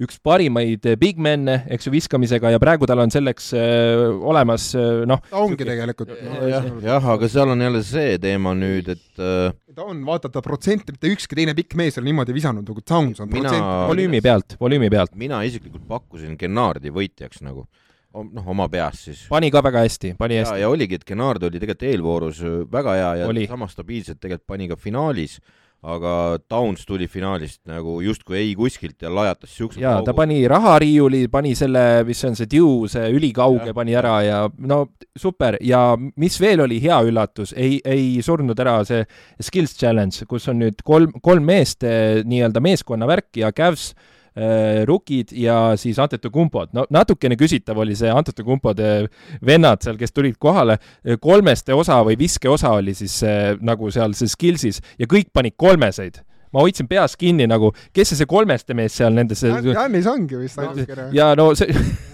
üks 0.02 0.18
parimaid 0.24 0.86
big 1.00 1.20
men'e, 1.22 1.60
eks 1.76 1.88
ju, 1.88 1.94
viskamisega 1.94 2.54
ja 2.56 2.60
praegu 2.62 2.88
tal 2.90 3.04
on 3.04 3.12
selleks 3.14 3.52
äh, 3.58 4.02
olemas 4.10 4.72
äh, 4.78 5.04
noh. 5.10 5.22
ta 5.30 5.42
ongi 5.44 5.68
tegelikult 5.68 6.14
no,. 6.16 6.40
jah, 6.50 6.68
jah, 6.82 7.10
aga 7.16 7.30
seal 7.30 7.54
on 7.54 7.62
jälle 7.62 7.84
see 7.86 8.16
teema 8.22 8.56
nüüd, 8.58 8.90
et 8.96 9.22
äh, 9.22 9.54
ta 9.76 9.86
on, 9.86 10.02
vaata 10.08 10.32
ta 10.34 10.42
protsent, 10.46 10.90
mitte 10.90 11.11
ükski 11.14 11.38
teine 11.38 11.55
pikk 11.57 11.76
mees 11.80 11.97
ei 11.97 12.01
ole 12.01 12.09
niimoodi 12.12 12.36
visanud 12.36 12.68
nagu 12.68 12.82
Towns 12.82 13.22
on 13.24 13.32
mina, 13.32 13.53
volüümi 13.89 14.22
pealt, 14.24 14.57
volüümi 14.62 14.89
pealt. 14.93 15.16
mina 15.20 15.43
isiklikult 15.47 15.88
pakkusin 15.89 16.38
Gennardi 16.39 16.93
võitjaks 16.93 17.43
nagu 17.45 17.66
noh, 18.12 18.47
oma 18.51 18.68
peas 18.72 19.05
siis. 19.07 19.24
pani 19.32 19.51
ka 19.53 19.64
väga 19.64 19.86
hästi, 19.86 20.16
pani 20.20 20.41
hästi. 20.41 20.59
ja 20.64 20.70
oligi, 20.70 20.99
et 20.99 21.07
Gennard 21.07 21.43
oli 21.47 21.59
tegelikult 21.62 21.88
eelvoorus 21.91 22.43
väga 22.72 22.95
hea 22.99 23.12
ja 23.22 23.32
oli. 23.32 23.47
sama 23.47 23.70
stabiilselt 23.72 24.20
tegelikult 24.20 24.47
pani 24.53 24.68
ka 24.72 24.80
finaalis 24.80 25.39
aga 25.82 26.38
Downs 26.50 26.86
tuli 26.86 27.08
finaalist 27.10 27.64
nagu 27.70 27.96
justkui 28.06 28.38
ei 28.38 28.52
kuskilt 28.58 29.02
ja 29.02 29.10
lajatas 29.10 29.56
siukse 29.58 29.82
jaa, 29.82 30.04
ta 30.06 30.14
pani 30.14 30.44
rahariiuli, 30.50 31.24
pani 31.34 31.56
selle, 31.58 32.04
mis 32.06 32.22
on 32.28 32.38
see 32.38 32.50
Dew, 32.52 32.86
see 32.92 33.10
ülikauge 33.16 33.74
pani 33.74 33.98
ära 33.98 34.14
ja 34.26 34.44
no 34.58 34.84
super 35.18 35.58
ja 35.66 35.96
mis 35.98 36.38
veel 36.42 36.62
oli 36.68 36.78
hea 36.84 37.02
üllatus, 37.08 37.56
ei, 37.58 37.80
ei 37.82 38.22
surnud 38.22 38.60
ära 38.62 38.78
see 38.86 39.02
Skills 39.42 39.74
Challenge, 39.80 40.30
kus 40.30 40.48
on 40.54 40.62
nüüd 40.62 40.86
kolm, 40.86 41.18
kolm 41.26 41.50
meest 41.50 41.84
eh, 41.88 42.22
nii-öelda 42.30 42.62
meeskonna 42.62 43.10
värk 43.10 43.42
ja 43.42 43.50
Cavs 43.56 43.92
äh, 43.96 44.11
Rukid 44.88 45.34
ja 45.36 45.74
siis 45.76 46.00
Antetokumpod. 46.00 46.70
no 46.74 46.86
natukene 46.90 47.36
küsitav 47.36 47.82
oli 47.84 47.98
see 48.00 48.12
Antetokumpode 48.12 49.10
vennad 49.46 49.84
seal, 49.84 49.98
kes 50.00 50.16
tulid 50.16 50.38
kohale, 50.40 50.78
kolmeste 51.20 51.76
osa 51.76 52.00
või 52.08 52.16
viske 52.20 52.50
osa 52.50 52.72
oli 52.78 52.96
siis 52.96 53.18
äh, 53.28 53.58
nagu 53.60 53.92
seal 53.92 54.16
see 54.16 54.32
skills'is 54.32 54.80
ja 55.00 55.10
kõik 55.12 55.34
panid 55.34 55.58
kolmeseid 55.60 56.22
ma 56.52 56.64
hoidsin 56.66 56.89
peas 56.91 57.16
kinni 57.20 57.47
nagu, 57.49 57.72
kes 57.95 58.12
see 58.12 58.22
see 58.22 58.30
kolmeste 58.30 58.76
mees 58.78 58.95
seal 58.97 59.14
nendes 59.16 59.43
Jannis 59.43 60.08
ongi 60.12 60.39
vist 60.39 60.60
ainukene. 60.62 61.10
ja 61.16 61.32
no 61.38 61.52
see 61.58 61.72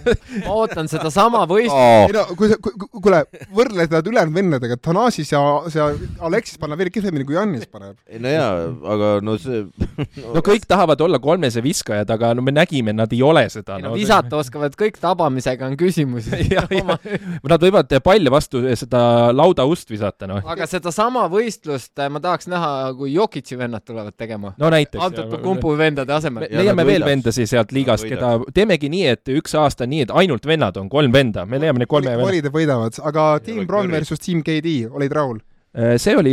ma 0.46 0.54
ootan 0.54 0.88
sedasama 0.90 1.44
võistlust. 1.50 2.08
ei 2.08 2.14
no 2.16 2.24
kui 2.38 2.50
sa, 2.50 2.58
kuule, 2.62 3.22
võrdle 3.54 3.88
teda 3.88 4.02
ülejäänud 4.08 4.36
vendadega, 4.36 4.78
Thanasis 4.80 5.32
ja 5.34 5.42
see 5.72 5.84
Aleksis 6.28 6.60
paneb 6.60 6.80
veel 6.80 6.92
kehvemini 6.94 7.26
kui 7.28 7.36
Jannis 7.36 7.66
paneb. 7.70 7.98
no 8.22 8.34
jaa, 8.34 8.68
aga 8.94 9.12
no 9.24 9.36
see 9.40 9.64
no, 9.66 10.32
no 10.36 10.44
kõik 10.44 10.66
tahavad 10.68 11.02
olla 11.04 11.20
kolmese 11.22 11.62
viskajad, 11.64 12.10
aga 12.14 12.32
no 12.36 12.44
me 12.44 12.54
nägime, 12.54 12.94
nad 12.96 13.12
ei 13.14 13.22
ole 13.24 13.44
seda. 13.52 13.78
No, 13.82 13.94
visata 13.96 14.38
oskavad 14.38 14.74
kõik, 14.78 14.98
tabamisega 15.02 15.66
on 15.68 15.76
küsimus 15.78 16.28
Nad 17.48 17.62
võivad 17.62 17.92
palli 18.04 18.30
vastu 18.32 18.60
seda 18.78 19.00
laudaust 19.34 19.90
visata, 19.90 20.28
noh. 20.30 20.42
aga 20.52 20.66
sedasama 20.68 21.26
võistlust 21.32 21.96
ma 22.12 22.20
tahaks 22.22 22.48
näha, 22.50 22.72
kui 22.98 23.12
Jokitsi 23.14 23.58
vennad 23.58 23.84
tulevad 23.86 24.16
tegema 24.18 24.27
tegema. 24.28 24.52
no 24.58 24.70
näiteks. 24.70 25.04
Antetokumpu 25.04 25.74
vendade 25.78 26.12
asemel. 26.12 26.46
me 26.50 26.62
leiame 26.62 26.86
veel 26.86 27.04
vendasi 27.04 27.46
sealt 27.48 27.72
liigast, 27.72 28.06
keda, 28.08 28.36
teemegi 28.54 28.90
nii, 28.92 29.04
et 29.16 29.34
üks 29.40 29.56
aasta 29.58 29.88
nii, 29.88 30.06
et 30.06 30.14
ainult 30.22 30.46
vennad 30.46 30.76
on, 30.80 30.88
kolm 30.92 31.12
venda, 31.12 31.46
me 31.46 31.60
leiame 31.62 31.82
neid 31.82 31.90
kolme 31.90 32.14
venna. 32.14 32.26
valid 32.28 32.50
võidavad, 32.54 33.00
aga 33.10 33.28
Team 33.44 33.66
Brown 33.66 33.90
versus 33.92 34.20
Team 34.22 34.44
KD, 34.46 34.80
olid 34.92 35.14
rahul? 35.14 35.40
Äh, 35.76 35.98
see 36.00 36.16
oli, 36.16 36.32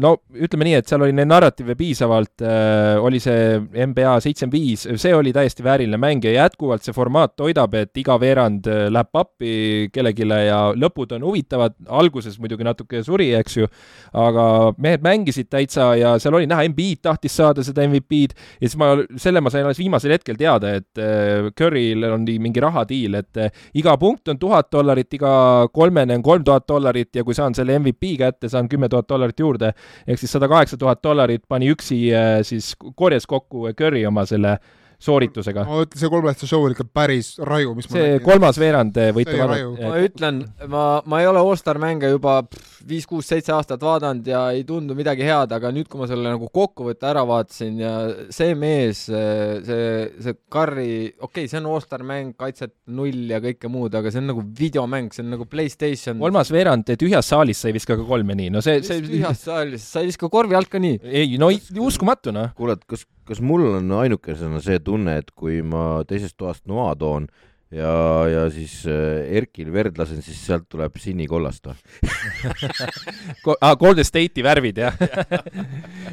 no 0.00 0.14
ütleme 0.32 0.64
nii, 0.64 0.78
et 0.80 0.88
seal 0.88 1.02
oli 1.04 1.12
neid 1.12 1.28
narratiive 1.28 1.74
piisavalt 1.76 2.40
äh,, 2.40 2.96
oli 2.96 3.18
see 3.20 3.58
NBA 3.60 4.14
seitsekümmend 4.24 4.54
viis, 4.56 4.86
see 5.02 5.10
oli 5.12 5.34
täiesti 5.36 5.60
vääriline 5.66 5.98
mäng 6.00 6.24
ja 6.24 6.32
jätkuvalt 6.32 6.86
see 6.86 6.94
formaat 6.96 7.34
toidab, 7.36 7.76
et 7.76 8.00
iga 8.00 8.16
veerand 8.22 8.70
äh, 8.72 8.86
läheb 8.88 9.10
pappi 9.12 9.50
kellelegi 9.92 10.24
ja 10.46 10.62
lõpud 10.72 11.12
on 11.12 11.26
huvitavad, 11.28 11.76
alguses 11.92 12.38
muidugi 12.40 12.64
natuke 12.64 13.02
suri, 13.04 13.26
eks 13.36 13.58
ju, 13.58 13.68
aga 14.16 14.46
mehed 14.80 15.04
mängisid 15.04 15.50
täitsa 15.52 15.90
ja 16.00 16.14
seal 16.16 16.40
oli 16.40 16.48
näha, 16.48 16.64
Embiid 16.70 17.02
tahtis 17.04 17.36
saada 17.36 17.60
seda 17.66 17.84
MVP-d 17.84 18.32
ja 18.32 18.64
siis 18.64 18.78
ma, 18.80 18.94
selle 19.20 19.44
ma 19.44 19.52
sain 19.52 19.68
alles 19.68 19.82
viimasel 19.82 20.16
hetkel 20.16 20.40
teada, 20.40 20.72
et 20.80 21.04
Curry'l 21.52 22.08
on 22.14 22.24
mingi 22.24 22.64
rahadiil, 22.64 23.20
et 23.20 23.44
iga 23.76 23.98
punkt 24.00 24.32
on 24.32 24.40
tuhat 24.40 24.72
dollarit, 24.72 25.12
iga 25.20 25.68
kolmene 25.68 26.16
on 26.16 26.24
kolm 26.24 26.48
tuhat 26.48 26.64
dollarit 26.64 27.12
ja 27.12 27.28
kui 27.28 27.36
saan 27.36 27.52
selle 27.52 27.76
MVP 27.76 28.16
kätte, 28.24 28.48
saan 28.48 28.69
kümme 28.70 28.88
tuhat 28.88 29.08
dollarit 29.10 29.40
juurde, 29.40 29.72
ehk 30.06 30.20
siis 30.20 30.32
sada 30.36 30.48
kaheksa 30.50 30.78
tuhat 30.80 31.02
dollarit 31.04 31.44
pani 31.48 31.70
üksi 31.72 32.02
äh, 32.14 32.40
siis 32.46 32.72
korjas 32.96 33.26
kokku 33.30 33.68
Curry 33.76 34.06
oma 34.08 34.26
selle 34.28 34.58
sooritusega. 35.00 35.64
ma 35.68 35.80
ütlen, 35.84 36.00
see 36.02 36.12
kolmeste 36.12 36.48
show 36.48 36.64
oli 36.66 36.76
ikka 36.76 36.86
päris 36.92 37.32
raju, 37.46 37.74
mis 37.78 37.88
see 37.90 38.18
kolmas 38.24 38.58
veerand 38.60 38.96
eh, 39.00 39.12
võite 39.16 39.36
vaadata. 39.38 39.88
ma 39.88 40.00
ütlen, 40.04 40.42
ma, 40.70 40.84
ma 41.08 41.20
ei 41.22 41.28
ole 41.30 41.42
allstar 41.42 41.80
mänge 41.80 42.10
juba 42.12 42.40
viis, 42.88 43.06
kuus, 43.08 43.28
seitse 43.30 43.54
aastat 43.54 43.82
vaadanud 43.84 44.26
ja 44.28 44.42
ei 44.54 44.64
tundu 44.68 44.96
midagi 44.98 45.24
head, 45.26 45.52
aga 45.56 45.72
nüüd, 45.74 45.88
kui 45.90 46.00
ma 46.00 46.08
selle 46.10 46.28
nagu 46.28 46.50
kokkuvõtte 46.52 47.08
ära 47.10 47.24
vaatasin 47.28 47.80
ja 47.80 47.94
see 48.32 48.54
mees, 48.58 49.06
see, 49.08 50.08
see 50.20 50.36
Curry, 50.52 50.90
okei 51.16 51.46
okay,, 51.46 51.50
see 51.50 51.60
on 51.62 51.70
allstar 51.72 52.04
mäng, 52.06 52.34
kaitset 52.40 52.74
null 52.92 53.30
ja 53.32 53.40
kõike 53.44 53.70
muud, 53.72 53.96
aga 53.96 54.12
see 54.12 54.22
on 54.22 54.30
nagu 54.34 54.44
videomäng, 54.60 55.12
see 55.14 55.24
on 55.24 55.32
nagu 55.36 55.48
Playstation. 55.50 56.20
kolmas 56.20 56.52
veerand 56.52 56.92
tühjas 57.00 57.32
saalis 57.32 57.64
sai 57.64 57.72
viska 57.76 57.96
ka 57.98 58.06
kolme 58.06 58.36
nii, 58.38 58.52
no 58.52 58.64
see, 58.64 58.80
see 58.86 59.00
tühjas 59.06 59.46
saalis, 59.48 59.86
sa 59.94 60.04
ei 60.04 60.10
viska 60.12 60.28
korvi 60.32 60.58
alt 60.58 60.70
ka 60.72 60.82
nii? 60.82 61.00
ei, 61.08 61.40
no 61.40 61.50
uskumatu 61.80 62.34
noh. 62.34 62.52
kuule, 62.58 62.76
et 62.78 62.84
kas 62.88 63.06
kas 63.30 63.42
mul 63.44 63.68
on 63.76 63.92
ainukesena 64.00 64.58
see 64.64 64.80
tunne, 64.82 65.20
et 65.22 65.30
kui 65.38 65.60
ma 65.62 66.02
teisest 66.08 66.34
toast 66.40 66.66
noa 66.70 66.92
toon 66.98 67.28
ja, 67.70 67.92
ja 68.26 68.44
siis 68.50 68.80
äh, 68.90 69.30
Erkil 69.38 69.70
verd 69.72 69.98
lasen, 70.00 70.22
siis 70.24 70.40
sealt 70.42 70.66
tuleb 70.70 70.96
sinikollast 70.98 71.70
või 71.70 73.54
ah, 73.62 73.76
Golden 73.78 74.06
State'i 74.06 74.42
värvid, 74.44 74.80
jah 74.82 74.96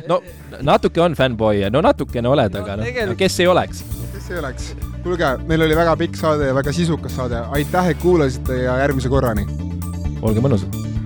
no 0.09 0.21
natuke 0.61 1.01
on 1.01 1.17
fännboi, 1.17 1.65
no 1.73 1.81
natukene 1.85 2.29
oled, 2.29 2.59
aga 2.61 2.77
noh 2.81 2.91
no,, 3.11 3.17
kes 3.17 3.39
ei 3.41 3.49
oleks? 3.49 3.81
kes 4.13 4.29
ei 4.33 4.41
oleks? 4.43 4.69
kuulge, 5.01 5.33
meil 5.49 5.65
oli 5.65 5.79
väga 5.79 5.97
pikk 5.97 6.19
saade 6.19 6.51
ja 6.51 6.57
väga 6.57 6.75
sisukas 6.75 7.17
saade, 7.17 7.41
aitäh, 7.57 7.93
et 7.95 8.03
kuulasite 8.03 8.61
ja 8.61 8.77
järgmise 8.83 9.09
korrani! 9.13 9.47
olge 10.21 10.45
mõnusad! 10.45 10.96